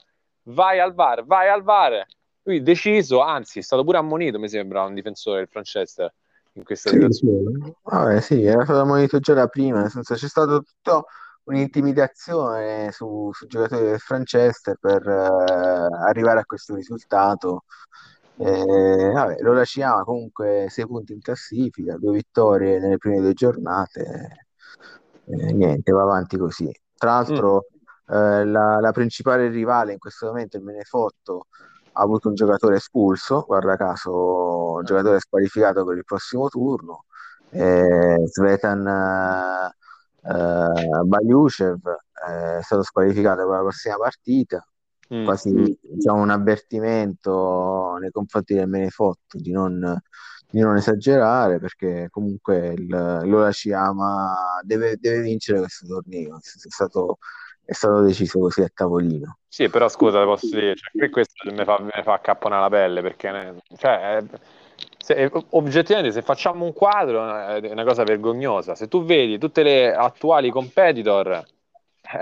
vai 0.44 0.80
al 0.80 0.94
VAR, 0.94 1.26
vai 1.26 1.50
al 1.50 1.62
VAR. 1.62 2.06
Lui 2.44 2.62
deciso, 2.62 3.22
anzi, 3.22 3.60
è 3.60 3.62
stato 3.62 3.84
pure 3.84 3.98
ammonito, 3.98 4.38
mi 4.40 4.50
sembra, 4.50 4.84
un 4.84 4.94
difensore 4.94 5.40
del 5.40 5.48
Franchester 5.48 6.14
in 6.54 6.64
questa 6.64 6.90
Sì, 6.90 6.96
situazione. 6.96 7.74
Vabbè, 7.84 8.20
sì, 8.22 8.44
era 8.44 8.64
stato 8.64 8.80
ammonito 8.82 9.20
già 9.20 9.34
da 9.34 9.48
prima, 9.48 9.82
nel 9.82 9.90
senso 9.90 10.14
c'è 10.16 10.28
stata 10.28 10.60
tutta 10.60 11.04
un'intimidazione 11.46 12.92
su, 12.92 13.30
sui 13.34 13.48
giocatori 13.48 13.86
del 13.86 14.00
Franchester 14.00 14.78
per 14.80 15.08
eh, 15.08 15.88
arrivare 16.06 16.40
a 16.42 16.46
questo 16.46 16.76
risultato. 16.76 17.64
Eh, 18.36 19.12
vabbè, 19.14 19.38
lo 19.42 19.54
lasciamo 19.54 20.04
comunque 20.04 20.68
sei 20.70 20.86
punti 20.88 21.14
in 21.14 21.22
classifica, 21.22 21.98
due 21.98 22.14
vittorie 22.14 22.80
nelle 22.80 22.98
prime 22.98 23.20
due 23.22 23.34
giornate. 23.34 24.48
Eh, 25.26 25.54
niente, 25.54 25.92
va 25.92 26.02
avanti 26.04 26.38
così. 26.38 26.70
Tra 26.98 27.12
Mm. 27.12 27.16
l'altro, 27.16 27.66
eh, 28.08 28.46
la, 28.46 28.80
la 28.80 28.92
principale 28.92 29.48
rivale 29.50 29.94
in 29.94 30.00
questo 30.00 30.28
momento, 30.28 30.58
il 30.58 30.64
Menefotto, 30.64 31.48
ha 31.94 32.02
avuto 32.02 32.30
un 32.30 32.36
giocatore 32.36 32.76
espulso, 32.78 33.44
guarda 33.46 33.76
caso, 33.76 34.74
un 34.74 34.84
giocatore 34.84 35.20
squalificato 35.20 35.86
per 35.86 35.98
il 35.98 36.04
prossimo 36.04 36.48
turno. 36.50 37.06
Eh, 37.50 38.18
Svetan 38.26 39.72
eh, 40.24 41.04
Baliucev 41.06 41.80
eh, 42.28 42.58
è 42.58 42.62
stato 42.62 42.84
squalificato 42.84 43.46
per 43.48 43.56
la 43.58 43.62
prossima 43.62 43.98
partita. 43.98 44.66
Mm. 45.14 45.26
Quasi 45.26 45.80
diciamo, 45.82 46.22
un 46.22 46.30
avvertimento 46.30 47.98
nei 48.00 48.10
confronti 48.10 48.56
del 48.56 48.68
Menefotto 48.68 49.38
di 49.38 49.52
non, 49.52 50.02
di 50.50 50.60
non 50.62 50.78
esagerare 50.78 51.60
perché 51.60 52.08
comunque 52.10 52.76
l'Ola 52.78 53.52
Ciyama 53.52 54.34
deve, 54.64 54.98
deve 55.00 55.22
vincere 55.22 55.60
questo 55.60 55.86
torneo. 55.86 56.38
È 56.38 56.70
stato, 56.70 57.18
è 57.64 57.74
stato 57.74 58.02
deciso 58.02 58.40
così 58.40 58.62
a 58.62 58.72
tavolino. 58.74 59.38
Sì, 59.54 59.70
però 59.70 59.88
scusa, 59.88 60.24
posso 60.24 60.48
dire, 60.48 60.76
cioè, 60.76 60.90
qui 60.98 61.10
questo 61.12 61.52
mi 61.52 61.64
fa, 61.64 61.80
mi 61.80 61.92
fa 62.02 62.14
accapponare 62.14 62.62
la 62.64 62.70
pelle 62.70 63.02
perché 63.04 63.54
cioè, 63.78 64.24
se- 64.98 65.30
oggettivamente 65.52 66.12
se 66.12 66.24
facciamo 66.24 66.66
un 66.66 66.74
quadro 66.74 67.24
è 67.38 67.70
una 67.70 67.84
cosa 67.84 68.02
vergognosa. 68.02 68.74
Se 68.74 68.88
tu 68.88 69.04
vedi 69.04 69.38
tutte 69.38 69.62
le 69.62 69.94
attuali 69.94 70.50
competitor 70.50 71.46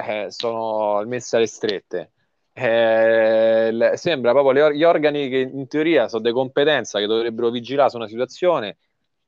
eh, 0.05 0.25
sono 0.27 1.05
messe 1.05 1.37
alle 1.37 1.47
strette. 1.47 2.11
Eh, 2.51 3.71
le- 3.71 3.95
sembra 3.95 4.31
proprio 4.33 4.51
le 4.51 4.61
or- 4.63 4.73
gli 4.73 4.83
organi 4.83 5.29
che 5.29 5.37
in 5.37 5.69
teoria 5.69 6.09
sono 6.09 6.23
di 6.23 6.33
competenza 6.33 6.99
che 6.99 7.05
dovrebbero 7.05 7.49
vigilare 7.49 7.89
su 7.89 7.95
una 7.95 8.09
situazione 8.09 8.75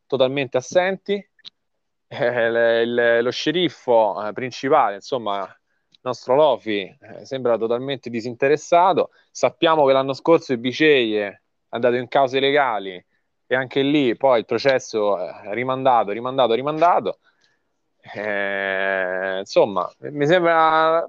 totalmente 0.07 0.57
assenti. 0.57 1.25
Eh, 2.05 2.49
le- 2.51 2.81
il- 2.81 3.19
lo 3.23 3.31
sceriffo 3.31 4.27
eh, 4.27 4.33
principale, 4.33 4.95
insomma, 4.95 5.47
nostro 6.03 6.35
Lofi, 6.35 6.81
eh, 6.81 7.25
sembra 7.25 7.57
totalmente 7.57 8.09
disinteressato. 8.09 9.11
Sappiamo 9.31 9.85
che 9.85 9.93
l'anno 9.93 10.13
scorso 10.13 10.53
il 10.53 10.59
Biceglie 10.59 11.27
è 11.27 11.39
andato 11.69 11.95
in 11.95 12.07
cause 12.07 12.39
legali 12.39 13.03
e 13.45 13.55
anche 13.55 13.81
lì 13.81 14.15
poi 14.15 14.39
il 14.39 14.45
processo 14.45 15.17
è 15.17 15.53
rimandato, 15.53 16.11
rimandato, 16.11 16.53
rimandato. 16.53 17.19
Eh, 18.13 19.39
insomma, 19.39 19.89
mi 19.99 20.27
sembra 20.27 21.07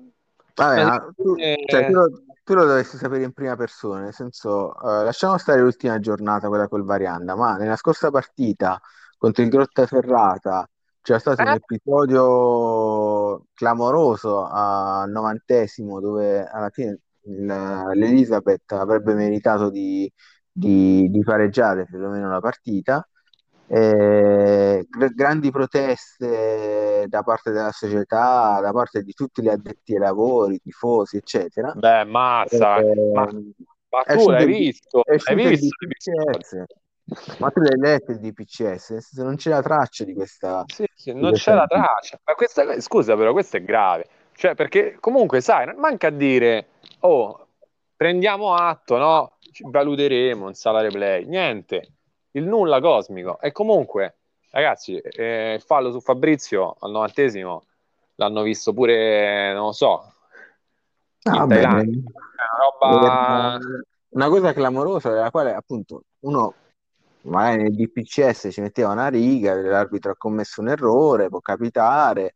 Vabbè, 0.54 0.84
ma 0.84 1.12
tu, 1.16 1.34
cioè, 1.66 1.86
tu 1.86 1.92
lo, 1.92 2.22
tu 2.44 2.54
lo 2.54 2.64
dovresti 2.64 2.96
sapere 2.96 3.24
in 3.24 3.32
prima 3.32 3.56
persona, 3.56 4.00
nel 4.00 4.14
senso, 4.14 4.72
eh, 4.76 5.04
lasciamo 5.04 5.36
stare 5.36 5.60
l'ultima 5.60 5.98
giornata, 5.98 6.48
quella 6.48 6.68
col 6.68 6.84
Varianda, 6.84 7.34
ma 7.34 7.56
nella 7.56 7.76
scorsa 7.76 8.10
partita 8.10 8.80
contro 9.18 9.42
il 9.42 9.48
Grottaferrata 9.48 10.68
c'era 11.04 11.18
stato 11.18 11.44
un 11.44 11.52
Eh? 11.52 11.56
episodio 11.56 13.46
clamoroso 13.54 14.46
al 14.50 15.10
novantesimo 15.10 16.00
dove 16.00 16.46
alla 16.46 16.70
fine 16.70 17.00
l'Elizabeth 17.24 18.72
avrebbe 18.72 19.14
meritato 19.14 19.70
di, 19.70 20.10
di, 20.50 21.08
di 21.10 21.20
pareggiare 21.22 21.86
perlomeno 21.90 22.30
la 22.30 22.40
partita. 22.40 23.06
Eh, 23.66 24.86
gr- 24.88 25.14
grandi 25.14 25.50
proteste 25.50 27.06
da 27.08 27.22
parte 27.22 27.50
della 27.50 27.72
società, 27.72 28.60
da 28.62 28.72
parte 28.72 29.02
di 29.02 29.12
tutti 29.12 29.42
gli 29.42 29.48
addetti 29.48 29.92
ai 29.94 30.00
lavori, 30.00 30.58
tifosi, 30.60 31.16
eccetera. 31.18 31.76
Beh, 31.82 32.04
mazza, 32.04 32.80
Eh, 32.80 32.94
ma, 33.12 33.26
ma 33.90 34.04
è 34.04 34.12
tu 34.12 34.28
l'hai 34.30 34.46
visto? 34.46 35.02
uscito 35.14 35.48
il 35.48 35.58
visto? 35.58 35.76
DPCS. 35.76 36.64
Ma 37.38 37.50
tu 37.50 37.60
l'hai 37.60 37.78
letto 37.78 38.12
il 38.12 38.18
DPCS? 38.20 39.12
Non 39.22 39.36
c'è 39.36 39.50
la 39.50 39.62
traccia 39.62 40.04
di 40.04 40.14
questa, 40.14 40.66
Sì, 40.66 40.84
non 41.12 41.32
c'è 41.32 41.54
la 41.54 41.66
traccia. 41.66 42.18
Ma 42.24 42.34
questa, 42.34 42.80
scusa, 42.80 43.16
però, 43.16 43.32
questo 43.32 43.56
è 43.56 43.62
grave. 43.62 44.06
Cioè, 44.32 44.54
perché 44.54 44.96
comunque, 45.00 45.40
sai, 45.40 45.66
non 45.66 45.76
manca 45.76 46.08
a 46.08 46.10
dire, 46.10 46.68
oh, 47.00 47.46
prendiamo 47.96 48.54
atto, 48.54 48.96
no? 48.96 49.36
Ci 49.38 49.64
valuteremo 49.66 50.48
in 50.48 50.54
sala 50.54 50.80
replay. 50.80 51.24
Niente, 51.26 51.88
il 52.32 52.44
nulla 52.44 52.80
cosmico. 52.80 53.38
E 53.40 53.52
comunque, 53.52 54.16
ragazzi, 54.50 54.96
eh, 54.98 55.54
il 55.54 55.62
fallo 55.62 55.92
su 55.92 56.00
Fabrizio 56.00 56.76
al 56.80 56.90
novantesimo 56.90 57.64
l'hanno 58.16 58.42
visto 58.42 58.72
pure, 58.72 59.52
non 59.52 59.66
lo 59.66 59.72
so, 59.72 60.12
in 61.24 61.32
Ah, 61.32 61.46
Thailandia. 61.46 62.02
una 62.02 62.80
roba... 62.80 63.58
Una 64.14 64.28
cosa 64.28 64.52
clamorosa 64.52 65.10
della 65.10 65.32
quale 65.32 65.52
appunto 65.52 66.02
uno 66.20 66.54
magari 67.24 67.62
nel 67.62 67.74
DPCS 67.74 68.48
ci 68.50 68.60
metteva 68.60 68.92
una 68.92 69.08
riga, 69.08 69.54
l'arbitro 69.54 70.12
ha 70.12 70.16
commesso 70.16 70.60
un 70.60 70.68
errore, 70.68 71.28
può 71.28 71.40
capitare, 71.40 72.34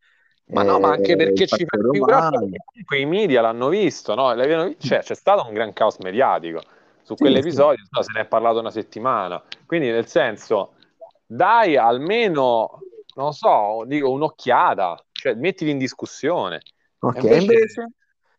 Ma 0.51 0.63
no, 0.63 0.79
ma 0.81 0.91
anche 0.91 1.15
eh, 1.15 1.17
perché 1.17 1.47
ci 1.47 1.65
perché 1.67 2.01
comunque 2.01 2.99
i 2.99 3.05
media 3.05 3.41
l'hanno 3.43 3.69
visto, 3.69 4.15
no? 4.15 4.35
Vi- 4.35 4.79
Cioè, 4.81 5.01
c'è 5.01 5.15
stato 5.15 5.47
un 5.47 5.53
gran 5.53 5.73
caos 5.75 5.99
mediatico 5.99 6.63
su 7.03 7.17
Sì, 7.17 7.43
sì. 7.49 7.59
quell'episodio, 7.59 7.85
no, 7.91 8.03
se 8.03 8.13
ne 8.15 8.21
è 8.23 8.27
parlato 8.27 8.59
una 8.61 8.71
settimana. 8.71 9.43
Quindi, 9.67 9.91
nel 9.91 10.07
senso, 10.07 10.75
dai 11.27 11.77
almeno, 11.77 12.87
non 13.15 13.33
so, 13.35 13.85
dico 13.87 14.11
un'occhiata, 14.11 15.05
cioè 15.13 15.35
mettili 15.35 15.71
in 15.71 15.79
discussione. 15.79 16.63
Ok, 17.01 17.23
E 17.25 17.37
invece- 17.37 17.37
invece, 17.37 17.89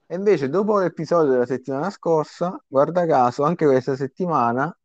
e 0.08 0.16
invece 0.16 0.50
dopo 0.50 0.80
l'episodio 0.80 1.32
della 1.32 1.45
settimana 1.45 1.89
scorsa, 1.89 2.62
guarda 2.68 3.06
caso, 3.06 3.43
anche 3.43 3.66
questa 3.66 3.95
settimana 3.95 4.76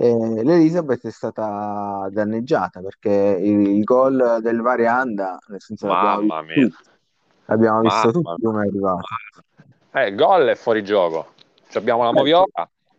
eh, 0.00 0.42
l'Elizabeth 0.44 1.06
è 1.06 1.10
stata 1.10 2.08
danneggiata 2.10 2.80
perché 2.80 3.10
il, 3.10 3.66
il 3.66 3.84
gol 3.84 4.38
del 4.40 4.60
Varianda, 4.60 5.38
nel 5.48 5.60
senso 5.60 5.86
l'abbiamo 5.86 6.20
Mamma 6.26 6.40
visto 6.42 6.60
mia. 6.60 6.68
tutti, 6.68 6.88
l'abbiamo 7.46 7.80
visto 7.80 8.10
tutti 8.12 8.42
come 8.42 8.64
è 8.64 8.68
arrivato. 8.68 9.00
Eh, 9.92 10.08
il 10.08 10.14
gol 10.16 10.46
è 10.46 10.54
fuori 10.54 10.84
gioco. 10.84 11.26
Abbiamo 11.74 12.02
la 12.04 12.10
Eh, 12.10 12.12
Moviola. 12.12 12.46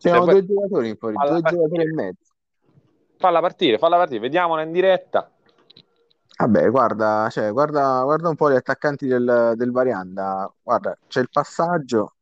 Vuoi- 0.01 0.25
due 0.25 0.45
giocatori 0.45 0.89
in 0.89 0.95
fuori, 0.97 1.15
Alla 1.17 1.29
due 1.31 1.41
partita. 1.41 1.61
giocatori 1.63 1.89
e 1.89 1.93
mezzo. 1.93 2.23
Falla 3.17 3.39
partire, 3.41 3.77
falla 3.77 3.97
partire, 3.97 4.19
vediamola 4.19 4.61
in 4.61 4.71
diretta. 4.71 5.29
Vabbè, 6.37 6.69
guarda, 6.69 7.27
cioè, 7.29 7.51
guarda, 7.51 8.01
guarda 8.03 8.29
un 8.29 8.35
po' 8.35 8.49
gli 8.49 8.55
attaccanti 8.55 9.07
del, 9.07 9.53
del 9.55 9.71
Varianda. 9.71 10.49
Guarda, 10.63 10.97
c'è 11.07 11.19
il 11.19 11.27
passaggio, 11.29 12.13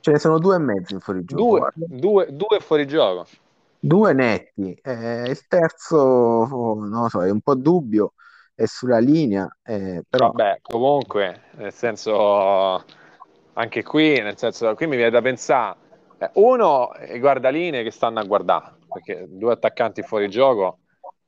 ce 0.00 0.10
ne 0.12 0.18
sono 0.18 0.38
due 0.38 0.56
e 0.56 0.58
mezzo 0.58 0.94
in 0.94 1.00
fuorigioco. 1.00 1.42
Due, 1.42 1.58
guarda. 1.58 1.84
due, 1.86 2.28
due 2.32 2.60
fuori 2.60 2.86
gioco. 2.86 3.26
Due 3.78 4.12
netti, 4.12 4.72
eh, 4.82 5.28
il 5.28 5.46
terzo, 5.46 5.96
oh, 5.96 6.74
non 6.74 7.02
lo 7.02 7.08
so, 7.08 7.24
è 7.24 7.30
un 7.30 7.40
po' 7.40 7.54
dubbio, 7.54 8.14
è 8.54 8.64
sulla 8.66 8.98
linea, 8.98 9.48
eh, 9.62 10.02
però 10.08 10.32
Vabbè, 10.32 10.60
comunque, 10.62 11.42
nel 11.56 11.72
senso, 11.72 12.82
anche 13.52 13.82
qui, 13.82 14.20
nel 14.20 14.36
senso, 14.36 14.74
qui 14.74 14.86
mi 14.86 14.96
viene 14.96 15.10
da 15.10 15.20
pensare, 15.20 15.76
eh, 16.18 16.30
uno, 16.34 16.90
i 17.12 17.18
guardalinee 17.18 17.82
che 17.82 17.90
stanno 17.90 18.18
a 18.18 18.24
guardare, 18.24 18.76
perché 18.88 19.26
due 19.28 19.52
attaccanti 19.52 20.02
fuori 20.02 20.28
gioco 20.28 20.78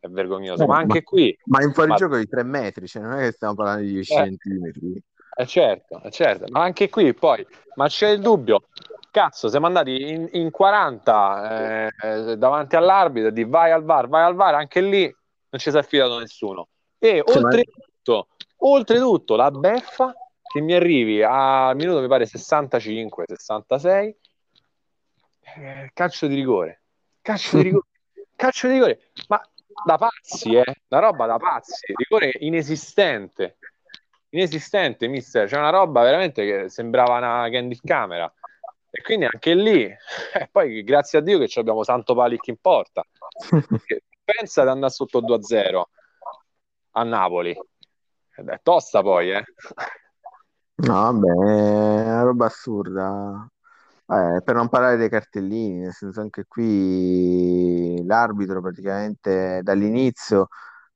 è 0.00 0.08
vergognoso, 0.08 0.62
eh, 0.62 0.66
ma 0.66 0.74
ma, 0.74 0.80
anche 0.80 1.02
qui, 1.02 1.36
ma 1.44 1.60
in 1.60 1.68
ma, 1.68 1.74
fuorigioco 1.74 2.16
di 2.16 2.26
tre 2.26 2.42
metri, 2.44 2.86
cioè 2.86 3.02
non 3.02 3.12
è 3.12 3.24
che 3.24 3.32
stiamo 3.32 3.54
parlando 3.54 3.82
di 3.82 3.92
10 3.92 4.12
eh, 4.12 4.16
centimetri. 4.16 5.02
Eh, 5.38 5.46
certo, 5.46 6.02
eh, 6.02 6.10
certo, 6.10 6.46
ma 6.48 6.62
anche 6.62 6.88
qui 6.88 7.14
poi, 7.14 7.46
ma 7.76 7.86
c'è 7.86 8.08
il 8.08 8.20
dubbio, 8.20 8.64
cazzo, 9.08 9.48
siamo 9.48 9.66
andati 9.66 10.10
in, 10.10 10.28
in 10.32 10.50
40 10.50 11.50
eh, 11.50 11.90
eh, 12.02 12.36
davanti 12.36 12.74
all'arbitro, 12.74 13.30
di 13.30 13.44
vai 13.44 13.70
al 13.70 13.84
VAR, 13.84 14.08
vai 14.08 14.24
al 14.24 14.34
VAR, 14.34 14.54
anche 14.54 14.80
lì 14.80 15.02
non 15.02 15.60
ci 15.60 15.70
si 15.70 15.76
è 15.76 15.78
affidato 15.78 16.18
nessuno. 16.18 16.66
E 16.98 17.22
ma- 17.24 17.32
oltretutto, 17.32 18.28
oltretutto 18.56 19.36
la 19.36 19.52
beffa 19.52 20.12
che 20.42 20.60
mi 20.60 20.74
arrivi 20.74 21.22
al 21.22 21.76
minuto 21.76 22.00
mi 22.00 22.08
pare 22.08 22.26
65, 22.26 23.24
66, 23.28 24.16
eh, 25.40 25.90
calcio 25.94 26.26
di 26.26 26.34
rigore, 26.34 26.82
calcio 27.22 27.58
di 27.58 27.62
rigore, 27.62 27.86
calcio 28.34 28.66
di 28.66 28.72
rigore, 28.72 29.10
ma 29.28 29.40
da 29.84 29.96
pazzi, 29.98 30.54
eh, 30.56 30.64
una 30.88 31.00
roba 31.00 31.26
da 31.26 31.36
pazzi, 31.36 31.92
rigore 31.94 32.32
inesistente, 32.40 33.58
inesistente, 34.30 35.08
mister, 35.08 35.48
c'è 35.48 35.58
una 35.58 35.70
roba 35.70 36.02
veramente 36.02 36.44
che 36.44 36.68
sembrava 36.68 37.16
una 37.16 37.48
candid 37.50 37.80
camera. 37.84 38.32
E 38.90 39.02
quindi 39.02 39.26
anche 39.26 39.54
lì, 39.54 39.82
eh, 40.34 40.48
poi 40.50 40.82
grazie 40.82 41.18
a 41.18 41.22
Dio 41.22 41.38
che 41.38 41.60
abbiamo 41.60 41.82
Santo 41.82 42.14
Palic 42.14 42.46
in 42.48 42.56
porta. 42.60 43.02
Pensa 44.24 44.62
di 44.62 44.68
andare 44.68 44.92
sotto 44.92 45.20
2-0 45.20 45.82
a 46.92 47.02
Napoli. 47.02 47.56
Ed 48.36 48.48
È 48.48 48.60
tosta 48.62 49.02
poi, 49.02 49.32
eh. 49.32 49.44
No, 50.76 50.92
vabbè, 50.92 51.26
è 51.26 52.02
una 52.04 52.22
roba 52.22 52.46
assurda. 52.46 53.50
Eh, 54.10 54.40
per 54.42 54.54
non 54.54 54.68
parlare 54.68 54.96
dei 54.96 55.08
cartellini, 55.08 55.80
nel 55.80 55.92
senso 55.92 56.20
anche 56.20 56.44
qui 56.46 58.04
l'arbitro 58.06 58.60
praticamente 58.62 59.60
dall'inizio 59.62 60.48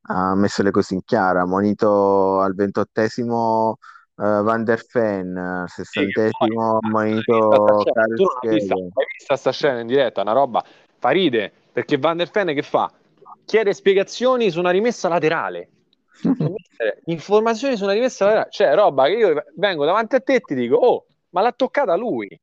ha 0.05 0.34
messo 0.34 0.62
le 0.62 0.70
cose 0.70 0.94
in 0.94 1.05
chiaro, 1.05 1.40
ha 1.40 1.46
monito 1.46 2.40
al 2.40 2.55
ventottesimo 2.55 3.78
eh, 4.16 4.42
Van 4.42 4.64
der 4.64 4.84
Ven, 4.92 5.36
al 5.36 5.68
Sì, 5.68 5.82
sessantesimo 5.84 6.78
sta 6.78 6.88
monito 6.88 7.38
non 7.38 8.90
hai 8.94 9.07
vista, 9.16 9.36
sta 9.36 9.53
scena 9.53 9.80
in 9.80 9.86
diretta, 9.86 10.22
una 10.22 10.32
roba 10.32 10.64
fa 10.98 11.11
ride, 11.11 11.53
perché 11.72 11.98
Van 11.98 12.16
der 12.16 12.30
Ven 12.30 12.55
che 12.55 12.62
fa? 12.62 12.90
Chiede 13.44 13.72
spiegazioni 13.72 14.50
su 14.50 14.59
una 14.59 14.70
rimessa 14.70 15.09
laterale. 15.09 15.68
Informazioni 17.07 17.76
su 17.76 17.84
una 17.84 17.92
rimessa 17.92 18.24
laterale, 18.24 18.50
cioè 18.50 18.74
roba 18.74 19.07
che 19.07 19.12
io 19.12 19.44
vengo 19.57 19.84
davanti 19.84 20.16
a 20.16 20.20
te 20.20 20.34
e 20.34 20.40
ti 20.40 20.55
dico, 20.55 20.76
oh, 20.76 21.07
ma 21.30 21.40
l'ha 21.40 21.53
toccata 21.53 21.96
lui, 21.96 22.38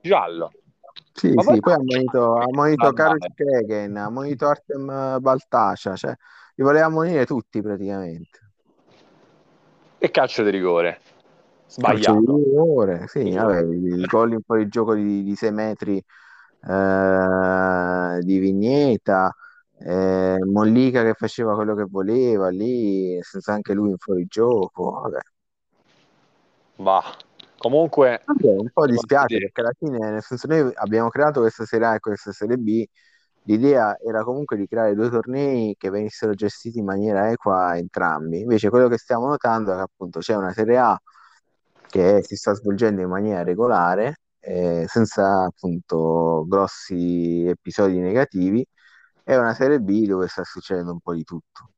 giallo. 0.00 0.50
Sì, 1.12 1.32
Ma 1.32 1.42
poi 1.42 1.54
sì, 1.54 1.60
poi 1.60 1.72
ha 1.72 1.78
monito, 1.78 2.34
ha 2.34 2.46
monito 2.50 2.92
Karl 2.92 3.18
Vabbè. 3.18 3.32
Skegen, 3.32 3.96
ha 3.96 4.10
monito 4.10 4.48
Artem 4.48 5.18
Baltascia, 5.20 5.94
cioè 5.94 6.14
li 6.54 6.64
voleva 6.64 6.88
monire 6.88 7.26
tutti 7.26 7.60
praticamente. 7.62 8.40
e 9.98 10.10
calcio 10.10 10.42
di 10.42 10.50
rigore, 10.50 11.00
Calcio 11.78 12.12
di 12.12 12.26
sbagliato. 12.26 12.28
rigore, 12.36 13.06
sì, 13.08 13.32
vabbè, 13.32 13.60
il 13.60 14.06
gol 14.06 14.32
in 14.32 14.40
fuorigioco 14.44 14.94
di, 14.94 15.24
di 15.24 15.34
6 15.34 15.52
metri 15.52 15.96
eh, 15.96 18.18
di 18.20 18.38
Vigneta, 18.38 19.34
eh, 19.78 20.38
Mollica 20.44 21.02
che 21.02 21.14
faceva 21.14 21.54
quello 21.54 21.74
che 21.74 21.84
voleva 21.84 22.48
lì, 22.48 23.18
senza 23.22 23.52
anche 23.52 23.74
lui 23.74 23.90
in 23.90 23.98
fuorigioco, 23.98 24.90
vabbè. 24.90 25.18
Va. 26.76 27.02
Comunque, 27.56 28.22
Vabbè, 28.26 28.58
un 28.58 28.70
po' 28.72 28.86
dispiace 28.86 29.38
perché 29.38 29.60
alla 29.60 29.72
fine, 29.78 30.10
nel 30.10 30.22
senso, 30.22 30.46
noi 30.48 30.70
abbiamo 30.74 31.08
creato 31.08 31.40
questa 31.40 31.64
Serie 31.64 31.86
A 31.86 31.94
e 31.94 32.00
questa 32.00 32.32
Serie 32.32 32.58
B, 32.58 32.84
l'idea 33.44 33.98
era 33.98 34.22
comunque 34.24 34.56
di 34.56 34.66
creare 34.66 34.94
due 34.94 35.10
tornei 35.10 35.74
che 35.78 35.90
venissero 35.90 36.34
gestiti 36.34 36.78
in 36.78 36.84
maniera 36.84 37.30
equa 37.30 37.76
entrambi. 37.76 38.40
Invece 38.40 38.70
quello 38.70 38.88
che 38.88 38.98
stiamo 38.98 39.26
notando 39.28 39.72
è 39.72 39.76
che 39.76 39.80
appunto 39.82 40.20
c'è 40.20 40.34
una 40.36 40.52
Serie 40.52 40.78
A 40.78 40.98
che 41.88 42.22
si 42.22 42.36
sta 42.36 42.54
svolgendo 42.54 43.00
in 43.02 43.08
maniera 43.08 43.42
regolare, 43.42 44.16
eh, 44.40 44.84
senza 44.88 45.44
appunto 45.44 46.44
grossi 46.48 47.46
episodi 47.46 47.98
negativi, 48.00 48.64
e 49.24 49.36
una 49.36 49.54
Serie 49.54 49.80
B 49.80 50.06
dove 50.06 50.28
sta 50.28 50.44
succedendo 50.44 50.92
un 50.92 51.00
po' 51.00 51.14
di 51.14 51.24
tutto. 51.24 51.68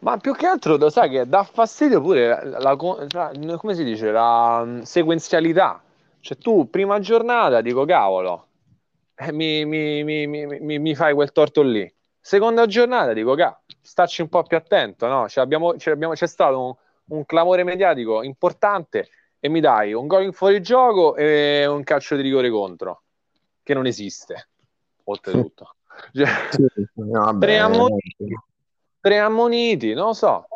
ma 0.00 0.18
più 0.18 0.34
che 0.34 0.46
altro 0.46 0.76
lo 0.76 0.90
sai 0.90 1.10
che 1.10 1.26
dà 1.28 1.42
fastidio 1.42 2.00
pure 2.00 2.28
la, 2.28 2.58
la- 2.60 3.32
la- 3.32 3.56
come 3.56 3.74
si 3.74 3.82
dice, 3.84 4.10
la 4.10 4.62
mm, 4.64 4.80
sequenzialità. 4.82 5.82
Cioè 6.20 6.38
tu, 6.38 6.68
prima 6.70 6.98
giornata, 7.00 7.60
dico 7.60 7.84
cavolo, 7.84 8.46
mi, 9.32 9.64
mi- 9.64 10.04
mi- 10.04 10.26
mi- 10.26 10.46
mi- 10.60 10.78
mi 10.78 10.94
fai 10.94 11.14
quel 11.14 11.32
torto 11.32 11.62
lì. 11.62 11.90
Seconda 12.20 12.66
giornata, 12.66 13.12
dico, 13.12 13.34
ca, 13.34 13.58
starci 13.80 14.20
un 14.22 14.28
po' 14.28 14.42
più 14.42 14.56
attento, 14.56 15.06
no? 15.06 15.28
Cioè, 15.28 15.42
abbiamo- 15.44 15.76
cioè, 15.76 15.94
abbiamo- 15.94 16.14
c'è 16.14 16.26
stato 16.26 16.60
un, 16.60 16.74
un 17.16 17.24
clamore 17.24 17.62
mediatico 17.62 18.22
importante 18.22 19.08
e 19.38 19.48
mi 19.48 19.60
dai 19.60 19.92
un 19.92 20.06
gol 20.06 20.24
in 20.24 20.32
fuorigioco 20.32 21.14
e 21.16 21.66
un 21.66 21.84
calcio 21.84 22.16
di 22.16 22.22
rigore 22.22 22.50
contro, 22.50 23.02
che 23.62 23.74
non 23.74 23.86
esiste, 23.86 24.48
oltretutto. 25.04 25.74
Cioè, 26.12 26.26
Sì, 26.50 26.66
vabbè, 26.92 27.38
tre 27.38 27.58
ammoniti, 27.58 28.26
tre 29.00 29.18
ammoniti, 29.18 29.94
non 29.94 30.06
lo 30.06 30.12
so. 30.12 30.46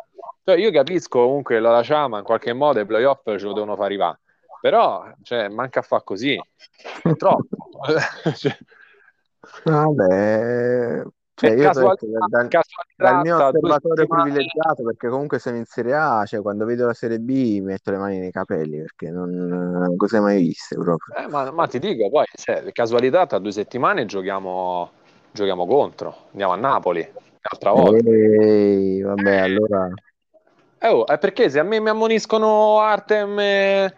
Cioè, 0.43 0.57
io 0.57 0.71
capisco 0.71 1.23
comunque 1.23 1.59
la 1.59 1.71
Laciama 1.71 2.19
in 2.19 2.23
qualche 2.23 2.53
modo 2.53 2.79
i 2.79 2.85
playoff 2.85 3.23
ce 3.23 3.45
lo 3.45 3.53
devono 3.53 3.75
far 3.75 3.85
arrivare, 3.85 4.19
però 4.61 5.11
cioè, 5.23 5.49
manca 5.49 5.79
a 5.79 5.83
fare 5.83 6.03
così, 6.05 6.39
troppo. 7.17 7.57
Cioè, 8.35 8.55
Vabbè, 9.63 11.03
cioè 11.33 11.51
io 11.51 11.63
casualità, 11.63 12.05
dal, 12.05 12.29
dal 12.29 12.47
casualità 12.47 13.21
mio 13.21 13.37
tra 13.37 13.51
due 13.51 13.69
osservatore 13.71 14.07
privilegiato, 14.07 14.83
perché 14.83 15.09
comunque 15.09 15.39
sono 15.39 15.57
in 15.57 15.65
Serie 15.65 15.95
A, 15.95 16.23
cioè 16.25 16.41
quando 16.41 16.65
vedo 16.65 16.85
la 16.85 16.93
Serie 16.93 17.19
B 17.19 17.29
mi 17.29 17.61
metto 17.61 17.89
le 17.89 17.97
mani 17.97 18.19
nei 18.19 18.31
capelli 18.31 18.77
perché 18.77 19.09
non, 19.09 19.31
non 19.31 19.95
cose 19.95 20.19
mai 20.19 20.41
viste 20.41 20.75
proprio. 20.75 21.15
Eh, 21.15 21.27
ma, 21.27 21.49
ma 21.49 21.65
ti 21.65 21.79
dico, 21.79 22.07
poi, 22.09 22.25
cioè, 22.35 22.63
casualità, 22.71 23.25
tra 23.25 23.39
due 23.39 23.51
settimane 23.51 24.05
giochiamo, 24.05 24.91
giochiamo 25.31 25.65
contro, 25.65 26.15
andiamo 26.31 26.53
a 26.53 26.57
Napoli, 26.57 26.99
un'altra 26.99 27.71
volta. 27.71 28.09
Ehi, 28.09 29.01
vabbè, 29.01 29.37
allora 29.37 29.89
Eh, 30.77 30.89
oh, 30.89 31.07
è 31.07 31.17
perché 31.17 31.49
se 31.49 31.57
a 31.57 31.63
me 31.63 31.79
mi 31.79 31.89
ammoniscono 31.89 32.79
Artem 32.79 33.39
eh, 33.39 33.93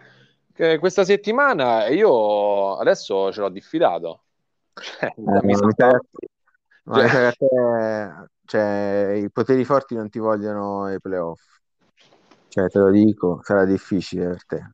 che 0.54 0.78
questa 0.78 1.04
settimana, 1.04 1.88
io 1.88 2.76
adesso 2.76 3.32
ce 3.32 3.40
l'ho 3.40 3.50
diffidato. 3.50 4.22
Cioè, 4.74 5.06
eh, 5.06 5.40
mi 5.42 5.54
ma 5.54 5.60
mi 5.66 5.74
ma 6.84 7.02
a 7.02 7.32
te, 7.32 8.28
cioè, 8.44 9.20
i 9.22 9.30
poteri 9.30 9.64
forti 9.64 9.94
non 9.94 10.08
ti 10.10 10.18
vogliono 10.18 10.84
ai 10.84 11.00
playoff. 11.00 11.60
Cioè, 12.48 12.68
te 12.68 12.78
lo 12.78 12.90
dico, 12.90 13.40
sarà 13.42 13.64
difficile 13.64 14.28
per 14.28 14.44
te. 14.46 14.73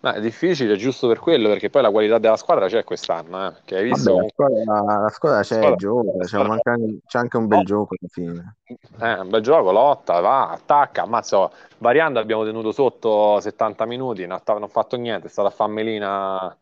Ma 0.00 0.14
è 0.14 0.20
difficile, 0.20 0.76
giusto 0.76 1.08
per 1.08 1.18
quello, 1.18 1.48
perché 1.48 1.70
poi 1.70 1.82
la 1.82 1.90
qualità 1.90 2.18
della 2.18 2.36
squadra 2.36 2.68
c'è 2.68 2.84
quest'anno, 2.84 3.48
eh, 3.48 3.52
che 3.64 3.76
hai 3.76 3.82
visto 3.82 4.12
Vabbè, 4.12 4.22
la 4.22 4.28
squadra, 4.28 5.00
la 5.02 5.08
squadra 5.08 5.40
c'è, 5.40 5.54
squadra- 5.56 5.76
gioca, 5.76 6.24
c'è, 6.24 6.46
manca- 6.46 6.76
c'è 7.06 7.18
anche 7.18 7.36
un 7.36 7.46
bel 7.48 7.58
Oh, 7.58 7.64
gioco 7.64 7.94
alla 7.98 8.08
fine. 8.08 8.56
eh, 9.00 9.20
un 9.20 9.28
bel 9.28 9.42
gioco, 9.42 9.72
lotta, 9.72 10.20
va, 10.20 10.50
attacca, 10.50 11.02
ammazza, 11.02 11.50
variando 11.78 12.20
abbiamo 12.20 12.44
tenuto 12.44 12.70
sotto 12.70 13.40
70 13.40 13.86
minuti, 13.86 14.24
non 14.24 14.40
ha, 14.44 14.68
fatto 14.68 14.96
niente, 14.96 15.26
è 15.26 15.30
stata 15.30 15.48
a 15.48 15.50
fammelina 15.50 16.56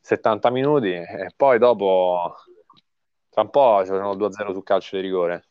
70 0.00 0.50
minuti 0.50 0.92
e 0.92 1.32
poi 1.34 1.58
dopo, 1.58 2.36
tra 3.30 3.42
un 3.42 3.50
po' 3.50 3.80
ci 3.80 3.86
sono 3.86 4.14
2-0 4.14 4.52
sul 4.52 4.62
calcio 4.62 4.94
di 4.94 5.02
rigore. 5.02 5.46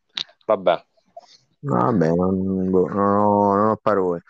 Vabbè, 0.46 0.86
Vabbè, 1.66 2.12
non, 2.14 2.70
boh, 2.70 2.88
non 2.88 3.16
ho, 3.18 3.56
non 3.56 3.70
ho 3.70 3.76
parole. 3.82 4.24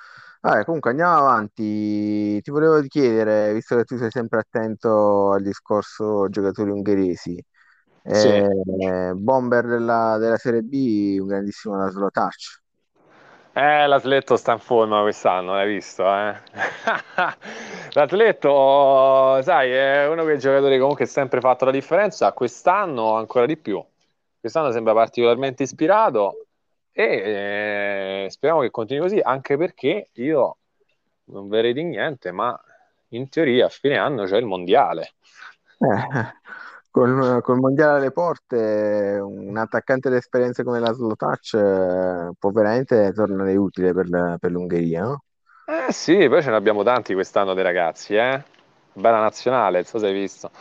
Vabbè, 0.43 0.65
comunque 0.65 0.89
andiamo 0.89 1.15
avanti. 1.15 2.41
Ti 2.41 2.51
volevo 2.51 2.81
chiedere, 2.81 3.53
visto 3.53 3.77
che 3.77 3.85
tu 3.85 3.95
sei 3.95 4.11
sempre 4.11 4.39
attento 4.39 5.31
al 5.31 5.41
discorso 5.41 6.27
giocatori 6.27 6.69
ungheresi, 6.69 7.41
sì. 8.03 8.27
eh, 8.27 9.13
bomber 9.15 9.65
della, 9.65 10.17
della 10.17 10.35
Serie 10.35 10.61
B, 10.61 11.15
un 11.21 11.27
grandissimo 11.27 11.77
Laszlo 11.77 12.09
Touch. 12.09 12.61
Eh, 13.53 13.87
l'Atletto 13.87 14.35
sta 14.35 14.51
in 14.51 14.59
forma 14.59 15.01
quest'anno, 15.01 15.53
l'hai 15.53 15.71
visto, 15.73 16.03
eh? 16.03 16.35
L'Atletto, 17.93 19.41
sai, 19.43 19.71
è 19.71 20.07
uno 20.09 20.25
dei 20.25 20.39
giocatori 20.39 20.77
comunque 20.77 21.05
ha 21.05 21.07
sempre 21.07 21.39
fatto 21.39 21.63
la 21.63 21.71
differenza, 21.71 22.33
quest'anno 22.33 23.15
ancora 23.15 23.45
di 23.45 23.55
più. 23.55 23.81
Quest'anno 24.41 24.71
sembra 24.71 24.91
particolarmente 24.93 25.63
ispirato 25.63 26.47
e 26.93 28.25
eh, 28.25 28.29
speriamo 28.29 28.61
che 28.61 28.71
continui 28.71 29.03
così, 29.03 29.19
anche 29.19 29.57
perché 29.57 30.09
io 30.13 30.57
non 31.25 31.47
verrei 31.49 31.73
di 31.73 31.83
niente, 31.83 32.31
ma 32.31 32.59
in 33.09 33.29
teoria 33.29 33.65
a 33.67 33.69
fine 33.69 33.97
anno 33.97 34.25
c'è 34.25 34.37
il 34.37 34.45
mondiale. 34.45 35.13
Eh, 35.81 36.33
Col, 36.91 37.41
col 37.41 37.57
mondiale 37.59 37.97
alle 37.97 38.11
porte, 38.11 39.17
un 39.19 39.57
attaccante 39.57 40.09
d'esperienza 40.09 40.63
come 40.63 40.79
la 40.79 40.93
Touch 41.15 41.55
eh, 41.55 42.31
può 42.37 42.51
veramente 42.51 43.11
tornare 43.13 43.55
utile 43.55 43.93
per, 43.93 44.07
la- 44.09 44.37
per 44.39 44.51
l'Ungheria, 44.51 45.01
no? 45.03 45.23
Eh 45.65 45.91
sì, 45.91 46.27
poi 46.29 46.41
ce 46.41 46.49
ne 46.49 46.55
abbiamo 46.55 46.83
tanti 46.83 47.13
quest'anno 47.13 47.53
dei 47.53 47.63
ragazzi, 47.63 48.15
eh? 48.15 48.43
Bella 48.93 49.19
nazionale, 49.19 49.77
non 49.77 49.85
so 49.85 49.97
se 49.99 50.07
hai 50.07 50.13
visto. 50.13 50.51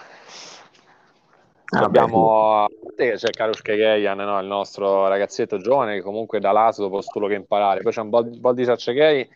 Ah, 1.74 1.78
beh, 1.78 1.78
sì. 1.78 1.80
l'abbiamo, 1.80 2.64
a 2.64 2.68
parte 2.68 3.10
che 3.10 3.16
c'è 3.16 3.30
Karush 3.30 3.62
Kekeyan, 3.62 4.18
no? 4.18 4.38
Il 4.40 4.46
nostro 4.46 5.08
ragazzetto 5.08 5.56
giovane 5.56 5.94
che 5.94 6.02
comunque 6.02 6.38
da 6.38 6.52
lato 6.52 6.82
dopo 6.82 7.00
solo 7.00 7.28
che 7.28 7.34
imparare. 7.34 7.80
Poi 7.80 7.92
c'è 7.92 8.00
un 8.02 8.10
po' 8.10 8.22
di, 8.22 8.28
un 8.28 8.40
po' 8.40 8.52
di 8.52 8.64
Ciacciachei 8.64 9.28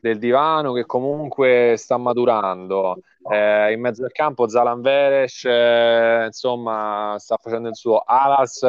del 0.00 0.18
divano 0.18 0.72
che 0.72 0.84
comunque 0.86 1.74
sta 1.78 1.96
maturando. 1.96 2.98
Eh, 3.30 3.72
in 3.72 3.80
mezzo 3.80 4.04
al 4.04 4.10
campo 4.12 4.48
Zalan 4.48 4.80
Veres, 4.80 5.44
eh, 5.44 6.24
insomma, 6.26 7.14
sta 7.18 7.38
facendo 7.40 7.68
il 7.68 7.76
suo. 7.76 8.02
Alas 8.04 8.66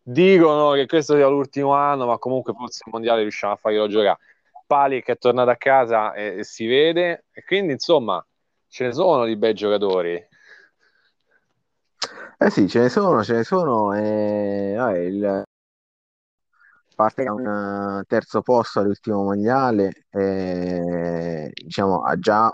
dicono 0.00 0.72
che 0.72 0.86
questo 0.86 1.16
sia 1.16 1.26
l'ultimo 1.26 1.72
anno, 1.74 2.06
ma 2.06 2.18
comunque 2.18 2.52
forse 2.54 2.82
il 2.86 2.92
mondiale 2.92 3.22
riusciamo 3.22 3.54
a 3.54 3.56
farglielo 3.56 3.88
giocare. 3.88 4.18
Pali 4.66 5.02
che 5.02 5.12
è 5.12 5.18
tornato 5.18 5.50
a 5.50 5.56
casa 5.56 6.14
e, 6.14 6.36
e 6.38 6.44
si 6.44 6.66
vede, 6.66 7.24
e 7.32 7.42
quindi 7.44 7.72
insomma 7.72 8.24
ce 8.68 8.84
ne 8.84 8.92
sono 8.92 9.24
di 9.24 9.36
bei 9.36 9.54
giocatori. 9.54 10.24
Eh 12.44 12.50
sì, 12.50 12.68
ce 12.68 12.80
ne 12.80 12.88
sono, 12.90 13.22
ce 13.24 13.34
ne 13.34 13.44
sono. 13.44 13.92
E, 13.94 14.74
vabbè, 14.76 14.98
il, 14.98 15.42
parte 16.94 17.24
da 17.24 17.32
un 17.32 17.46
eh, 18.00 18.04
terzo 18.06 18.40
posto 18.42 18.80
all'ultimo 18.80 19.22
mondiale, 19.24 20.06
e, 20.10 21.50
diciamo, 21.54 22.02
ha 22.02 22.16
già 22.18 22.52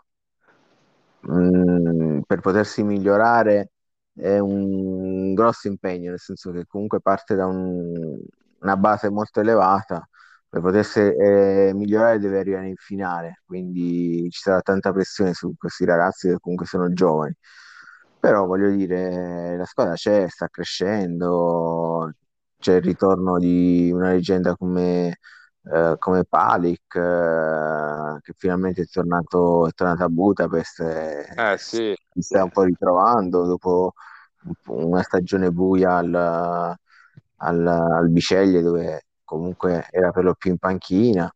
mh, 1.20 2.20
per 2.26 2.40
potersi 2.40 2.82
migliorare 2.82 3.70
è 4.14 4.38
un 4.38 5.34
grosso 5.34 5.68
impegno, 5.68 6.10
nel 6.10 6.18
senso 6.18 6.50
che 6.52 6.66
comunque 6.66 7.00
parte 7.00 7.34
da 7.34 7.46
un- 7.46 8.18
una 8.60 8.76
base 8.76 9.08
molto 9.10 9.40
elevata, 9.40 10.06
per 10.48 10.60
potersi 10.60 10.98
eh, 11.00 11.70
migliorare 11.74 12.18
deve 12.18 12.38
arrivare 12.40 12.68
in 12.68 12.74
finale, 12.76 13.42
quindi 13.46 14.28
ci 14.30 14.40
sarà 14.40 14.60
tanta 14.60 14.92
pressione 14.92 15.32
su 15.32 15.54
questi 15.56 15.84
ragazzi 15.84 16.28
che 16.28 16.38
comunque 16.40 16.66
sono 16.66 16.92
giovani. 16.92 17.32
Però 18.20 18.44
voglio 18.46 18.70
dire, 18.70 19.56
la 19.56 19.64
squadra 19.64 19.94
c'è, 19.94 20.28
sta 20.28 20.48
crescendo, 20.48 22.12
c'è 22.58 22.74
il 22.76 22.82
ritorno 22.82 23.38
di 23.38 23.90
una 23.92 24.10
leggenda 24.12 24.54
come, 24.56 25.16
eh, 25.72 25.94
come 25.98 26.24
Palic, 26.24 26.94
eh, 26.96 28.18
che 28.22 28.32
finalmente 28.36 28.82
è 28.82 28.86
tornato, 28.86 29.66
è 29.68 29.72
tornato 29.72 30.04
a 30.04 30.08
Budapest 30.08 30.80
e 30.80 31.24
Eh 31.36 31.56
sì, 31.58 31.94
si 32.12 32.20
sta 32.22 32.44
un 32.44 32.50
po' 32.50 32.62
ritrovando 32.64 33.46
dopo 33.46 33.92
un 34.44 34.52
po' 34.62 34.74
una 34.86 35.02
stagione 35.02 35.50
buia 35.50 35.96
al, 35.96 36.14
al, 37.36 37.66
al 37.66 38.10
Biceglie, 38.10 38.60
dove 38.62 39.06
comunque 39.24 39.86
era 39.90 40.10
per 40.10 40.24
lo 40.24 40.34
più 40.34 40.50
in 40.50 40.58
panchina. 40.58 41.32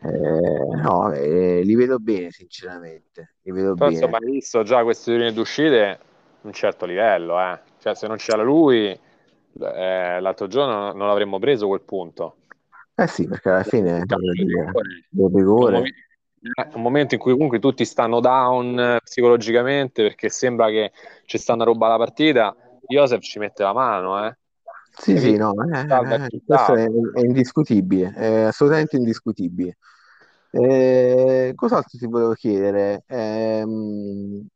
Eh, 0.00 0.76
no, 0.76 1.12
eh, 1.12 1.62
li 1.62 1.74
vedo 1.74 1.98
bene, 1.98 2.30
sinceramente, 2.30 3.34
li 3.42 3.50
vedo 3.50 3.74
però 3.74 3.90
bene. 3.90 3.92
insomma 3.94 4.18
hai 4.18 4.30
visto 4.30 4.62
già 4.62 4.82
queste 4.82 5.12
linee 5.12 5.32
d'uscite 5.32 5.98
un 6.42 6.52
certo 6.52 6.86
livello, 6.86 7.40
eh. 7.40 7.58
Cioè 7.80 7.94
se 7.94 8.06
non 8.06 8.16
c'era 8.16 8.42
lui, 8.42 8.86
eh, 8.88 10.20
l'altro 10.20 10.46
giorno 10.46 10.92
non 10.92 11.08
avremmo 11.08 11.38
preso 11.38 11.66
quel 11.66 11.80
punto. 11.80 12.36
Eh 12.94 13.06
sì, 13.06 13.26
perché 13.26 13.48
alla 13.48 13.62
fine 13.64 14.04
del 14.06 14.18
un, 14.18 15.34
rigore. 15.34 15.72
momen- 15.72 15.92
un 16.74 16.82
momento 16.82 17.14
in 17.14 17.20
cui 17.20 17.32
comunque 17.32 17.58
tutti 17.58 17.84
stanno 17.84 18.20
down 18.20 18.78
eh, 18.78 19.00
psicologicamente 19.02 20.02
perché 20.02 20.28
sembra 20.28 20.68
che 20.68 20.92
ci 21.24 21.38
sta 21.38 21.54
una 21.54 21.64
roba 21.64 21.86
alla 21.86 21.96
partita, 21.96 22.54
Joseph 22.86 23.22
ci 23.22 23.38
mette 23.38 23.62
la 23.62 23.72
mano, 23.72 24.26
eh. 24.26 24.36
Sì, 25.00 25.16
sì, 25.18 25.36
no, 25.36 25.52
eh, 25.72 25.80
eh, 25.80 26.40
questo 26.44 26.74
è, 26.74 26.84
è 26.84 27.20
indiscutibile, 27.20 28.12
è 28.12 28.42
assolutamente 28.42 28.96
indiscutibile. 28.96 29.76
Eh, 30.50 31.52
cos'altro 31.54 31.98
ti 31.98 32.06
volevo 32.06 32.32
chiedere? 32.34 33.04
Ehm, 33.06 34.46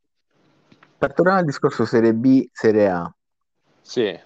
per 0.98 1.12
tornare 1.14 1.40
al 1.40 1.44
discorso 1.44 1.84
Serie 1.84 2.14
B, 2.14 2.48
Serie 2.52 2.88
A, 2.88 3.14
Sì, 3.82 4.18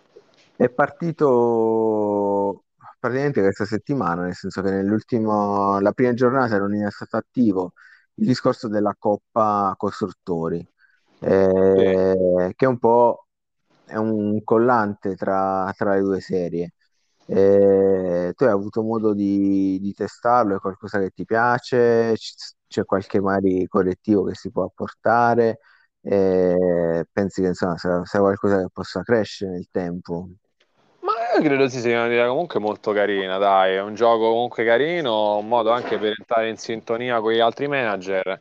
è 0.57 0.69
partito 0.71 2.65
praticamente 2.99 3.41
questa 3.43 3.65
settimana, 3.65 4.23
nel 4.23 4.35
senso 4.35 4.63
che 4.63 4.71
nell'ultimo, 4.71 5.79
la 5.81 5.93
prima 5.93 6.15
giornata 6.15 6.59
non 6.59 6.75
è 6.75 6.91
stato 6.91 7.17
attivo 7.17 7.73
il 8.15 8.27
discorso 8.27 8.69
della 8.69 8.95
Coppa 8.99 9.75
Costruttori, 9.77 10.67
eh, 11.21 12.53
che 12.57 12.65
è 12.65 12.69
un 12.69 12.79
po' 12.79 13.26
è 13.87 13.97
un 13.97 14.43
collante 14.45 15.15
tra, 15.17 15.73
tra 15.77 15.95
le 15.95 16.01
due 16.01 16.21
serie. 16.21 16.73
Eh, 17.27 18.33
tu 18.37 18.45
hai 18.45 18.51
avuto 18.51 18.83
modo 18.83 19.15
di, 19.15 19.79
di 19.81 19.93
testarlo? 19.95 20.57
È 20.57 20.61
qualcosa 20.61 20.99
che 21.01 21.11
ti 21.11 21.25
piace? 21.25 22.15
C'è 22.69 22.85
qualche 22.85 23.21
magari 23.21 23.67
correttivo 23.67 24.25
che 24.25 24.35
si 24.35 24.51
può 24.51 24.65
apportare? 24.65 25.59
Eh, 26.03 27.05
pensi 27.11 27.43
che 27.43 27.49
insomma 27.49 27.77
sia, 27.77 28.05
sia 28.05 28.21
qualcosa 28.21 28.59
che 28.59 28.69
possa 28.73 29.03
crescere 29.03 29.53
nel 29.53 29.69
tempo? 29.71 30.29
Ma 31.01 31.13
io 31.37 31.43
credo 31.43 31.69
sì, 31.69 31.79
sia 31.81 32.05
un'idea 32.05 32.27
comunque 32.29 32.59
molto 32.59 32.93
carina, 32.93 33.39
dai, 33.39 33.75
è 33.75 33.81
un 33.81 33.95
gioco 33.95 34.29
comunque 34.31 34.65
carino, 34.65 35.37
un 35.39 35.47
modo 35.47 35.71
anche 35.71 35.99
per 35.99 36.15
entrare 36.19 36.49
in 36.49 36.57
sintonia 36.57 37.21
con 37.21 37.33
gli 37.33 37.39
altri 37.39 37.69
manager. 37.69 38.41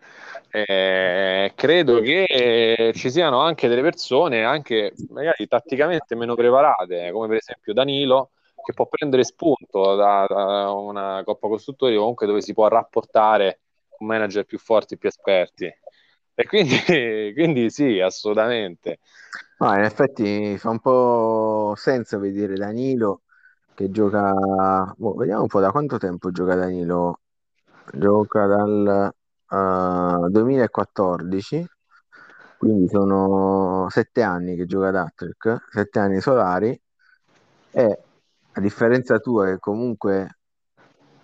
Eh, 0.56 1.52
credo 1.54 2.00
che 2.00 2.94
ci 2.96 3.12
siano 3.12 3.42
anche 3.42 3.68
delle 3.68 3.82
persone, 3.82 4.46
anche 4.46 4.94
magari 5.10 5.48
tatticamente 5.48 6.16
meno 6.16 6.34
preparate, 6.34 7.12
come 7.12 7.28
per 7.28 7.38
esempio 7.38 7.74
Danilo, 7.74 8.30
che 8.64 8.72
può 8.72 8.88
prendere 8.88 9.26
spunto 9.26 9.96
da, 9.96 10.26
da 10.30 10.72
una 10.72 11.24
Coppa 11.26 11.50
Costruttori 11.50 11.98
comunque 11.98 12.26
dove 12.26 12.40
si 12.40 12.54
può 12.54 12.70
rapportare 12.70 13.60
con 13.98 14.08
manager 14.08 14.46
più 14.46 14.58
forti, 14.58 14.98
più 14.98 15.10
esperti. 15.10 15.66
E 16.36 16.46
quindi, 16.46 16.78
quindi 17.36 17.70
sì, 17.70 18.00
assolutamente. 18.00 19.00
No, 19.60 19.74
in 19.76 19.84
effetti 19.84 20.58
fa 20.58 20.70
un 20.70 20.80
po' 20.80 21.74
senso 21.76 22.18
vedere 22.18 22.56
Danilo 22.56 23.24
che 23.74 23.92
gioca. 23.92 24.94
boh, 24.96 25.16
vediamo 25.16 25.42
un 25.42 25.48
po' 25.50 25.60
da 25.60 25.72
quanto 25.72 25.98
tempo 25.98 26.32
gioca 26.32 26.56
Danilo. 26.56 27.20
Gioca 27.92 28.46
dal 28.46 29.14
eh, 29.56 30.30
2014, 30.30 31.66
quindi 32.58 32.88
sono 32.88 33.88
sette 33.90 34.22
anni 34.22 34.56
che 34.56 34.66
gioca 34.66 34.88
ad 34.88 34.96
Hattrick, 34.96 35.68
sette 35.70 36.00
anni 36.00 36.20
solari. 36.22 36.80
E 37.72 38.00
a 38.54 38.62
differenza 38.62 39.20
tua, 39.20 39.48
che 39.48 39.60
comunque, 39.60 40.38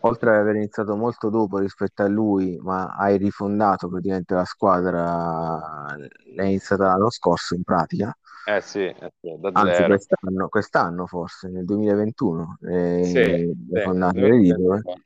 oltre 0.02 0.32
ad 0.32 0.36
aver 0.42 0.56
iniziato 0.56 0.96
molto 0.96 1.30
dopo 1.30 1.58
rispetto 1.60 2.04
a 2.04 2.08
lui, 2.08 2.58
ma 2.62 2.88
hai 2.88 3.18
rifondato 3.18 3.88
praticamente 3.88 4.34
la 4.34 4.46
squadra, 4.46 5.96
l'hai 6.36 6.48
iniziata 6.48 6.88
l'anno 6.88 7.10
scorso 7.10 7.56
in 7.56 7.64
pratica. 7.64 8.14
Eh 8.48 8.60
sì, 8.62 8.80
eh 8.80 9.14
sì, 9.22 9.38
da 9.40 9.52
Anzi, 9.54 9.74
zero. 9.74 9.88
quest'anno, 9.88 10.48
quest'anno 10.50 11.06
forse, 11.06 11.48
nel 11.50 11.64
2021, 11.64 12.58
eh, 12.68 13.02
Sì, 13.04 13.54
sì, 13.72 13.80
fondato 13.82 14.20
le 14.20 14.28
2020. 14.28 15.04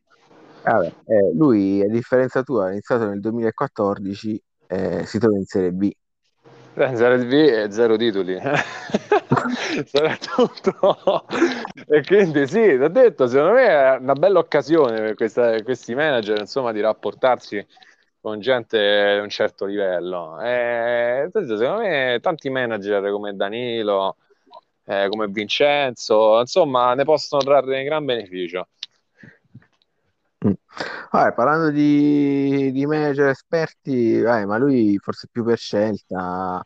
Vabbè, 0.66 0.88
eh, 1.06 1.32
lui, 1.34 1.82
a 1.82 1.88
differenza 1.88 2.42
tua, 2.42 2.66
ha 2.66 2.72
iniziato 2.72 3.08
nel 3.08 3.20
2014, 3.20 4.42
eh, 4.68 5.06
si 5.06 5.20
trova 5.20 5.38
in 5.38 5.46
Serie 5.46 5.72
B. 5.72 5.92
Eh, 6.78 6.96
Serie 6.96 7.26
B 7.26 7.32
e 7.32 7.72
zero 7.72 7.96
titoli. 7.96 8.38
Soprattutto. 9.86 11.26
E 11.88 12.04
quindi 12.04 12.48
sì, 12.48 12.62
ti 12.62 12.82
ho 12.82 12.90
detto, 12.90 13.28
secondo 13.28 13.54
me 13.54 13.68
è 13.68 13.98
una 13.98 14.14
bella 14.14 14.40
occasione 14.40 15.00
per 15.00 15.14
questa- 15.14 15.62
questi 15.62 15.94
manager, 15.94 16.40
insomma, 16.40 16.72
di 16.72 16.82
rapportarsi 16.82 17.66
con 18.20 18.40
gente 18.40 19.14
di 19.16 19.20
un 19.20 19.30
certo 19.30 19.66
livello. 19.66 20.42
E, 20.42 21.30
detto, 21.32 21.58
secondo 21.58 21.82
me 21.82 22.18
tanti 22.22 22.50
manager 22.50 23.12
come 23.12 23.36
Danilo, 23.36 24.18
eh, 24.86 25.08
come 25.10 25.28
Vincenzo, 25.28 26.40
insomma, 26.40 26.96
ne 26.96 27.04
possono 27.04 27.42
trarre 27.44 27.84
gran 27.84 28.04
beneficio. 28.04 28.68
Mm. 30.46 30.52
Vabbè, 31.12 31.34
parlando 31.34 31.72
di, 31.72 32.72
di 32.72 32.86
manager 32.86 33.30
esperti, 33.30 34.22
vai, 34.22 34.46
ma 34.46 34.58
lui 34.58 34.98
forse 35.00 35.28
più 35.32 35.44
per 35.44 35.58
scelta. 35.58 36.64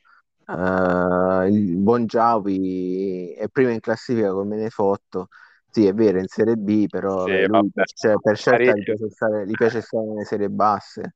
eh, 0.47 1.47
il 1.49 1.77
buon 1.77 2.05
Giavi 2.05 3.33
è 3.33 3.47
primo 3.49 3.69
in 3.71 3.79
classifica 3.79 4.31
con 4.31 4.47
Menefotto. 4.47 5.27
Sì, 5.71 5.85
è 5.85 5.93
vero, 5.93 6.19
in 6.19 6.27
Serie 6.27 6.55
B, 6.55 6.87
però 6.87 7.25
Sì, 7.25 7.29
vabbè, 7.29 7.45
lui 7.45 7.69
vabbè, 7.75 7.83
cioè, 7.93 8.19
per 8.19 8.35
scelta 8.37 8.71
gli 8.73 8.81
parecchio. 8.81 8.83
piace 8.83 9.09
stare, 9.09 9.45
gli 9.47 9.55
piace 9.55 9.81
stare 9.81 10.05
nelle 10.07 10.25
serie 10.25 10.49
basse. 10.49 11.13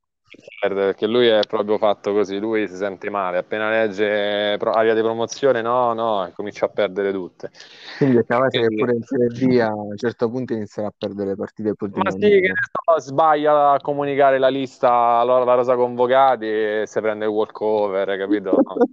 Perché 0.59 1.07
lui 1.07 1.27
è 1.27 1.39
proprio 1.47 1.77
fatto 1.77 2.13
così, 2.13 2.39
lui 2.39 2.67
si 2.67 2.75
sente 2.75 3.09
male, 3.09 3.37
appena 3.37 3.69
legge 3.69 4.55
pro- 4.57 4.71
aria 4.71 4.93
di 4.93 5.01
promozione, 5.01 5.61
no, 5.61 5.93
no, 5.93 6.25
e 6.25 6.31
comincia 6.31 6.65
a 6.65 6.69
perdere 6.69 7.11
tutte. 7.11 7.51
Quindi 7.97 8.17
è 8.17 8.25
capace 8.25 8.59
che 8.61 8.67
pure 8.75 8.93
in 8.93 9.03
Serie 9.03 9.27
B 9.27 9.59
a 9.59 9.73
un 9.73 9.97
certo 9.97 10.29
punto 10.29 10.53
inizierà 10.53 10.87
a 10.87 10.93
perdere 10.97 11.29
le 11.29 11.35
partite 11.35 11.73
Ma 11.77 12.11
sì, 12.11 12.19
che 12.19 12.53
sbaglia 12.97 13.71
a 13.71 13.79
comunicare 13.81 14.39
la 14.39 14.49
lista, 14.49 14.91
allora 14.91 15.43
la 15.43 15.55
rosa 15.55 15.75
convocati 15.75 16.45
e 16.45 16.83
si 16.85 16.99
prende 17.01 17.25
il 17.25 17.31
walkover, 17.31 18.17
capito? 18.17 18.57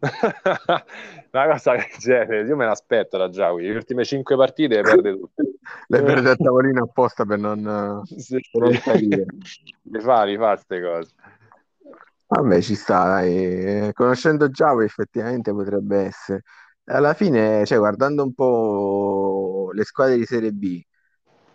Una 1.32 1.46
cosa 1.46 1.72
del 1.72 1.86
genere, 1.98 2.42
io 2.42 2.56
me 2.56 2.66
l'aspetto 2.66 3.16
da 3.16 3.28
Giaui, 3.28 3.62
le 3.62 3.76
ultime 3.76 4.04
cinque 4.04 4.36
partite 4.36 4.76
le 4.76 4.82
perde 4.82 5.16
tutte. 5.16 5.42
Le 5.86 6.02
perde 6.02 6.30
a 6.30 6.36
tavolino 6.36 6.82
apposta 6.82 7.24
per 7.24 7.38
non, 7.38 8.02
sì, 8.16 8.40
per 8.50 8.62
non 8.62 8.74
salire. 8.74 9.26
Le 9.82 10.00
fa, 10.00 10.24
li 10.24 10.36
fa 10.36 10.54
queste 10.54 10.82
cose. 10.82 11.12
Vabbè, 12.26 12.60
ci 12.60 12.74
sta, 12.74 13.04
dai. 13.04 13.92
Conoscendo 13.92 14.50
Giaui 14.50 14.84
effettivamente 14.84 15.52
potrebbe 15.52 15.98
essere. 15.98 16.42
Alla 16.84 17.14
fine, 17.14 17.64
cioè, 17.64 17.78
guardando 17.78 18.24
un 18.24 18.34
po' 18.34 19.70
le 19.72 19.84
squadre 19.84 20.16
di 20.16 20.24
Serie 20.24 20.50
B, 20.50 20.82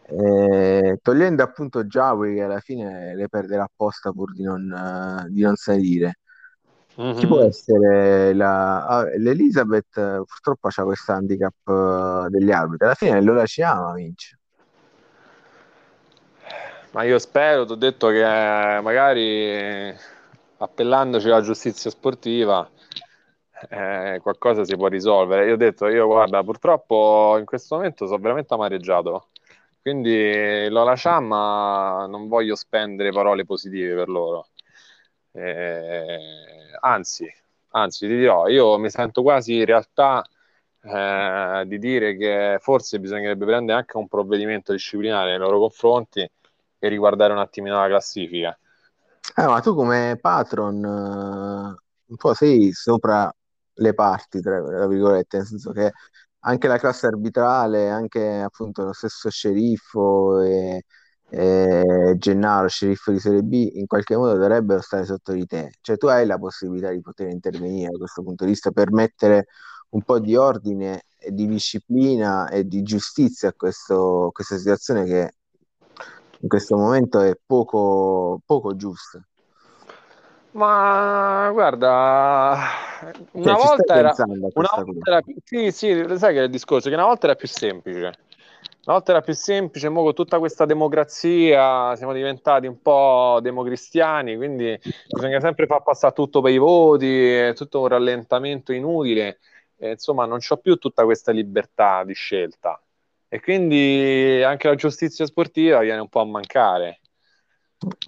eh, 0.08 1.00
togliendo 1.02 1.44
appunto 1.44 1.86
Giaui 1.86 2.36
che 2.36 2.44
alla 2.44 2.60
fine 2.60 3.16
le 3.16 3.28
perderà 3.28 3.64
apposta 3.64 4.12
pur 4.12 4.34
di 4.34 4.44
non, 4.44 5.26
di 5.30 5.42
non 5.42 5.56
salire. 5.56 6.20
Mm-hmm. 7.00 7.18
Chi 7.18 7.28
può 7.28 7.42
essere 7.42 8.34
la... 8.34 8.86
ah, 8.86 9.04
l'Elizabeth? 9.18 10.24
Purtroppo 10.26 10.70
c'ha 10.70 10.84
questo 10.84 11.12
handicap 11.12 11.68
uh, 11.68 12.30
degli 12.30 12.52
arbitri. 12.52 12.86
Alla 12.86 12.96
fine 12.96 13.22
Lola 13.22 13.46
Ciama 13.46 13.94
vince. 13.94 14.40
Ma 16.92 17.04
io 17.04 17.20
spero, 17.20 17.66
ti 17.66 17.74
ho 17.74 17.76
detto 17.76 18.08
che 18.08 18.22
magari 18.22 19.94
appellandoci 20.58 21.28
alla 21.28 21.42
giustizia 21.42 21.90
sportiva 21.90 22.70
eh, 23.70 24.20
qualcosa 24.22 24.64
si 24.64 24.78
può 24.78 24.88
risolvere. 24.88 25.46
Io 25.48 25.56
ho 25.56 25.58
detto, 25.58 25.88
io 25.88 26.06
guarda, 26.06 26.42
purtroppo 26.44 27.36
in 27.38 27.44
questo 27.44 27.76
momento 27.76 28.06
sono 28.06 28.20
veramente 28.20 28.54
amareggiato. 28.54 29.28
Quindi 29.82 30.70
lo 30.70 30.86
lasciamo, 30.86 31.28
ma 31.28 32.08
non 32.08 32.30
voglio 32.30 32.56
spendere 32.56 33.12
parole 33.12 33.46
positive 33.46 33.94
per 33.96 34.08
loro. 34.08 34.48
Eh, 35.34 36.20
anzi, 36.86 37.28
anzi, 37.72 38.08
ti 38.08 38.16
dirò, 38.16 38.48
io 38.48 38.78
mi 38.78 38.90
sento 38.90 39.22
quasi 39.22 39.58
in 39.58 39.66
realtà 39.66 40.24
eh, 40.82 41.64
di 41.66 41.80
dire 41.80 42.16
che 42.16 42.58
forse 42.62 43.00
bisognerebbe 43.00 43.46
prendere 43.46 43.80
anche 43.80 43.98
un 43.98 44.08
provvedimento 44.08 44.72
disciplinare 44.72 45.32
nei 45.32 45.40
loro 45.40 45.60
confronti 45.60 46.22
e 46.78 46.88
riguardare 46.88 47.34
un 47.34 47.40
attimino 47.40 47.80
la 47.80 47.88
classifica. 47.88 48.58
Eh, 49.36 49.46
ma 49.46 49.60
tu 49.60 49.74
come 49.74 50.18
patron 50.22 50.84
uh, 50.84 51.76
un 52.06 52.16
po' 52.16 52.34
sei 52.36 52.72
sopra 52.72 53.34
le 53.78 53.94
parti, 53.94 54.40
tra, 54.40 54.64
tra 54.64 54.88
virgolette, 54.88 55.38
nel 55.38 55.46
senso 55.48 55.72
che 55.72 55.92
anche 56.42 56.68
la 56.68 56.78
classe 56.78 57.08
arbitrale, 57.08 57.90
anche 57.90 58.22
appunto 58.22 58.84
lo 58.84 58.94
stesso 58.94 59.30
sceriffo 59.32 60.42
e, 60.42 60.84
e 61.30 62.16
Gennaro, 62.18 62.68
sceriffo 62.68 63.12
di 63.12 63.20
Serie 63.20 63.42
B, 63.42 63.72
in 63.74 63.88
qualche 63.88 64.16
modo 64.16 64.38
dovrebbero 64.38 64.82
stare 64.82 65.06
sotto 65.06 65.32
di 65.32 65.46
te. 65.46 65.72
Cioè 65.82 65.98
tu 65.98 66.08
hai 66.08 66.26
la 66.26 66.38
possibilità 66.38 66.92
di 66.92 67.02
poter 67.02 67.30
intervenire 67.30 67.92
da 67.92 67.98
questo 67.98 68.24
punto 68.24 68.44
di 68.44 68.52
vista 68.52 68.72
per 68.72 68.92
mettere 68.92 69.48
un 69.90 70.02
po' 70.02 70.20
di 70.20 70.36
ordine 70.36 71.04
e 71.20 71.32
di 71.32 71.48
disciplina 71.48 72.50
e 72.50 72.68
di 72.68 72.84
giustizia 72.84 73.50
a 73.50 73.54
questo, 73.56 74.30
questa 74.34 74.58
situazione 74.58 75.06
che 75.06 75.34
in 76.40 76.48
questo 76.48 76.78
momento 76.78 77.20
è 77.20 77.36
poco, 77.44 78.40
poco 78.46 78.76
giusta. 78.76 79.26
Ma 80.52 81.50
guarda, 81.52 82.58
una 83.32 83.56
cioè, 83.56 83.66
volta 83.68 83.96
era, 83.96 84.14
una 84.18 84.50
volta 84.54 84.84
era 85.04 85.22
sì, 85.44 85.72
sì, 85.72 86.06
sai 86.16 86.34
che 86.34 86.40
è 86.40 86.44
il 86.44 86.50
discorso 86.50 86.88
che 86.88 86.96
una 86.96 87.06
volta 87.06 87.26
era 87.26 87.36
più 87.36 87.48
semplice. 87.48 88.14
Una 88.88 88.98
volta 88.98 89.14
era 89.14 89.22
più 89.22 89.34
semplice, 89.34 89.90
mo 89.90 90.04
con 90.04 90.14
tutta 90.14 90.38
questa 90.38 90.66
democrazia 90.66 91.96
siamo 91.96 92.14
diventati 92.14 92.68
un 92.68 92.80
po' 92.84 93.40
democristiani, 93.42 94.36
quindi 94.36 94.80
bisogna 95.10 95.40
sempre 95.40 95.66
far 95.66 95.82
passare 95.82 96.14
tutto 96.14 96.40
per 96.40 96.52
i 96.52 96.60
voti, 96.60 97.34
è 97.34 97.54
tutto 97.56 97.82
un 97.82 97.88
rallentamento 97.88 98.74
inutile. 98.74 99.40
E, 99.78 99.92
insomma, 99.92 100.28
non 100.28 100.38
c'ho 100.38 100.58
più 100.58 100.76
tutta 100.76 101.04
questa 101.04 101.32
libertà 101.32 102.04
di 102.04 102.14
scelta. 102.14 102.80
E 103.28 103.42
quindi 103.42 104.44
anche 104.46 104.68
la 104.68 104.76
giustizia 104.76 105.26
sportiva 105.26 105.80
viene 105.80 106.02
un 106.02 106.08
po' 106.08 106.20
a 106.20 106.26
mancare. 106.26 107.00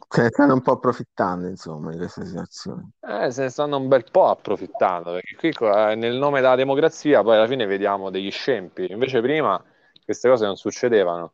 Se 0.07 0.21
ne 0.21 0.30
stanno 0.30 0.53
un 0.53 0.61
po' 0.61 0.73
approfittando, 0.73 1.47
insomma, 1.47 1.89
di 1.89 1.97
questa 1.97 2.23
situazione. 2.23 2.91
Eh, 3.01 3.32
se 3.32 3.41
ne 3.41 3.49
stanno 3.49 3.78
un 3.78 3.88
bel 3.88 4.05
po' 4.11 4.28
approfittando, 4.30 5.13
perché 5.13 5.36
qui 5.36 5.67
eh, 5.67 5.95
nel 5.95 6.17
nome 6.17 6.39
della 6.39 6.55
democrazia 6.55 7.23
poi 7.23 7.36
alla 7.36 7.47
fine 7.47 7.65
vediamo 7.65 8.11
degli 8.11 8.30
scempi, 8.30 8.91
invece 8.91 9.21
prima 9.21 9.59
queste 10.08 10.30
cose 10.30 10.45
non 10.45 10.55
succedevano. 10.55 11.32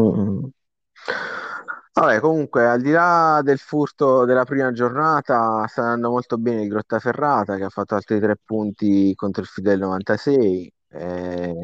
Mm-hmm. 0.00 0.44
Vabbè, 1.92 2.20
comunque, 2.20 2.66
al 2.66 2.80
di 2.80 2.92
là 2.92 3.40
del 3.42 3.58
furto 3.58 4.24
della 4.24 4.44
prima 4.44 4.72
giornata, 4.72 5.66
sta 5.66 5.82
andando 5.82 6.10
molto 6.10 6.38
bene 6.38 6.62
il 6.62 6.68
Grottaferrata 6.68 7.56
che 7.56 7.64
ha 7.64 7.68
fatto 7.68 7.94
altri 7.94 8.18
tre 8.18 8.36
punti 8.42 9.14
contro 9.14 9.42
il 9.42 9.48
Fidel 9.48 9.80
96. 9.80 10.72
E 10.88 11.54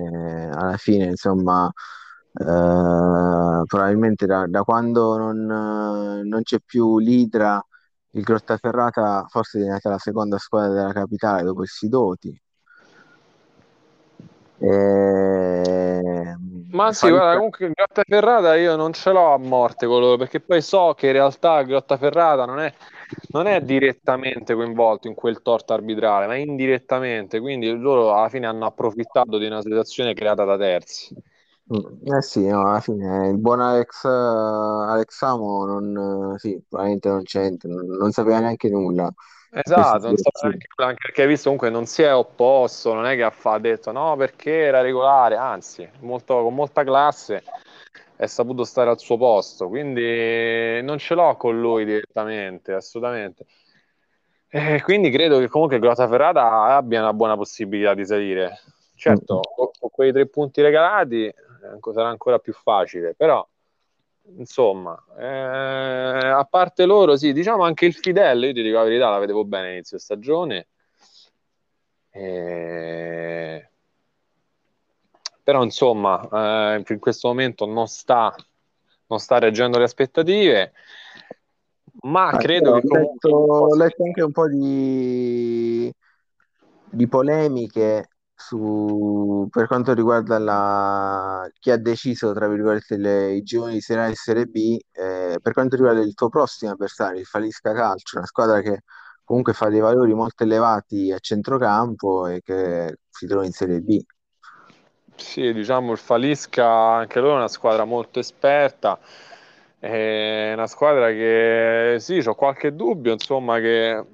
alla 0.52 0.76
fine, 0.76 1.06
insomma, 1.06 1.66
eh, 1.68 3.62
probabilmente 3.66 4.26
da, 4.26 4.46
da 4.46 4.62
quando 4.62 5.16
non, 5.16 5.46
non, 6.22 6.42
c'è 6.42 6.58
più 6.60 6.98
l'Idra, 6.98 7.64
il 8.10 8.22
Grottaferrata 8.22 9.26
forse 9.28 9.58
è 9.58 9.62
diventata 9.62 9.90
la 9.90 9.98
seconda 9.98 10.38
squadra 10.38 10.74
della 10.74 10.92
capitale 10.92 11.44
dopo 11.44 11.62
il 11.62 11.68
Sidoti. 11.68 12.38
E... 14.58 16.36
Ma 16.70 16.92
sì, 16.92 17.08
guarda, 17.08 17.34
comunque 17.34 17.70
Grottaferrata 17.70 18.54
io 18.56 18.76
non 18.76 18.92
ce 18.92 19.10
l'ho 19.10 19.32
a 19.32 19.38
morte 19.38 19.86
con 19.86 20.00
loro 20.00 20.16
perché 20.16 20.40
poi 20.40 20.60
so 20.60 20.94
che 20.94 21.06
in 21.06 21.12
realtà 21.12 21.62
Grottaferrata 21.62 22.44
non 22.44 22.58
è, 22.58 22.72
non 23.28 23.46
è 23.46 23.60
direttamente 23.62 24.54
coinvolto 24.54 25.08
in 25.08 25.14
quel 25.14 25.40
torto 25.42 25.72
arbitrale, 25.72 26.26
ma 26.26 26.36
indirettamente, 26.36 27.40
quindi 27.40 27.74
loro 27.74 28.14
alla 28.14 28.28
fine 28.28 28.46
hanno 28.46 28.66
approfittato 28.66 29.38
di 29.38 29.46
una 29.46 29.62
situazione 29.62 30.12
creata 30.12 30.44
da 30.44 30.56
terzi. 30.58 31.14
Mm, 31.72 32.14
eh 32.14 32.22
sì, 32.22 32.46
no, 32.46 32.68
alla 32.68 32.80
fine 32.80 33.28
il 33.28 33.38
buon 33.38 33.60
Alex, 33.60 34.04
Alex 34.04 35.20
Amo 35.22 35.64
non, 35.64 36.34
sì, 36.38 36.60
probabilmente 36.68 37.08
non 37.08 37.22
c'entra, 37.22 37.72
non, 37.72 37.86
non 37.86 38.10
sapeva 38.12 38.38
neanche 38.40 38.68
nulla. 38.68 39.12
Esatto, 39.58 40.06
non 40.06 40.16
sapeva 40.18 40.48
neanche 40.48 40.66
anche 40.76 40.98
perché 41.06 41.26
visto 41.26 41.44
comunque 41.44 41.70
non 41.70 41.86
si 41.86 42.02
è 42.02 42.14
opposto, 42.14 42.92
non 42.92 43.06
è 43.06 43.16
che 43.16 43.22
ha, 43.22 43.32
ha 43.42 43.58
detto 43.58 43.90
no 43.90 44.14
perché 44.16 44.52
era 44.52 44.82
regolare, 44.82 45.36
anzi, 45.36 45.88
molto, 46.00 46.42
con 46.42 46.54
molta 46.54 46.84
classe 46.84 47.42
è 48.16 48.26
saputo 48.26 48.64
stare 48.64 48.90
al 48.90 48.98
suo 48.98 49.16
posto, 49.16 49.68
quindi 49.68 50.82
non 50.82 50.98
ce 50.98 51.14
l'ho 51.14 51.36
con 51.36 51.58
lui 51.58 51.84
direttamente, 51.84 52.72
assolutamente. 52.72 53.46
E 54.48 54.80
quindi 54.82 55.10
credo 55.10 55.38
che 55.38 55.48
comunque 55.48 55.78
Grottaferrata 55.78 56.74
abbia 56.74 57.00
una 57.00 57.12
buona 57.12 57.36
possibilità 57.36 57.94
di 57.94 58.04
salire. 58.04 58.60
Certo, 58.94 59.36
mm. 59.38 59.70
con 59.78 59.90
quei 59.90 60.12
tre 60.12 60.26
punti 60.26 60.62
regalati 60.62 61.32
sarà 61.92 62.08
ancora 62.08 62.38
più 62.38 62.52
facile, 62.52 63.14
però 63.14 63.46
insomma, 64.36 65.02
eh, 65.18 66.28
a 66.28 66.44
parte 66.44 66.84
loro, 66.84 67.16
sì, 67.16 67.32
diciamo 67.32 67.64
anche 67.64 67.86
il 67.86 67.94
Fidel, 67.94 68.44
io 68.44 68.52
ti 68.52 68.62
dico 68.62 68.76
la 68.76 68.84
verità, 68.84 69.10
la 69.10 69.18
vedevo 69.18 69.44
bene 69.44 69.72
inizio 69.72 69.98
stagione. 69.98 70.68
Eh, 72.10 73.68
però 75.42 75.62
insomma, 75.62 76.74
eh, 76.74 76.82
in 76.86 76.98
questo 76.98 77.28
momento 77.28 77.66
non 77.66 77.86
sta, 77.86 78.34
non 79.06 79.18
sta 79.18 79.38
reggendo 79.38 79.78
le 79.78 79.84
aspettative, 79.84 80.72
ma 82.02 82.28
ah, 82.28 82.36
credo 82.36 82.80
che 82.80 82.86
comunque... 82.86 83.30
Ho 83.30 83.74
letto 83.76 84.02
anche 84.02 84.22
un 84.22 84.32
po' 84.32 84.48
di, 84.48 85.92
di 86.90 87.06
polemiche 87.06 88.08
su, 88.36 89.48
per 89.50 89.66
quanto 89.66 89.94
riguarda 89.94 90.38
la, 90.38 91.48
chi 91.58 91.70
ha 91.70 91.78
deciso, 91.78 92.32
tra 92.34 92.46
virgolette, 92.48 92.98
le, 92.98 93.32
i 93.32 93.42
giovani 93.42 93.74
di 93.74 93.80
Serie 93.80 94.04
A 94.04 94.08
e 94.08 94.14
Serie 94.14 94.44
B, 94.44 94.78
eh, 94.92 95.38
per 95.40 95.52
quanto 95.54 95.76
riguarda 95.76 96.02
il 96.02 96.14
tuo 96.14 96.28
prossimo 96.28 96.70
avversario, 96.72 97.18
il 97.18 97.26
Falisca 97.26 97.72
Calcio, 97.72 98.18
una 98.18 98.26
squadra 98.26 98.60
che 98.60 98.82
comunque 99.24 99.54
fa 99.54 99.68
dei 99.68 99.80
valori 99.80 100.12
molto 100.14 100.44
elevati 100.44 101.10
a 101.10 101.18
centrocampo 101.18 102.26
e 102.26 102.42
che 102.42 102.98
si 103.08 103.26
trova 103.26 103.46
in 103.46 103.52
Serie 103.52 103.80
B. 103.80 104.00
Sì, 105.16 105.52
diciamo 105.54 105.92
il 105.92 105.98
Falisca, 105.98 106.68
anche 106.68 107.20
loro 107.20 107.34
è 107.34 107.38
una 107.38 107.48
squadra 107.48 107.84
molto 107.84 108.18
esperta, 108.18 108.98
è 109.78 110.52
una 110.52 110.66
squadra 110.66 111.08
che 111.08 111.96
sì, 112.00 112.18
ho 112.18 112.34
qualche 112.34 112.74
dubbio, 112.74 113.12
insomma, 113.12 113.58
che 113.60 114.04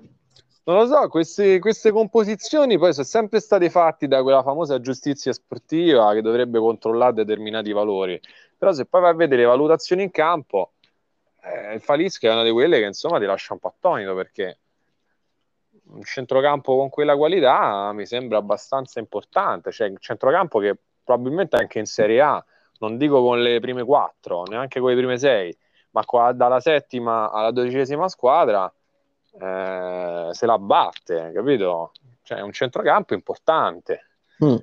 non 0.65 0.77
lo 0.77 0.87
so, 0.87 1.09
queste, 1.09 1.59
queste, 1.59 1.91
composizioni 1.91 2.79
poi 2.79 2.93
sono 2.93 3.07
sempre 3.07 3.41
state 3.41 3.69
fatte 3.69 4.07
da 4.07 4.23
quella 4.23 4.43
famosa 4.43 4.81
giustizia 4.81 5.33
sportiva 5.33 6.13
che 6.13 6.23
dovrebbe 6.23 6.61
controllare 6.61 7.15
determinati 7.15 7.73
valori. 7.73 8.21
Però 8.57 8.73
se 8.73 8.87
poi 8.87 9.01
vai 9.01 9.11
a 9.11 9.15
vedere 9.15 9.43
le 9.43 9.49
valutazioni 9.49 10.05
in 10.05 10.11
campo, 10.13 10.75
eh, 11.43 11.75
il 11.75 11.81
Falisca 11.81 12.29
è 12.29 12.33
una 12.33 12.45
di 12.45 12.53
quelle 12.53 12.79
che 12.79 12.87
insomma 12.87 13.19
ti 13.19 13.25
lascia 13.25 13.55
un 13.55 13.59
po' 13.59 13.69
attonito 13.69 14.15
perché 14.15 14.59
un 15.87 16.03
centrocampo 16.03 16.77
con 16.77 16.89
quella 16.89 17.17
qualità 17.17 17.93
mi 17.93 18.07
sembra 18.07 18.39
abbastanza 18.39 19.01
importante. 19.01 19.73
Cioè, 19.73 19.89
un 19.89 19.99
centrocampo 19.99 20.61
che 20.61 20.77
probabilmente 21.03 21.57
anche 21.57 21.81
in 21.81 21.87
Serie 21.87 22.21
A, 22.21 22.45
non 22.79 22.97
dico 22.99 23.21
con 23.21 23.43
le 23.43 23.59
prime 23.59 23.85
quattro, 23.85 24.45
neanche 24.45 24.79
con 24.79 24.91
le 24.91 24.97
prime 24.97 25.19
sei, 25.19 25.57
ma 25.91 26.05
qua, 26.05 26.33
dalla 26.33 26.61
settima 26.61 27.31
alla 27.33 27.51
dodicesima 27.51 28.09
squadra 28.09 28.73
eh, 29.41 30.29
se 30.33 30.47
la 30.47 30.59
batte, 30.59 31.33
capito? 31.33 31.93
Cioè, 32.23 32.39
è 32.39 32.43
un 32.43 32.53
centrocampo 32.53 33.15
importante. 33.15 34.09
Mm. 34.45 34.57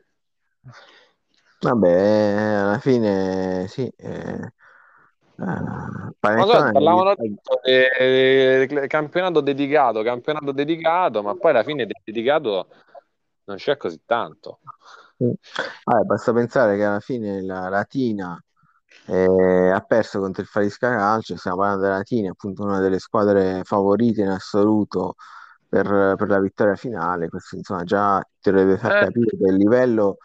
Vabbè, 1.61 1.89
alla 1.89 2.79
fine 2.79 3.67
sì. 3.67 3.91
Eh, 3.97 4.53
eh, 5.41 6.13
parlavano 6.19 7.15
di, 7.15 7.37
di, 8.67 8.87
campionato 8.87 9.41
dedicato, 9.41 10.01
campionato 10.01 10.51
dedicato, 10.51 11.21
ma 11.21 11.35
poi 11.35 11.51
alla 11.51 11.63
fine 11.63 11.85
del 11.85 12.01
dedicato 12.03 12.67
non 13.45 13.57
c'è 13.57 13.77
così 13.77 14.01
tanto. 14.05 14.59
Vabbè, 15.17 16.03
basta 16.05 16.33
pensare 16.33 16.77
che 16.77 16.83
alla 16.83 16.99
fine 16.99 17.41
la 17.41 17.67
Latina 17.67 18.41
eh, 19.09 19.69
ha 19.71 19.79
perso 19.81 20.19
contro 20.19 20.41
il 20.41 20.47
Farisca 20.47 20.89
Calcio, 20.95 21.35
stiamo 21.35 21.57
parlando 21.57 21.83
della 21.83 21.97
Latina, 21.97 22.31
appunto 22.31 22.63
una 22.63 22.79
delle 22.79 22.99
squadre 22.99 23.61
favorite 23.63 24.21
in 24.21 24.29
assoluto 24.29 25.15
per, 25.67 26.15
per 26.15 26.27
la 26.27 26.39
vittoria 26.39 26.75
finale. 26.75 27.29
Questo 27.29 27.55
insomma 27.55 27.83
già 27.83 28.19
ti 28.39 28.51
dovrebbe 28.51 28.77
far 28.77 28.97
eh. 28.97 29.05
capire 29.05 29.37
che 29.37 29.49
il 29.49 29.55
livello 29.55 30.17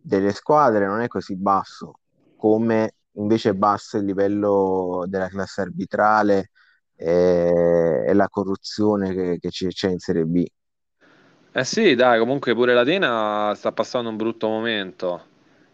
delle 0.00 0.32
squadre 0.32 0.86
non 0.86 1.00
è 1.00 1.08
così 1.08 1.36
basso 1.36 1.98
come 2.36 2.94
invece 3.14 3.50
è 3.50 3.54
basso 3.54 3.98
il 3.98 4.04
livello 4.06 5.04
della 5.06 5.28
classe 5.28 5.60
arbitrale 5.60 6.50
e, 6.96 8.04
e 8.06 8.14
la 8.14 8.28
corruzione 8.28 9.12
che, 9.12 9.38
che 9.38 9.48
c'è 9.50 9.90
in 9.90 9.98
Serie 9.98 10.24
B. 10.24 10.44
Eh 11.52 11.64
sì, 11.64 11.94
dai, 11.94 12.18
comunque 12.18 12.54
pure 12.54 12.72
l'Atena 12.72 13.52
sta 13.54 13.72
passando 13.72 14.08
un 14.08 14.16
brutto 14.16 14.48
momento. 14.48 15.26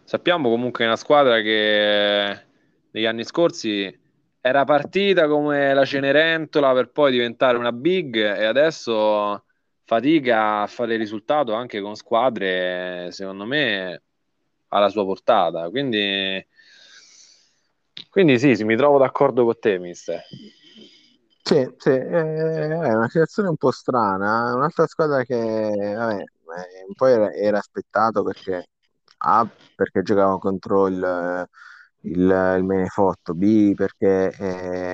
Sappiamo 0.03 0.49
comunque 0.49 0.79
che 0.79 0.83
è 0.85 0.87
una 0.87 0.95
squadra 0.95 1.39
che 1.41 2.46
negli 2.91 3.05
anni 3.05 3.23
scorsi 3.23 4.05
era 4.39 4.63
partita 4.63 5.27
come 5.27 5.73
la 5.73 5.83
Cenerentola 5.85 6.73
per 6.73 6.89
poi 6.91 7.11
diventare 7.11 7.57
una 7.57 7.71
big 7.71 8.15
e 8.15 8.45
adesso 8.45 9.43
fatica 9.83 10.61
a 10.61 10.67
fare 10.67 10.95
risultato 10.97 11.53
anche 11.53 11.81
con 11.81 11.95
squadre, 11.95 13.09
secondo 13.11 13.45
me, 13.45 14.01
alla 14.69 14.89
sua 14.89 15.03
portata. 15.05 15.69
Quindi, 15.69 16.45
quindi 18.09 18.39
sì, 18.39 18.55
sì, 18.55 18.63
mi 18.63 18.75
trovo 18.75 18.97
d'accordo 18.97 19.43
con 19.45 19.59
te, 19.59 19.79
mister. 19.79 20.21
Sì, 21.41 21.73
sì, 21.77 21.89
è 21.89 22.93
una 22.93 23.07
situazione 23.07 23.49
un 23.49 23.55
po' 23.57 23.71
strana. 23.71 24.53
Un'altra 24.55 24.85
squadra 24.87 25.23
che 25.23 25.93
vabbè, 25.95 26.23
un 26.87 26.93
po' 26.93 27.05
era, 27.05 27.31
era 27.31 27.57
aspettato 27.57 28.23
perché 28.23 28.67
A, 29.19 29.47
perché 29.75 30.01
giocava 30.01 30.37
contro 30.39 30.87
il, 30.87 31.47
il, 32.01 32.55
il 32.57 32.63
Menefotto, 32.63 33.33
B, 33.33 33.73
perché 33.73 34.31
eh, 34.37 34.45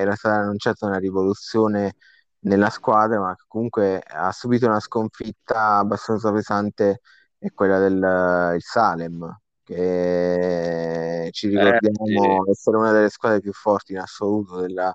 era 0.02 0.16
stata 0.16 0.36
annunciata 0.36 0.86
una 0.88 0.98
rivoluzione 0.98 1.96
nella 2.40 2.70
squadra, 2.70 3.20
ma 3.20 3.36
comunque 3.48 4.02
ha 4.02 4.32
subito 4.32 4.66
una 4.68 4.80
sconfitta 4.80 5.78
abbastanza 5.78 6.32
pesante, 6.32 7.02
è 7.38 7.52
quella 7.54 7.80
del 7.80 8.58
Salem, 8.60 9.40
che 9.64 11.30
ci 11.32 11.48
ricordiamo 11.48 12.46
eh, 12.48 12.52
essere 12.52 12.78
una 12.78 12.92
delle 12.92 13.10
squadre 13.10 13.40
più 13.42 13.54
forti 13.54 13.94
in 13.94 14.00
assoluto 14.00 14.60
della, 14.60 14.94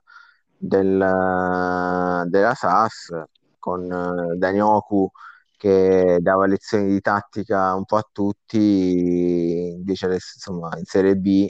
della, 0.57 2.25
della 2.27 2.55
SAS, 2.55 3.13
con 3.59 3.91
eh, 3.91 4.37
Danioku 4.37 5.11
che 5.57 6.19
dava 6.21 6.47
lezioni 6.47 6.87
di 6.89 7.01
tattica 7.01 7.75
un 7.75 7.85
po' 7.85 7.97
a 7.97 8.09
tutti, 8.13 9.73
invece 9.75 10.07
adesso 10.07 10.33
insomma 10.37 10.71
in 10.79 10.85
Serie 10.85 11.17
B 11.17 11.49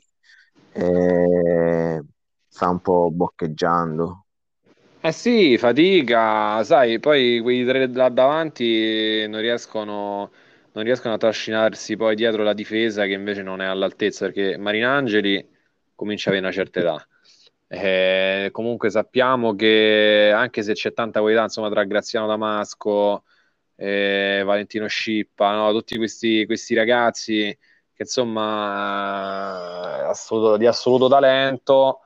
eh, 0.73 2.03
sta 2.47 2.69
un 2.69 2.81
po' 2.81 3.11
boccheggiando. 3.11 4.25
Eh 5.01 5.13
sì, 5.13 5.57
fatica, 5.59 6.63
sai, 6.65 6.99
poi 6.99 7.41
quei 7.41 7.65
tre 7.65 7.87
là 7.89 8.09
davanti 8.09 9.27
non 9.29 9.41
riescono 9.41 10.31
non 10.73 10.85
riescono 10.85 11.15
a 11.15 11.17
trascinarsi 11.19 11.97
poi 11.97 12.15
dietro 12.15 12.43
la 12.43 12.53
difesa 12.53 13.05
che 13.05 13.13
invece 13.13 13.43
non 13.43 13.61
è 13.61 13.65
all'altezza 13.67 14.27
perché 14.27 14.57
Marinangeli 14.57 15.45
comincia 15.95 16.29
a 16.31 16.33
avere 16.33 16.47
una 16.47 16.55
certa 16.55 16.81
età. 16.81 17.09
Eh, 17.69 18.49
comunque 18.53 18.91
sappiamo 18.91 19.55
che 19.55 20.31
anche 20.35 20.63
se 20.63 20.73
c'è 20.75 20.93
tanta 20.93 21.21
qualità 21.21 21.43
insomma, 21.43 21.69
tra 21.71 21.85
Graziano 21.85 22.27
Damasco 22.27 23.25
e 23.75 24.43
Valentino 24.45 24.87
Scippa, 24.87 25.55
no? 25.55 25.73
tutti 25.73 25.97
questi, 25.97 26.47
questi 26.47 26.75
ragazzi 26.75 27.57
che 27.99 28.05
insomma 28.05 30.09
assoluto, 30.09 30.57
di 30.57 30.67
assoluto 30.67 31.09
talento 31.09 32.01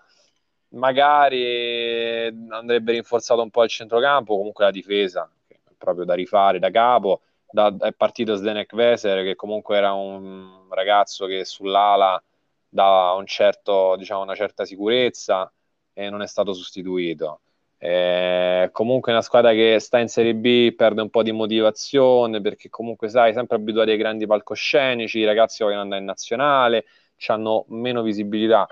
magari 0.68 2.26
andrebbe 2.48 2.92
rinforzato 2.92 3.42
un 3.42 3.50
po' 3.50 3.62
il 3.62 3.68
centrocampo 3.68 4.36
comunque 4.36 4.64
la 4.64 4.70
difesa 4.70 5.30
proprio 5.76 6.06
da 6.06 6.14
rifare 6.14 6.58
da 6.58 6.70
capo 6.70 7.20
da, 7.50 7.74
è 7.78 7.92
partito 7.92 8.36
Zdenek 8.36 8.74
Veser 8.74 9.22
che 9.22 9.34
comunque 9.36 9.76
era 9.76 9.92
un 9.92 10.66
ragazzo 10.70 11.26
che 11.26 11.44
sull'ala 11.44 12.22
dava 12.68 13.12
un 13.12 13.26
certo, 13.26 13.96
diciamo, 13.96 14.22
una 14.22 14.34
certa 14.34 14.64
sicurezza 14.64 15.52
e 15.92 16.08
non 16.08 16.22
è 16.22 16.26
stato 16.26 16.54
sostituito. 16.54 17.40
Eh, 17.84 18.68
comunque 18.70 19.10
una 19.10 19.22
squadra 19.22 19.50
che 19.50 19.78
sta 19.80 19.98
in 19.98 20.06
Serie 20.06 20.36
B 20.36 20.72
perde 20.72 21.00
un 21.00 21.10
po' 21.10 21.24
di 21.24 21.32
motivazione 21.32 22.40
perché 22.40 22.68
comunque 22.68 23.08
sai, 23.08 23.32
sempre 23.32 23.56
abituati 23.56 23.90
ai 23.90 23.96
grandi 23.96 24.24
palcoscenici, 24.24 25.18
i 25.18 25.24
ragazzi 25.24 25.64
vogliono 25.64 25.80
andare 25.80 26.00
in 26.00 26.06
nazionale, 26.06 26.84
hanno 27.26 27.64
meno 27.70 28.02
visibilità. 28.02 28.68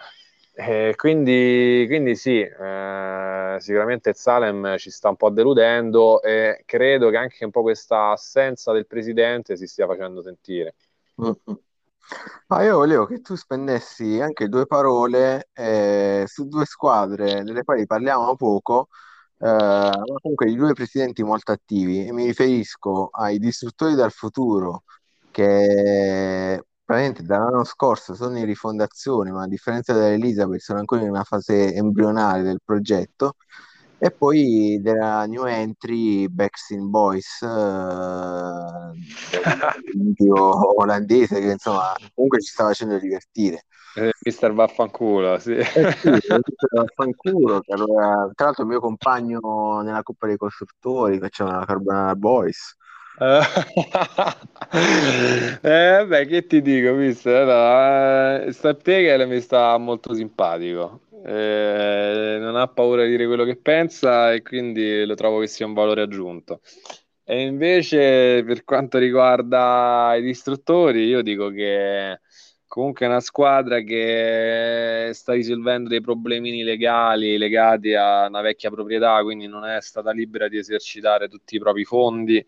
Eh, 0.55 0.95
quindi, 0.95 1.87
quindi, 1.89 2.15
sì, 2.15 2.41
eh, 2.41 3.57
sicuramente 3.59 4.13
Salem 4.13 4.77
ci 4.77 4.91
sta 4.91 5.09
un 5.09 5.17
po' 5.17 5.31
deludendo 5.31 6.23
e 6.23 6.63
credo 6.65 7.11
che 7.11 7.17
anche 7.17 7.45
un 7.45 7.51
po' 7.51 7.63
questa 7.63 8.11
assenza 8.11 8.71
del 8.71 8.87
presidente 8.87 9.57
si 9.57 9.67
stia 9.67 9.89
facendo 9.89 10.23
sentire. 10.23 10.77
Mm-hmm. 11.21 11.59
Ah, 12.49 12.63
io 12.65 12.77
volevo 12.77 13.07
che 13.07 13.21
tu 13.21 13.37
spendessi 13.37 14.21
anche 14.21 14.49
due 14.49 14.67
parole 14.67 15.49
eh, 15.53 16.25
su 16.27 16.49
due 16.49 16.65
squadre 16.67 17.43
delle 17.45 17.63
quali 17.63 17.87
parliamo 17.87 18.35
poco, 18.37 18.89
eh, 19.39 19.47
ma 19.47 19.93
comunque 20.21 20.47
di 20.47 20.57
due 20.57 20.73
presidenti 20.73 21.23
molto 21.23 21.53
attivi, 21.53 22.07
e 22.07 22.13
mi 22.13 22.25
riferisco 22.27 23.09
ai 23.13 23.39
distruttori 23.39 23.95
dal 23.95 24.11
futuro 24.13 24.83
che 25.31 26.63
praticamente 26.85 27.23
dall'anno 27.23 27.65
scorso 27.65 28.15
sono 28.15 28.37
in 28.39 28.45
rifondazione, 28.45 29.31
ma 29.31 29.43
a 29.45 29.47
differenza 29.47 29.93
dell'Elisabeth 29.93 30.61
sono 30.61 30.81
ancora 30.81 31.03
in 31.03 31.11
una 31.11 31.25
fase 31.25 31.73
embrionale 31.75 32.43
del 32.43 32.61
progetto. 32.65 33.37
E 34.03 34.11
poi 34.11 34.81
della 34.81 35.27
new 35.27 35.45
entry 35.45 36.27
Backstreet 36.29 36.85
Boys, 36.85 37.43
eh, 37.43 37.47
olandese, 40.77 41.39
che 41.39 41.51
insomma 41.51 41.93
comunque 42.15 42.41
ci 42.41 42.51
sta 42.51 42.65
facendo 42.65 42.99
divertire. 42.99 43.67
Eh, 43.97 44.11
mister 44.23 44.55
Vaffanculo, 44.55 45.39
sì. 45.39 45.53
Eh 45.53 45.93
sì, 45.99 46.19
Vaffanculo, 46.71 47.61
che 47.61 47.75
allora, 47.75 48.31
tra 48.35 48.47
l'altro 48.47 48.63
il 48.63 48.71
mio 48.71 48.81
compagno 48.81 49.83
nella 49.83 50.03
Coppa 50.03 50.27
dei 50.27 50.39
Costruttori, 50.39 51.19
facciamo 51.19 51.51
la 51.51 51.67
Carbonara 51.67 52.15
Boys. 52.15 52.77
eh, 55.63 56.05
beh, 56.07 56.27
che 56.27 56.47
ti 56.47 56.63
dico, 56.63 56.95
mister? 56.95 57.45
No, 57.45 58.47
eh, 58.47 58.53
Steptegel 58.53 59.29
mi 59.29 59.41
sta 59.41 59.77
molto 59.77 60.15
simpatico. 60.15 61.03
Eh, 61.23 62.39
non 62.41 62.57
ha 62.57 62.67
paura 62.69 63.05
di 63.05 63.11
dire 63.11 63.27
quello 63.27 63.45
che 63.45 63.57
pensa 63.57 64.33
e 64.33 64.41
quindi 64.41 65.05
lo 65.05 65.15
trovo 65.15 65.41
che 65.41 65.49
sia 65.49 65.67
un 65.67 65.75
valore 65.75 66.01
aggiunto. 66.01 66.61
E 67.23 67.43
invece, 67.43 68.43
per 68.45 68.65
quanto 68.65 68.97
riguarda 68.99 70.15
i 70.17 70.23
distruttori, 70.23 71.05
io 71.05 71.21
dico 71.23 71.51
che 71.51 72.21
comunque 72.67 73.05
è 73.07 73.09
una 73.09 73.21
squadra 73.21 73.81
che 73.81 75.11
sta 75.13 75.33
risolvendo 75.35 75.89
dei 75.91 76.01
problemini 76.01 76.63
legali 76.63 77.37
legati 77.37 77.93
a 77.95 78.27
una 78.29 78.41
vecchia 78.41 78.71
proprietà, 78.71 79.23
quindi 79.23 79.47
non 79.47 79.65
è 79.67 79.81
stata 79.83 80.11
libera 80.13 80.49
di 80.49 80.57
esercitare 80.57 81.29
tutti 81.29 81.57
i 81.57 81.59
propri 81.59 81.85
fondi 81.85 82.45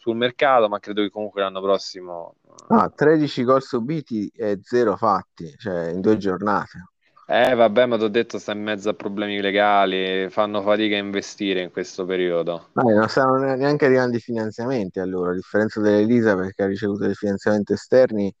sul 0.00 0.16
mercato, 0.16 0.66
ma 0.68 0.78
credo 0.78 1.02
che 1.02 1.10
comunque 1.10 1.42
l'anno 1.42 1.60
prossimo... 1.60 2.36
Ah, 2.68 2.88
13 2.88 3.44
gol 3.44 3.62
subiti 3.62 4.32
e 4.34 4.58
0 4.62 4.96
fatti, 4.96 5.54
cioè 5.58 5.90
in 5.90 6.00
due 6.00 6.16
giornate. 6.16 6.88
Eh 7.26 7.54
vabbè, 7.54 7.86
ma 7.86 7.98
ti 7.98 8.04
ho 8.04 8.08
detto 8.08 8.38
sta 8.38 8.52
in 8.52 8.62
mezzo 8.62 8.88
a 8.88 8.94
problemi 8.94 9.40
legali, 9.40 10.28
fanno 10.30 10.62
fatica 10.62 10.96
a 10.96 10.98
investire 10.98 11.60
in 11.60 11.70
questo 11.70 12.06
periodo. 12.06 12.70
Eh, 12.74 12.92
non 12.92 13.08
stanno 13.08 13.54
neanche 13.54 13.84
arrivando 13.84 14.16
i 14.16 14.20
finanziamenti 14.20 14.98
allora, 15.00 15.32
a 15.32 15.34
differenza 15.34 15.80
dell'Elisa 15.80 16.34
perché 16.34 16.62
ha 16.62 16.66
ricevuto 16.66 17.04
dei 17.04 17.14
finanziamenti 17.14 17.74
esterni, 17.74 18.34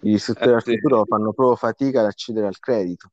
gli 0.00 0.12
istruttori 0.12 0.50
eh, 0.50 0.54
al 0.54 0.62
sì. 0.62 0.74
futuro 0.74 1.04
fanno 1.06 1.32
proprio 1.32 1.56
fatica 1.56 2.00
ad 2.00 2.06
accedere 2.06 2.48
al 2.48 2.58
credito. 2.58 3.12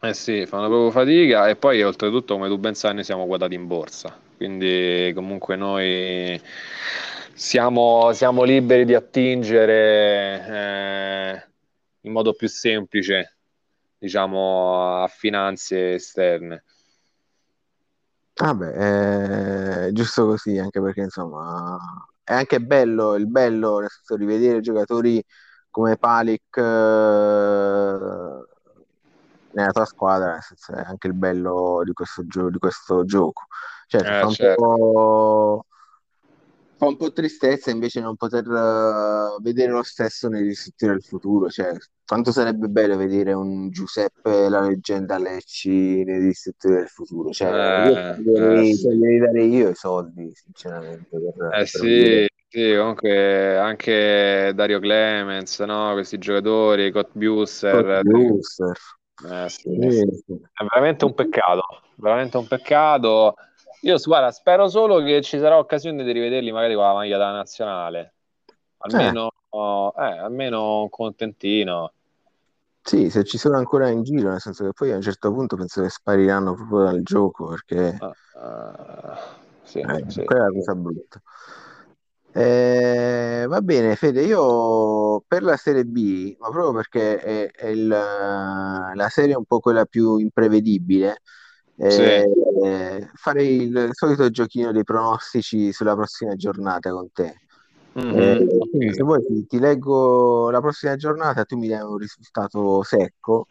Eh 0.00 0.12
sì, 0.12 0.44
fanno 0.44 0.68
proprio 0.68 0.90
fatica 0.90 1.48
e 1.48 1.56
poi 1.56 1.82
oltretutto 1.82 2.34
come 2.34 2.48
tu 2.48 2.58
ben 2.58 2.74
sai 2.74 2.94
noi 2.94 3.04
siamo 3.04 3.26
quotati 3.26 3.54
in 3.54 3.66
borsa, 3.66 4.14
quindi 4.36 5.10
comunque 5.14 5.56
noi 5.56 6.38
siamo, 7.34 8.12
siamo 8.12 8.42
liberi 8.44 8.84
di 8.84 8.94
attingere 8.94 10.46
eh, 10.46 11.48
in 12.02 12.12
modo 12.12 12.32
più 12.34 12.48
semplice 12.48 13.36
diciamo 13.98 15.02
a 15.02 15.08
finanze 15.08 15.94
esterne. 15.94 16.64
Vabbè, 18.36 19.86
è 19.86 19.92
giusto 19.92 20.26
così, 20.26 20.58
anche 20.58 20.80
perché 20.80 21.02
insomma 21.02 21.78
è 22.22 22.32
anche 22.34 22.60
bello, 22.60 23.14
il 23.14 23.28
bello 23.28 23.78
nel 23.78 23.90
senso 23.90 24.16
di 24.16 24.24
vedere 24.24 24.60
giocatori 24.60 25.24
come 25.70 25.96
Palic 25.96 26.56
eh, 26.56 26.60
nella 29.50 29.70
tua 29.72 29.84
squadra, 29.84 30.32
nel 30.32 30.42
senso 30.42 30.72
è 30.72 30.82
anche 30.84 31.06
il 31.06 31.14
bello 31.14 31.82
di 31.84 31.92
questo, 31.92 32.26
gio- 32.26 32.50
di 32.50 32.58
questo 32.58 33.04
gioco. 33.04 33.42
Certo, 33.86 34.08
Eh, 34.08 34.18
fa 34.18 34.26
un 34.26 34.32
certo. 34.32 35.63
Fa 36.76 36.86
un 36.86 36.96
po' 36.96 37.12
tristezza 37.12 37.70
invece 37.70 38.00
non 38.00 38.16
poter 38.16 38.44
eh, 38.46 39.36
vedere 39.42 39.72
lo 39.72 39.82
stesso 39.82 40.28
nei 40.28 40.42
distrutti 40.44 40.86
del 40.86 41.02
futuro. 41.02 41.48
Cioè, 41.48 41.72
quanto 42.04 42.32
sarebbe 42.32 42.68
bello 42.68 42.96
vedere 42.96 43.32
un 43.32 43.70
Giuseppe, 43.70 44.48
la 44.48 44.60
leggenda 44.60 45.18
Lecci 45.18 46.04
nei 46.04 46.20
distrutti 46.20 46.68
del 46.68 46.88
futuro. 46.88 47.30
Cioè, 47.30 47.50
io 47.76 47.94
Eh, 47.96 48.60
eh, 48.60 48.64
sì. 48.64 48.88
dare 49.18 49.44
io 49.44 49.68
i 49.70 49.74
soldi, 49.74 50.32
sinceramente, 50.34 51.06
per, 51.10 51.32
Eh 51.50 51.58
per 51.58 51.66
sì, 51.66 51.86
vedere. 51.88 52.28
sì, 52.48 52.74
comunque 52.76 53.56
anche 53.58 54.52
Dario 54.54 54.78
Clemens, 54.80 55.60
no? 55.60 55.92
Questi 55.92 56.18
giocatori, 56.18 56.90
Scott 56.90 57.10
Buser, 57.12 58.02
eh. 59.30 59.48
Sì, 59.48 59.70
sì. 59.90 60.34
È 60.52 60.64
veramente 60.68 61.04
un 61.04 61.14
peccato, 61.14 61.62
veramente 61.96 62.36
un 62.36 62.46
peccato. 62.46 63.34
Io 63.84 63.96
guarda, 64.02 64.30
spero 64.30 64.68
solo 64.68 65.02
che 65.02 65.20
ci 65.20 65.38
sarà 65.38 65.58
occasione 65.58 66.04
di 66.04 66.12
rivederli 66.12 66.50
magari 66.52 66.74
con 66.74 66.84
la 66.84 66.94
maglia 66.94 67.18
della 67.18 67.32
nazionale. 67.32 68.14
Almeno, 68.78 69.30
eh, 69.96 70.02
almeno 70.02 70.82
un 70.82 70.88
contentino. 70.88 71.92
Sì, 72.82 73.08
se 73.10 73.24
ci 73.24 73.38
sono 73.38 73.56
ancora 73.56 73.88
in 73.88 74.02
giro, 74.02 74.30
nel 74.30 74.40
senso 74.40 74.64
che 74.64 74.72
poi 74.72 74.92
a 74.92 74.96
un 74.96 75.02
certo 75.02 75.32
punto 75.32 75.56
penso 75.56 75.82
che 75.82 75.88
spariranno 75.88 76.54
proprio 76.54 76.82
dal 76.84 77.02
gioco 77.02 77.46
perché 77.48 77.98
Ah, 78.00 78.12
ah, 78.36 79.18
sì, 79.64 79.80
eh, 79.80 80.04
sì. 80.08 80.24
quella 80.24 80.44
è 80.44 80.46
la 80.48 80.52
cosa 80.52 80.74
brutta. 80.74 81.22
Eh, 82.36 83.44
va 83.48 83.60
bene, 83.62 83.94
Fede, 83.94 84.22
io 84.24 85.20
per 85.20 85.42
la 85.44 85.56
Serie 85.56 85.84
B, 85.84 86.36
ma 86.40 86.48
proprio 86.50 86.72
perché 86.72 87.18
è, 87.20 87.50
è 87.52 87.66
il- 87.68 87.86
la 87.86 89.08
serie 89.08 89.36
un 89.36 89.44
po' 89.44 89.60
quella 89.60 89.84
più 89.86 90.16
imprevedibile, 90.18 91.18
Sì. 91.76 92.02
eh, 92.02 93.10
farei 93.14 93.62
il 93.62 93.88
solito 93.92 94.30
giochino 94.30 94.70
dei 94.72 94.84
pronostici 94.84 95.72
sulla 95.72 95.94
prossima 95.94 96.34
giornata 96.36 96.90
con 96.90 97.10
te. 97.12 97.34
Mhm. 97.94 98.18
Eh, 98.18 98.92
se 98.94 99.02
vuoi 99.02 99.24
ti, 99.24 99.46
ti 99.46 99.58
leggo 99.58 100.50
la 100.50 100.60
prossima 100.60 100.96
giornata, 100.96 101.44
tu 101.44 101.56
mi 101.56 101.68
dai 101.68 101.80
un 101.80 101.96
risultato 101.96 102.82
secco, 102.82 103.46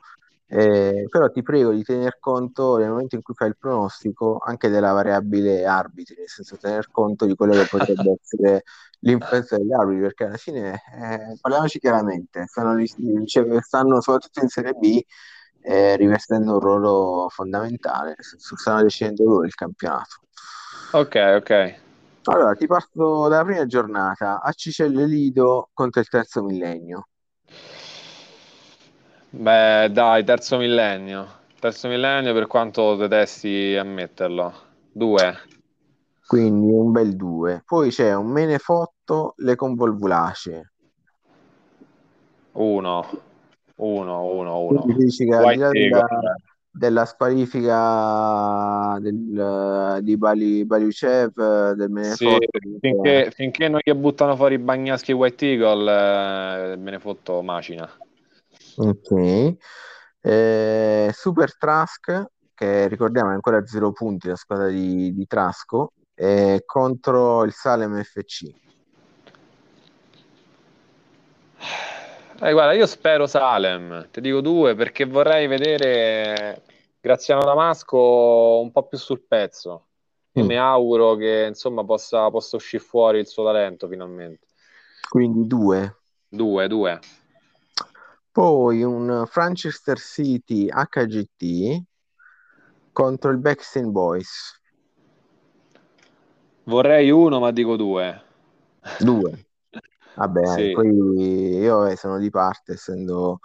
eh, 0.48 1.08
però 1.10 1.30
ti 1.30 1.42
prego 1.42 1.72
di 1.72 1.84
tener 1.84 2.18
conto 2.20 2.78
nel 2.78 2.90
momento 2.90 3.16
in 3.16 3.22
cui 3.22 3.34
fai 3.34 3.48
il 3.50 3.58
pronostico 3.58 4.38
anche 4.38 4.70
della 4.70 4.92
variabile 4.92 5.66
arbitri, 5.66 6.16
nel 6.18 6.30
senso 6.30 6.58
tener 6.58 6.90
conto 6.92 7.26
di 7.26 7.36
quello 7.36 7.54
che 7.54 7.68
potrebbe 7.70 8.18
essere 8.22 8.64
l'influenza 9.00 9.58
degli 9.58 9.74
arbitri, 9.74 10.02
perché 10.02 10.24
alla 10.26 10.38
fine, 10.38 10.74
eh, 10.74 11.38
parliamoci 11.42 11.80
chiaramente, 11.80 12.46
stanno, 12.48 12.86
cioè, 13.26 13.62
stanno 13.62 14.02
soprattutto 14.02 14.42
in 14.42 14.48
Serie 14.48 14.74
B 14.74 15.02
eh, 15.64 15.96
rivestendo 15.96 16.54
un 16.54 16.60
ruolo 16.60 17.28
fondamentale, 17.30 18.16
stanno 18.20 18.84
decidendo 18.84 19.24
loro 19.24 19.46
il 19.46 19.56
campionato. 19.56 20.22
Ok, 20.92 21.16
ok. 21.38 21.76
Allora, 22.26 22.54
ti 22.54 22.68
parto 22.68 23.28
dalla 23.28 23.44
prima 23.44 23.66
giornata, 23.66 24.42
Accicelle 24.42 25.06
Lido 25.06 25.70
contro 25.74 26.00
il 26.02 26.08
terzo 26.08 26.44
millennio. 26.44 27.08
Beh, 29.30 29.90
dai, 29.92 30.24
terzo 30.24 30.58
millennio. 30.58 31.42
Terzo 31.60 31.88
millennio 31.88 32.34
per 32.34 32.48
quanto 32.48 32.96
detesti 32.96 33.76
ammetterlo. 33.76 34.54
Due. 34.92 35.38
Quindi 36.26 36.72
un 36.72 36.92
bel 36.92 37.16
2. 37.16 37.64
Poi 37.66 37.90
c'è 37.90 38.14
un 38.14 38.28
Menefotto, 38.28 39.34
le 39.38 39.56
convolvulacee. 39.56 40.72
Uno. 42.54 43.32
Uno, 43.76 44.24
uno, 44.26 44.60
uno. 44.62 44.82
Quindi 44.82 45.00
ti 45.00 45.06
dici 45.06 45.26
che 45.26 45.34
al 45.36 45.54
di 45.54 45.58
là 45.60 45.68
White 45.70 45.80
della, 45.80 46.06
Eagle. 46.10 46.36
della 46.70 47.06
squalifica 47.06 48.98
del- 49.00 50.00
di 50.02 50.18
Bali, 50.18 50.66
Baliucev, 50.66 51.72
del 51.74 51.88
Sì, 51.88 51.92
Menefotto, 51.92 52.60
finché, 52.80 53.32
finché 53.32 53.68
non 53.68 53.80
gli 53.84 53.92
buttano 53.94 54.36
fuori 54.36 54.58
Bagnaschi 54.60 55.12
e 55.12 55.16
White 55.16 55.46
Eagle, 55.46 56.74
eh, 56.74 56.78
me 56.78 56.92
ne 56.92 57.00
fotto 57.00 57.42
macina. 57.42 57.90
ok. 58.76 59.56
Eh, 60.22 61.10
Super 61.14 61.58
Trask, 61.58 62.26
che 62.54 62.88
ricordiamo 62.88 63.32
è 63.32 63.34
ancora 63.34 63.58
a 63.58 63.66
zero 63.66 63.92
punti 63.92 64.28
la 64.28 64.36
squadra 64.36 64.68
di, 64.68 65.14
di 65.14 65.26
Trasco, 65.26 65.92
eh, 66.14 66.62
contro 66.66 67.44
il 67.44 67.52
Salem 67.54 68.02
FC. 68.02 68.54
Eh, 72.42 72.52
guarda, 72.52 72.74
io 72.74 72.86
spero 72.88 73.26
Salem, 73.28 74.10
ti 74.12 74.20
dico 74.20 74.42
due, 74.42 74.76
perché 74.76 75.06
vorrei 75.06 75.48
vedere 75.48 76.64
Graziano 77.00 77.44
Damasco 77.44 78.60
un 78.62 78.72
po' 78.72 78.88
più 78.88 78.98
sul 78.98 79.22
pezzo. 79.22 79.88
Io 80.34 80.44
Mm. 80.44 80.48
mi 80.48 80.58
auguro 80.58 81.16
che 81.16 81.46
insomma 81.48 81.86
possa, 81.86 82.30
possa 82.32 82.56
uscire 82.56 82.84
fuori 82.84 83.20
il 83.20 83.28
suo 83.28 83.46
talento 83.46 83.88
finalmente. 83.88 84.48
Quindi 85.08 85.48
due. 85.48 85.98
Due, 86.28 86.68
due. 86.68 87.00
Poi 88.32 88.82
un 88.82 89.26
Franchester 89.28 90.00
City 90.00 90.68
HGT 90.68 91.84
contro 92.92 93.30
il 93.30 93.38
Backstreet 93.38 93.88
Boys. 93.88 94.60
Vorrei 96.64 97.12
uno, 97.12 97.40
ma 97.40 97.52
dico 97.52 97.76
due. 97.76 98.22
Due. 98.98 99.46
Vabbè, 100.16 100.42
Sì. 100.56 100.72
poi 100.72 100.90
io 101.60 101.86
eh, 101.86 101.96
sono 101.96 102.18
di 102.20 102.30
parte, 102.30 102.74
essendo 102.74 103.40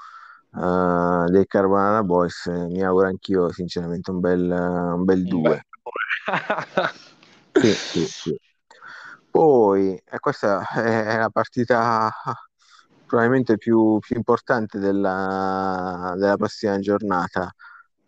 eh, 0.54 1.24
dei 1.30 1.46
Carbonara 1.46 2.02
Boys, 2.02 2.46
eh, 2.46 2.66
mi 2.68 2.82
auguro 2.82 3.06
anch'io 3.08 3.50
sinceramente 3.52 4.10
un 4.10 4.20
bel, 4.20 4.50
un 4.50 5.04
bel 5.04 5.26
Un 5.30 5.40
2. 5.40 5.42
bel 5.42 5.60
due. 5.70 5.92
Sì, 7.52 7.74
sì, 7.82 8.06
sì. 8.12 8.38
Poi, 9.30 9.94
e 10.04 10.18
questa 10.20 10.66
è 10.70 11.18
la 11.18 11.30
partita 11.30 12.10
probabilmente 13.04 13.56
più, 13.56 13.98
più 14.00 14.16
importante 14.16 14.78
della, 14.78 16.14
della 16.16 16.36
prossima 16.36 16.78
giornata. 16.78 17.50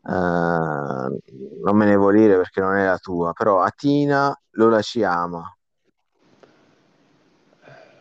Eh, 0.02 0.10
non 0.10 1.76
me 1.76 1.86
ne 1.86 1.96
vuol 1.96 2.14
dire 2.16 2.36
perché 2.36 2.60
non 2.60 2.76
è 2.76 2.84
la 2.86 2.98
tua, 2.98 3.32
però 3.32 3.60
Atina 3.62 4.34
Lola 4.52 4.80
ci 4.82 5.02
ama. 5.04 5.42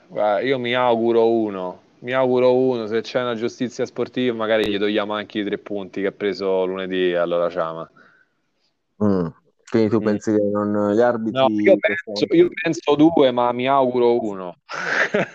Guarda, 0.10 0.42
io 0.42 0.58
mi 0.58 0.74
auguro 0.74 1.30
uno, 1.30 1.82
mi 2.00 2.14
auguro 2.14 2.56
uno, 2.56 2.88
se 2.88 3.02
c'è 3.02 3.22
una 3.22 3.36
giustizia 3.36 3.86
sportiva 3.86 4.36
magari 4.36 4.68
gli 4.68 4.80
togliamo 4.80 5.14
anche 5.14 5.38
i 5.40 5.44
tre 5.46 5.60
punti 5.60 6.02
che 6.02 6.08
ha 6.08 6.12
preso 6.12 6.66
lunedì, 6.66 7.14
allora 7.14 7.48
ciama. 7.50 7.88
Mm. 9.04 9.28
Quindi 9.70 9.90
tu 9.90 10.00
Mm. 10.00 10.04
pensi 10.06 10.32
che 10.32 10.42
non, 10.42 10.94
gli 10.94 10.98
No, 10.98 11.04
arbitri 11.04 11.62
io 11.62 11.78
penso, 11.78 12.26
io 12.34 12.50
penso 12.60 12.96
due, 12.96 13.30
ma 13.32 13.52
mi 13.52 13.68
auguro 13.68 14.20
uno. 14.20 14.56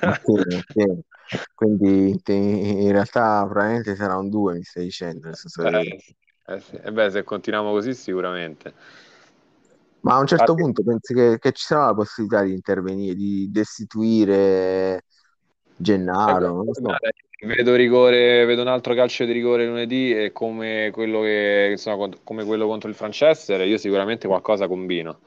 Ok, 0.01 0.22
ok. 0.26 0.98
Quindi 1.55 2.20
in 2.26 2.90
realtà 2.90 3.44
probabilmente 3.48 3.94
sarà 3.94 4.16
un 4.16 4.28
2, 4.28 4.55
mi 4.55 4.62
stai 4.64 4.84
dicendo, 4.84 5.26
nel 5.26 5.36
senso 5.36 5.62
che- 5.62 5.68
Eh, 5.78 6.01
eh 6.46 6.60
sì. 6.60 6.76
E 6.82 6.90
beh, 6.92 7.10
se 7.10 7.22
continuiamo 7.22 7.70
così 7.70 7.94
sicuramente. 7.94 8.72
Ma 10.05 10.16
a 10.16 10.18
un 10.20 10.26
certo 10.26 10.52
Infatti- 10.52 10.62
punto 10.62 10.82
pensi 10.82 11.14
che, 11.14 11.39
che 11.39 11.52
ci 11.52 11.64
sarà 11.64 11.86
la 11.86 11.94
possibilità 11.94 12.43
di 12.43 12.52
intervenire, 12.52 13.14
di 13.14 13.51
destituire 13.51 15.02
Gennaro, 15.76 16.52
non 16.55 16.72
so. 16.72 16.81
Guarda, 16.82 17.10
Vedo 17.44 17.74
rigore, 17.74 18.44
vedo 18.47 18.62
un 18.62 18.68
altro 18.68 18.94
calcio 18.94 19.24
di 19.26 19.32
rigore 19.32 19.66
lunedì 19.66 20.12
e 20.16 20.32
come 20.32 20.90
quello, 20.93 21.20
che, 21.20 21.68
insomma, 21.72 22.09
come 22.22 22.44
quello 22.44 22.66
contro 22.66 22.89
il 22.89 22.94
Franchester, 22.94 23.60
io 23.66 23.76
sicuramente 23.76 24.26
qualcosa 24.26 24.66
combino. 24.66 25.18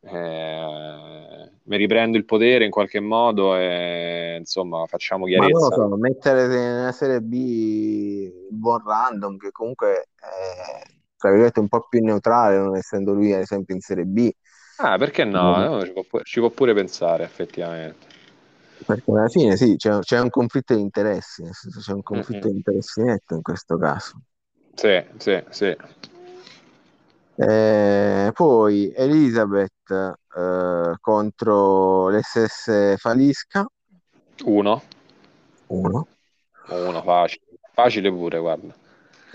Eh, 0.00 1.50
mi 1.64 1.76
riprendo 1.76 2.16
il 2.16 2.24
potere 2.24 2.64
in 2.64 2.70
qualche 2.70 3.00
modo 3.00 3.56
e 3.56 4.36
insomma 4.38 4.86
facciamo 4.86 5.26
Ma 5.28 5.46
non 5.48 5.60
lo 5.62 5.70
chiarezza. 5.70 5.76
so, 5.76 5.96
mettere 5.96 6.46
nella 6.46 6.92
Serie 6.92 7.20
B 7.20 8.30
buon 8.48 8.82
random, 8.84 9.36
che 9.36 9.50
comunque 9.52 10.08
è, 10.16 10.82
tra 11.16 11.30
virgolette, 11.30 11.60
un 11.60 11.68
po' 11.68 11.86
più 11.88 12.02
neutrale, 12.02 12.58
non 12.58 12.76
essendo 12.76 13.12
lui 13.12 13.32
ad 13.32 13.40
esempio 13.40 13.74
in 13.74 13.80
Serie 13.80 14.04
B, 14.04 14.30
Ah, 14.78 14.96
perché 14.96 15.24
no? 15.24 15.60
No, 15.60 15.84
ci 15.84 15.92
può, 15.92 16.02
pu- 16.02 16.22
ci 16.22 16.40
può 16.40 16.48
pure 16.48 16.72
pensare, 16.72 17.24
effettivamente. 17.24 18.06
perché 18.86 19.10
alla 19.10 19.28
fine 19.28 19.56
sì, 19.56 19.76
c'è, 19.76 19.98
c'è 20.00 20.18
un 20.20 20.30
conflitto 20.30 20.74
di 20.74 20.80
interessi, 20.80 21.42
nel 21.42 21.52
senso 21.54 21.80
c'è 21.80 21.92
un 21.92 22.02
conflitto 22.02 22.48
Mm-mm. 22.48 22.50
di 22.50 22.56
interessi 22.56 23.02
netto 23.02 23.34
in 23.34 23.42
questo 23.42 23.76
caso. 23.76 24.20
Sì, 24.76 25.02
sì, 25.18 25.42
sì. 25.50 25.76
Eh, 27.38 28.30
poi 28.32 28.92
Elizabeth 28.94 29.90
eh, 29.90 30.96
contro 31.00 32.08
l'SS 32.10 32.96
Falisca, 32.96 33.66
Uno, 34.46 34.82
uno. 35.68 36.08
uno 36.68 37.02
facile, 37.02 37.42
facile 37.72 38.10
pure, 38.10 38.38
guarda. 38.38 38.74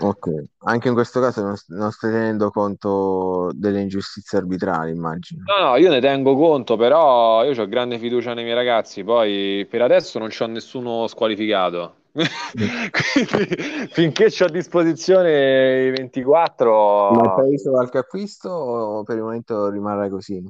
Ok, 0.04 0.28
anche 0.64 0.88
in 0.88 0.94
questo 0.94 1.20
caso 1.20 1.42
non, 1.42 1.54
non 1.68 1.92
stai 1.92 2.10
tenendo 2.10 2.50
conto 2.50 3.50
delle 3.54 3.80
ingiustizie 3.80 4.38
arbitrali, 4.38 4.90
immagino. 4.90 5.44
No, 5.46 5.64
no, 5.64 5.76
io 5.76 5.90
ne 5.90 6.00
tengo 6.00 6.34
conto, 6.34 6.76
però 6.76 7.44
io 7.44 7.60
ho 7.60 7.68
grande 7.68 7.98
fiducia 7.98 8.34
nei 8.34 8.42
miei 8.42 8.56
ragazzi, 8.56 9.04
poi 9.04 9.64
per 9.70 9.82
adesso 9.82 10.18
non 10.18 10.28
c'ho 10.28 10.46
nessuno 10.46 11.06
squalificato. 11.06 11.94
Quindi 12.12 13.86
finché 13.90 14.24
ho 14.40 14.44
a 14.44 14.50
disposizione 14.50 15.84
i 15.86 15.90
24... 15.92 17.10
Ma 17.12 17.34
hai 17.34 17.48
preso 17.48 17.70
qualche 17.70 17.98
acquisto 17.98 18.50
o 18.50 19.02
per 19.04 19.16
il 19.16 19.22
momento 19.22 19.70
rimarrai 19.70 20.10
così? 20.10 20.44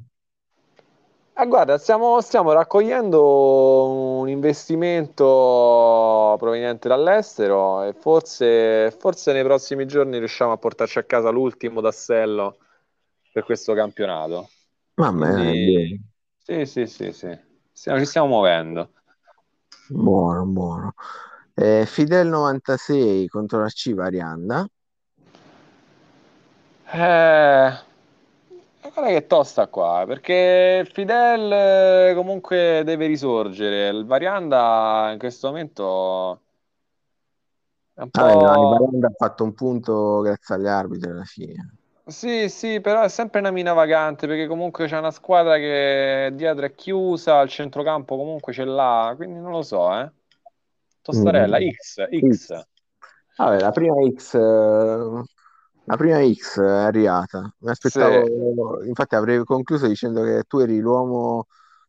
Eh, 1.42 1.46
guarda, 1.48 1.76
stiamo, 1.76 2.20
stiamo 2.20 2.52
raccogliendo 2.52 4.20
un 4.20 4.28
investimento 4.28 6.36
proveniente 6.38 6.86
dall'estero 6.86 7.82
e 7.82 7.94
forse, 7.94 8.94
forse 8.96 9.32
nei 9.32 9.42
prossimi 9.42 9.84
giorni 9.86 10.18
riusciamo 10.18 10.52
a 10.52 10.56
portarci 10.56 11.00
a 11.00 11.02
casa 11.02 11.30
l'ultimo 11.30 11.80
tassello 11.80 12.58
per 13.32 13.42
questo 13.42 13.74
campionato. 13.74 14.50
Bene, 14.94 15.10
Quindi, 15.10 15.72
bene. 15.72 16.00
sì, 16.36 16.64
sì, 16.64 16.86
sì, 16.86 17.12
sì. 17.12 17.36
Stiamo- 17.72 17.98
ci 17.98 18.04
stiamo 18.04 18.28
muovendo. 18.28 18.90
Buono, 19.88 20.46
buono. 20.46 20.94
Eh, 21.54 21.86
Fidel 21.86 22.28
96 22.28 23.26
contro 23.26 23.60
la 23.60 23.68
C 23.68 23.92
Varianda. 23.94 24.64
Eh, 26.92 27.72
guarda 28.90 29.12
che 29.12 29.26
tosta 29.26 29.68
qua, 29.68 30.04
perché 30.06 30.86
Fidel 30.92 31.52
eh, 32.10 32.14
comunque 32.14 32.82
deve 32.84 33.06
risorgere. 33.06 33.88
Il 33.88 34.04
Varianda 34.04 35.10
in 35.12 35.18
questo 35.18 35.48
momento 35.48 36.40
è 37.94 38.00
un 38.02 38.08
Ah, 38.12 38.30
il 38.30 38.36
il 38.36 38.38
po'... 38.38 38.68
Varianda 38.68 39.06
ha 39.08 39.14
fatto 39.16 39.44
un 39.44 39.54
punto 39.54 40.20
grazie 40.20 40.54
agli 40.54 40.66
arbitri 40.66 41.10
alla 41.10 41.24
fine. 41.24 41.76
Sì, 42.04 42.48
sì, 42.48 42.80
però 42.80 43.02
è 43.02 43.08
sempre 43.08 43.38
una 43.38 43.52
mina 43.52 43.72
vagante 43.74 44.26
perché 44.26 44.48
comunque 44.48 44.86
c'è 44.86 44.98
una 44.98 45.12
squadra 45.12 45.56
che 45.56 46.32
dietro 46.34 46.66
è 46.66 46.74
chiusa, 46.74 47.38
al 47.38 47.48
centrocampo 47.48 48.16
comunque 48.16 48.52
ce 48.52 48.64
l'ha, 48.64 49.12
quindi 49.16 49.38
non 49.38 49.52
lo 49.52 49.62
so, 49.62 49.96
eh. 49.98 50.10
Tostarella, 51.00 51.58
Mm. 51.58 51.68
X, 51.70 52.08
X. 52.10 52.46
X. 52.54 52.66
Vabbè, 53.36 53.60
la 53.60 53.70
prima 53.70 53.94
X, 54.14 54.34
eh, 54.34 55.22
la 55.84 55.96
prima 55.96 56.20
X 56.32 56.60
è 56.60 56.64
arrivata. 56.68 57.40
Mi 57.58 57.70
Sì, 57.80 58.26
aspettavo, 58.30 58.84
infatti 58.84 59.14
avrei 59.14 59.44
concluso 59.44 59.86
dicendo 59.86 60.22
che 60.22 60.44
tu 60.46 60.58
eri 60.58 60.78
l'uomo 60.80 61.46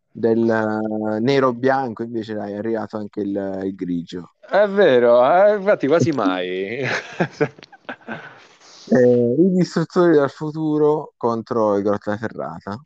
del 0.10 0.48
eh, 0.50 1.20
nero-bianco, 1.20 2.04
invece 2.04 2.34
dai, 2.34 2.54
è 2.54 2.58
arrivato 2.58 2.98
anche 2.98 3.22
il, 3.22 3.62
il 3.64 3.76
grigio. 3.76 4.34
è 4.40 4.68
vero, 4.68 5.22
eh, 5.26 5.56
infatti 5.56 5.88
quasi 5.88 6.12
mai. 6.12 6.80
Eh, 8.86 9.36
I 9.40 9.52
distruttori 9.52 10.12
del 10.12 10.30
futuro 10.30 11.14
contro 11.18 11.78
i 11.78 11.82
Grottaferrata. 11.82 12.84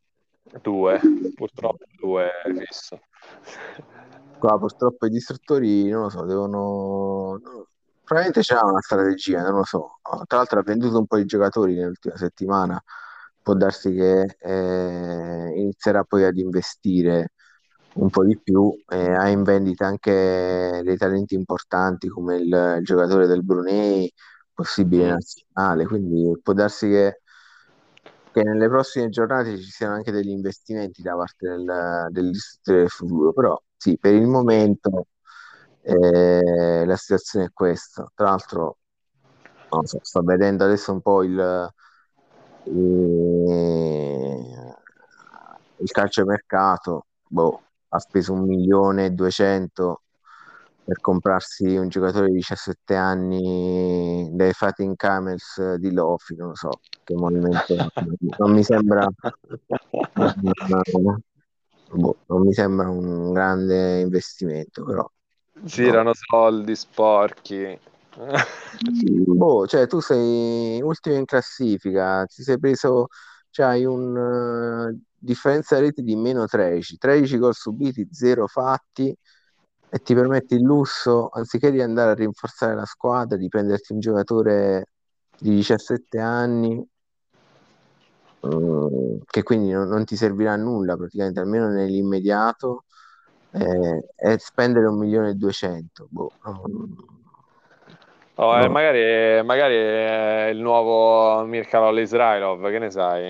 Due, 0.62 1.00
purtroppo 1.36 1.86
due 2.00 2.30
fisso. 2.56 3.00
Qua 4.38 4.58
purtroppo 4.60 5.06
i 5.08 5.10
distruttori, 5.10 5.90
non 5.90 6.04
lo 6.04 6.10
so, 6.10 6.24
devono... 6.24 7.40
Probabilmente 8.08 8.40
c'è 8.42 8.58
una 8.62 8.80
strategia, 8.82 9.42
non 9.42 9.56
lo 9.58 9.64
so. 9.66 10.00
Tra 10.28 10.38
l'altro 10.38 10.60
ha 10.60 10.64
venduto 10.64 10.98
un 10.98 11.08
po' 11.08 11.18
di 11.18 11.26
giocatori 11.26 11.76
nell'ultima 11.76 12.16
settimana, 12.16 12.82
può 13.42 13.54
darsi 13.54 13.94
che 13.94 14.38
eh, 14.40 15.54
inizierà 15.60 16.04
poi 16.06 16.24
ad 16.24 16.38
investire 16.38 17.34
un 17.94 18.10
po' 18.10 18.24
di 18.24 18.40
più 18.40 18.74
e 18.88 19.12
ha 19.14 19.28
in 19.28 19.44
vendita 19.44 19.88
anche 19.88 20.82
dei 20.84 20.96
talenti 20.98 21.36
importanti 21.36 22.08
come 22.08 22.38
il, 22.38 22.76
il 22.80 22.84
giocatore 22.86 23.28
del 23.28 23.44
Brunei, 23.44 24.10
possibile 24.54 25.08
Mm. 25.08 25.10
nazionale, 25.10 25.86
quindi 25.86 26.40
può 26.42 26.54
darsi 26.54 26.88
che, 26.88 27.22
che 28.32 28.44
nelle 28.44 28.68
prossime 28.70 29.10
giornate 29.10 29.58
ci 29.58 29.70
siano 29.70 29.96
anche 29.96 30.12
degli 30.12 30.30
investimenti 30.30 31.02
da 31.02 31.16
parte 31.16 31.48
del, 31.48 32.08
del 32.62 32.90
futuro, 32.90 33.34
però 33.34 33.60
sì, 33.76 33.98
per 33.98 34.14
il 34.14 34.28
momento 34.28 35.08
eh, 35.88 36.86
la 36.86 36.96
situazione 36.98 37.46
è 37.46 37.52
questa. 37.54 38.12
Tra 38.14 38.26
l'altro, 38.26 38.78
so, 39.84 40.00
sto 40.02 40.22
vedendo 40.22 40.66
adesso 40.66 40.92
un 40.92 41.02
po' 41.02 41.24
il, 41.24 41.70
il, 42.66 44.76
il 45.78 45.92
calciomercato, 45.92 47.06
boh, 47.28 47.62
ha 47.90 48.00
speso 48.00 48.34
un 48.34 48.44
milione 48.44 49.06
e 49.06 49.12
duecento 49.12 50.02
per 50.84 51.00
comprarsi 51.00 51.76
un 51.76 51.90
giocatore 51.90 52.28
di 52.28 52.36
17 52.36 52.96
anni 52.96 54.30
dei 54.34 54.54
Fighting 54.54 54.96
Camels 54.96 55.76
di 55.76 55.92
Lofi, 55.92 56.36
non 56.36 56.56
so 56.56 56.70
che 57.04 57.14
movimento 57.14 57.76
è. 57.76 57.86
non 58.38 58.52
mi 58.52 58.64
sembra 58.64 59.08
boh, 61.92 62.18
non 62.28 62.42
mi 62.42 62.54
sembra 62.54 62.90
un 62.90 63.32
grande 63.32 64.00
investimento, 64.00 64.84
però. 64.84 65.10
Girano 65.62 66.12
soldi 66.14 66.76
sporchi. 66.76 67.80
Boh, 68.90 69.68
cioè 69.68 69.88
tu 69.88 70.00
sei 70.00 70.82
ultimo 70.82 71.16
in 71.16 71.26
classifica, 71.26 72.26
ti 72.26 72.42
sei 72.42 72.58
preso, 72.60 73.08
cioè 73.50 73.68
hai 73.68 73.86
un 73.86 74.18
eh, 74.18 75.00
differenza 75.18 75.80
reti 75.80 76.02
di 76.02 76.16
meno 76.16 76.46
13, 76.46 76.98
13 76.98 77.38
gol 77.38 77.54
subiti, 77.54 78.08
0 78.12 78.48
fatti 78.48 79.16
e 79.90 80.00
ti 80.00 80.14
permetti 80.14 80.56
il 80.56 80.62
lusso, 80.62 81.30
anziché 81.30 81.72
di 81.72 81.82
andare 81.82 82.12
a 82.12 82.16
rinforzare 82.16 82.76
la 82.76 82.86
squadra, 82.86 83.38
di 83.38 83.48
prenderti 83.48 83.94
un 83.94 84.00
giocatore 84.00 84.86
di 85.40 85.52
17 85.52 86.20
anni 86.20 86.86
mm, 88.46 89.18
che 89.26 89.44
quindi 89.44 89.72
non, 89.72 89.88
non 89.88 90.06
ti 90.06 90.16
servirà 90.16 90.54
a 90.54 90.58
nulla 90.58 90.98
praticamente, 90.98 91.40
almeno 91.40 91.70
nell'immediato, 91.70 92.86
eh, 93.52 94.06
e 94.16 94.38
spendere 94.40 94.88
un 94.88 94.98
milione 95.00 95.30
e 95.32 95.34
duecento. 95.36 96.08
Boh, 96.10 96.34
Oh, 98.40 98.62
eh, 98.64 98.68
no. 98.68 98.70
magari, 98.70 99.44
magari 99.44 99.74
è 99.76 100.50
il 100.52 100.60
nuovo 100.60 101.44
Mirkalol 101.46 102.00
Israilov, 102.00 102.70
che 102.70 102.78
ne 102.80 102.92
sai? 102.92 103.30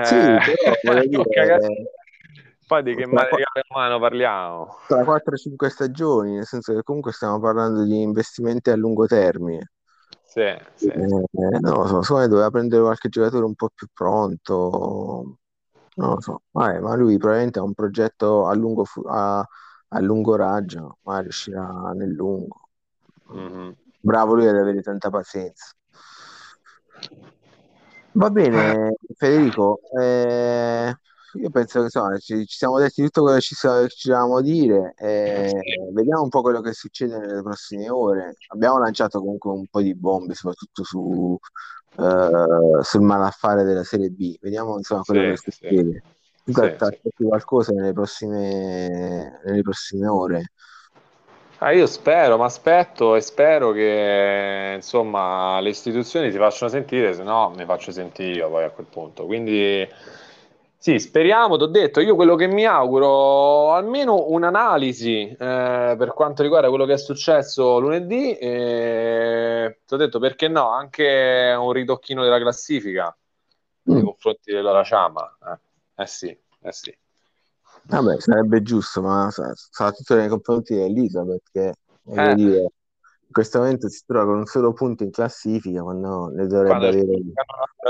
Sì, 0.00 0.16
Eh, 0.18 0.36
però 0.42 0.72
voglio 0.82 1.06
tocca 1.10 1.44
dire, 1.44 1.88
Poi 2.66 2.82
di 2.82 2.94
che 2.94 3.06
materiale 3.06 3.64
umano 3.70 3.98
parliamo? 4.00 4.76
tra 4.84 5.02
4-5 5.04 5.70
stagioni, 5.70 6.34
nel 6.34 6.46
senso 6.46 6.72
che 6.72 6.82
comunque 6.84 7.10
stiamo 7.12 7.40
parlando 7.40 7.82
di 7.84 8.00
investimenti 8.00 8.70
a 8.70 8.76
lungo 8.76 9.06
termine. 9.06 9.70
Sì, 10.24 10.42
sì. 10.74 10.92
Eh, 10.92 11.60
lo 11.60 11.86
so, 11.86 12.02
secondo 12.02 12.22
me 12.22 12.28
doveva 12.28 12.50
prendere 12.50 12.82
qualche 12.82 13.08
giocatore 13.08 13.44
un 13.44 13.54
po' 13.54 13.70
più 13.74 13.86
pronto, 13.92 15.38
non 15.96 16.10
lo 16.14 16.20
so, 16.20 16.42
Vabbè, 16.52 16.80
ma 16.80 16.94
lui 16.96 17.16
probabilmente 17.18 17.58
ha 17.58 17.62
un 17.62 17.74
progetto 17.74 18.46
a 18.46 18.54
lungo, 18.54 18.84
fu- 18.84 19.02
a, 19.06 19.38
a 19.88 20.00
lungo 20.00 20.36
raggio, 20.36 20.98
ma 21.02 21.20
riuscirà 21.20 21.92
nel 21.94 22.10
lungo. 22.12 22.68
Mhm. 23.28 23.76
Bravo 24.00 24.34
lui 24.34 24.46
ad 24.48 24.56
avere 24.56 24.80
tanta 24.80 25.10
pazienza. 25.10 25.74
Va 28.12 28.30
bene, 28.30 28.96
Federico, 29.16 29.80
eh, 30.00 30.94
io 31.36 31.50
penso 31.50 31.78
che 31.78 31.84
insomma, 31.84 32.18
ci, 32.18 32.46
ci 32.46 32.56
siamo 32.56 32.78
detti 32.78 33.02
tutto 33.02 33.22
quello 33.22 33.36
che 33.36 33.42
ci, 33.42 33.54
che 33.54 33.88
dovevamo 34.04 34.40
dire, 34.40 34.94
eh, 34.96 35.50
Sì, 35.62 35.78
vediamo 35.92 36.22
un 36.22 36.28
po' 36.28 36.42
quello 36.42 36.60
che 36.60 36.72
succede 36.72 37.18
nelle 37.18 37.42
prossime 37.42 37.88
ore. 37.90 38.36
Abbiamo 38.48 38.78
lanciato 38.78 39.20
comunque 39.20 39.50
un 39.50 39.66
po' 39.68 39.80
di 39.80 39.94
bombe, 39.94 40.34
soprattutto 40.34 40.84
su, 40.84 41.38
eh, 41.98 42.82
sul 42.82 43.02
malaffare 43.02 43.64
della 43.64 43.84
Serie 43.84 44.10
B. 44.10 44.36
Vediamo 44.40 44.76
insomma 44.76 45.02
quello 45.02 45.22
che 45.24 45.36
sì, 45.36 45.50
sì, 45.50 45.50
succede. 45.50 46.04
Sì, 46.44 46.52
ti 46.52 46.52
sì. 46.52 47.24
qualcosa 47.26 47.72
nelle 47.72 47.92
prossime, 47.92 49.40
nelle 49.44 49.62
prossime 49.62 50.06
ore? 50.06 50.52
Ah, 51.58 51.72
io 51.72 51.86
spero, 51.86 52.36
mi 52.36 52.44
aspetto 52.44 53.14
e 53.14 53.20
spero 53.22 53.72
che 53.72 54.72
insomma 54.76 55.58
le 55.60 55.70
istituzioni 55.70 56.30
si 56.30 56.36
facciano 56.36 56.70
sentire, 56.70 57.14
se 57.14 57.22
no 57.22 57.50
mi 57.56 57.64
faccio 57.64 57.92
sentire 57.92 58.34
io 58.34 58.50
poi 58.50 58.64
a 58.64 58.70
quel 58.70 58.86
punto. 58.86 59.24
Quindi 59.24 59.88
sì, 60.78 60.98
speriamo, 60.98 61.56
ti 61.56 61.64
ho 61.64 61.66
detto, 61.66 62.00
io 62.00 62.14
quello 62.14 62.36
che 62.36 62.46
mi 62.46 62.64
auguro, 62.64 63.72
almeno 63.72 64.28
un'analisi 64.28 65.28
eh, 65.30 65.36
per 65.98 66.12
quanto 66.14 66.42
riguarda 66.42 66.68
quello 66.68 66.84
che 66.84 66.92
è 66.92 66.98
successo 66.98 67.78
lunedì, 67.80 68.36
e 68.36 69.80
ti 69.84 69.94
ho 69.94 69.96
detto 69.96 70.18
perché 70.18 70.48
no, 70.48 70.68
anche 70.68 71.54
un 71.58 71.72
ritocchino 71.72 72.22
della 72.22 72.38
classifica 72.38 73.16
nei 73.82 74.00
Mm. 74.00 74.04
confronti 74.04 74.52
della 74.52 74.82
Ciama. 74.82 75.36
Eh, 75.96 76.02
eh 76.02 76.06
sì, 76.06 76.28
eh 76.28 76.72
sì. 76.72 76.96
Vabbè, 77.88 78.20
sarebbe 78.20 78.62
giusto, 78.62 79.00
ma 79.00 79.28
soprattutto 79.30 80.16
nei 80.16 80.28
confronti 80.28 80.74
che 80.74 81.72
voglio 82.02 82.30
Eh, 82.30 82.34
dire, 82.34 82.60
in 82.60 83.32
questo 83.32 83.58
momento 83.58 83.88
si 83.88 84.02
trova 84.04 84.24
con 84.24 84.38
un 84.38 84.46
solo 84.46 84.72
punto 84.72 85.04
in 85.04 85.10
classifica, 85.10 85.82
quando 85.82 86.28
ne 86.34 86.46
dovrebbe 86.46 86.68
quando 86.68 86.86
avere 86.86 87.20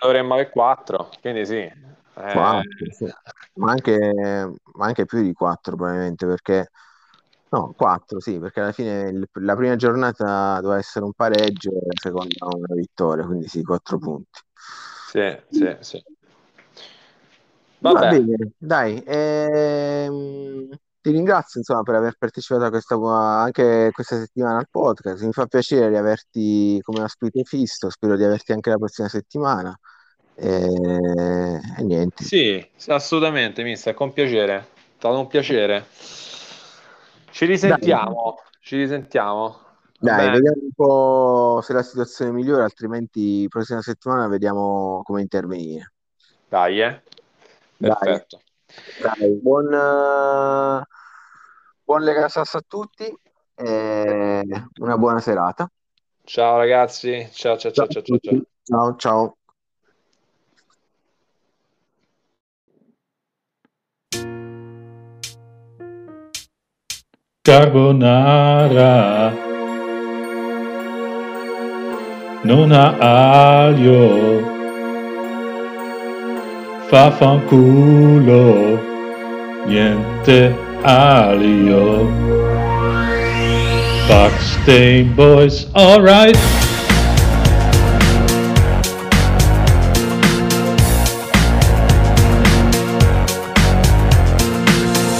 dovremmo 0.00 0.34
avere 0.34 0.50
4, 0.50 1.08
quindi 1.20 1.46
sì. 1.46 1.94
Eh, 2.16 2.32
quattro, 2.32 2.90
sì. 2.90 3.06
Ma 3.54 3.70
anche, 3.72 4.12
ma 4.74 4.86
anche 4.86 5.04
più 5.04 5.22
di 5.22 5.32
quattro 5.32 5.76
probabilmente, 5.76 6.26
perché 6.26 6.68
No, 7.48 7.72
4, 7.76 8.18
sì, 8.20 8.40
perché 8.40 8.60
alla 8.60 8.72
fine 8.72 9.08
il- 9.08 9.28
la 9.34 9.54
prima 9.54 9.76
giornata 9.76 10.60
doveva 10.60 10.78
essere 10.80 11.04
un 11.04 11.12
pareggio 11.12 11.70
e 11.70 11.86
la 11.86 11.92
seconda 11.94 12.46
una 12.46 12.74
vittoria, 12.74 13.24
quindi 13.24 13.46
sì, 13.46 13.62
4 13.62 13.98
punti. 13.98 14.40
Sì, 15.06 15.40
sì, 15.50 15.76
sì. 15.80 16.04
Va 17.78 17.92
Vabbè, 17.92 18.20
bene, 18.20 18.52
dai, 18.58 19.02
ehm, 19.06 20.68
ti 21.00 21.10
ringrazio 21.12 21.60
insomma 21.60 21.82
per 21.82 21.94
aver 21.94 22.16
partecipato 22.18 22.64
a 22.64 22.70
questa, 22.70 22.96
anche 22.96 23.90
questa 23.92 24.16
settimana 24.18 24.58
al 24.58 24.66
podcast. 24.68 25.22
Mi 25.24 25.32
fa 25.32 25.46
piacere 25.46 25.88
riaverti 25.88 26.80
come 26.82 27.02
ospite 27.02 27.44
fisso, 27.44 27.88
spero 27.90 28.16
di 28.16 28.24
averti 28.24 28.52
anche 28.52 28.70
la 28.70 28.76
prossima 28.76 29.08
settimana. 29.08 29.76
E, 30.38 31.60
e 31.78 31.82
niente. 31.82 32.22
sì, 32.22 32.66
assolutamente, 32.88 33.62
mister, 33.62 33.94
con 33.94 34.12
piacere. 34.12 34.56
È 34.56 34.64
stato 34.98 35.18
un 35.18 35.26
piacere. 35.26 35.86
Ci 37.30 37.44
risentiamo, 37.44 38.40
ci 38.60 38.76
risentiamo. 38.76 39.64
Dai, 39.98 40.16
bene? 40.16 40.30
vediamo 40.32 40.60
un 40.62 40.72
po' 40.74 41.60
se 41.62 41.72
la 41.72 41.82
situazione 41.82 42.32
migliora, 42.32 42.64
altrimenti 42.64 43.46
prossima 43.48 43.80
settimana 43.80 44.28
vediamo 44.28 45.00
come 45.04 45.22
intervenire. 45.22 45.92
Dai, 46.48 46.80
eh. 46.80 47.02
Dai. 47.76 47.94
Perfetto. 47.94 48.40
Dai, 48.98 49.38
buon, 49.40 49.72
eh, 49.72 50.86
buon 51.84 52.02
Lega 52.02 52.26
a 52.26 52.62
tutti 52.66 53.14
e 53.54 54.44
una 54.80 54.98
buona 54.98 55.20
serata. 55.20 55.70
Ciao 56.24 56.58
ragazzi, 56.58 57.28
ciao 57.32 57.56
ciao 57.56 57.72
ciao 57.72 57.86
ciao 57.86 58.02
ciao. 58.02 58.18
ciao. 58.18 58.42
Ciao, 58.64 58.96
ciao. 58.96 59.36
Carbonara 67.46 69.32
non 72.42 72.72
ha 72.72 73.66
aglio, 73.68 74.42
fa 76.88 77.12
fanculo, 77.12 78.80
niente 79.64 80.56
alio. 80.82 82.10
Backstain 84.08 85.14
boys, 85.14 85.68
alright. 85.70 86.65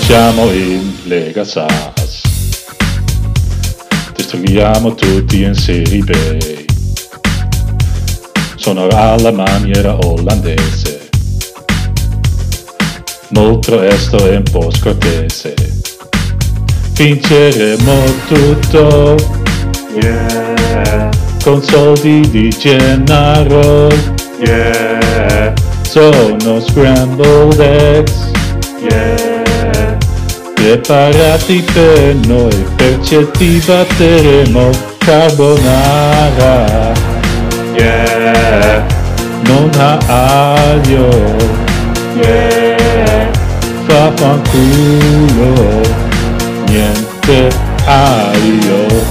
Siamo 0.06 0.52
in 0.52 0.98
Lega 1.06 1.42
Sass. 1.42 2.22
Distruggiamo 4.14 4.94
tutti 4.94 5.42
in 5.42 5.52
Serie 5.52 5.98
B. 5.98 6.64
Sono 8.54 8.86
alla 8.86 9.32
maniera 9.32 9.98
olandese. 9.98 11.08
Molto 13.30 13.80
resto 13.80 14.30
e 14.30 14.36
un 14.36 14.44
po' 14.44 14.70
scortese. 14.70 15.54
Vinceremo 16.92 18.04
tutto. 18.28 19.16
Yeah. 20.00 21.10
Con 21.42 21.60
soldi 21.64 22.20
di 22.30 22.48
Gennaro. 22.50 23.88
Yeah. 24.38 25.52
Sono 25.82 26.60
scrambled 26.60 27.58
eggs. 27.58 28.30
Yeah. 28.88 29.35
Preparati 30.66 31.64
per 31.72 32.16
noi 32.26 32.66
perché 32.74 33.30
ti 33.30 33.62
batteremo 33.64 34.70
carbonara. 34.98 36.92
Yeah. 37.76 38.84
Non 39.42 39.70
ha 39.76 39.96
aglio. 40.72 41.08
Yeah. 42.16 43.30
Fa 43.86 44.10
fanculo. 44.16 45.82
Niente 46.66 47.48
aglio. 47.84 49.04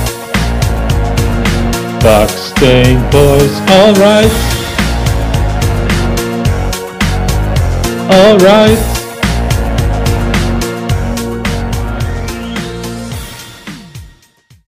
Backstain 2.02 3.02
boys, 3.12 3.62
alright. 3.70 4.32
Alright. 8.10 8.95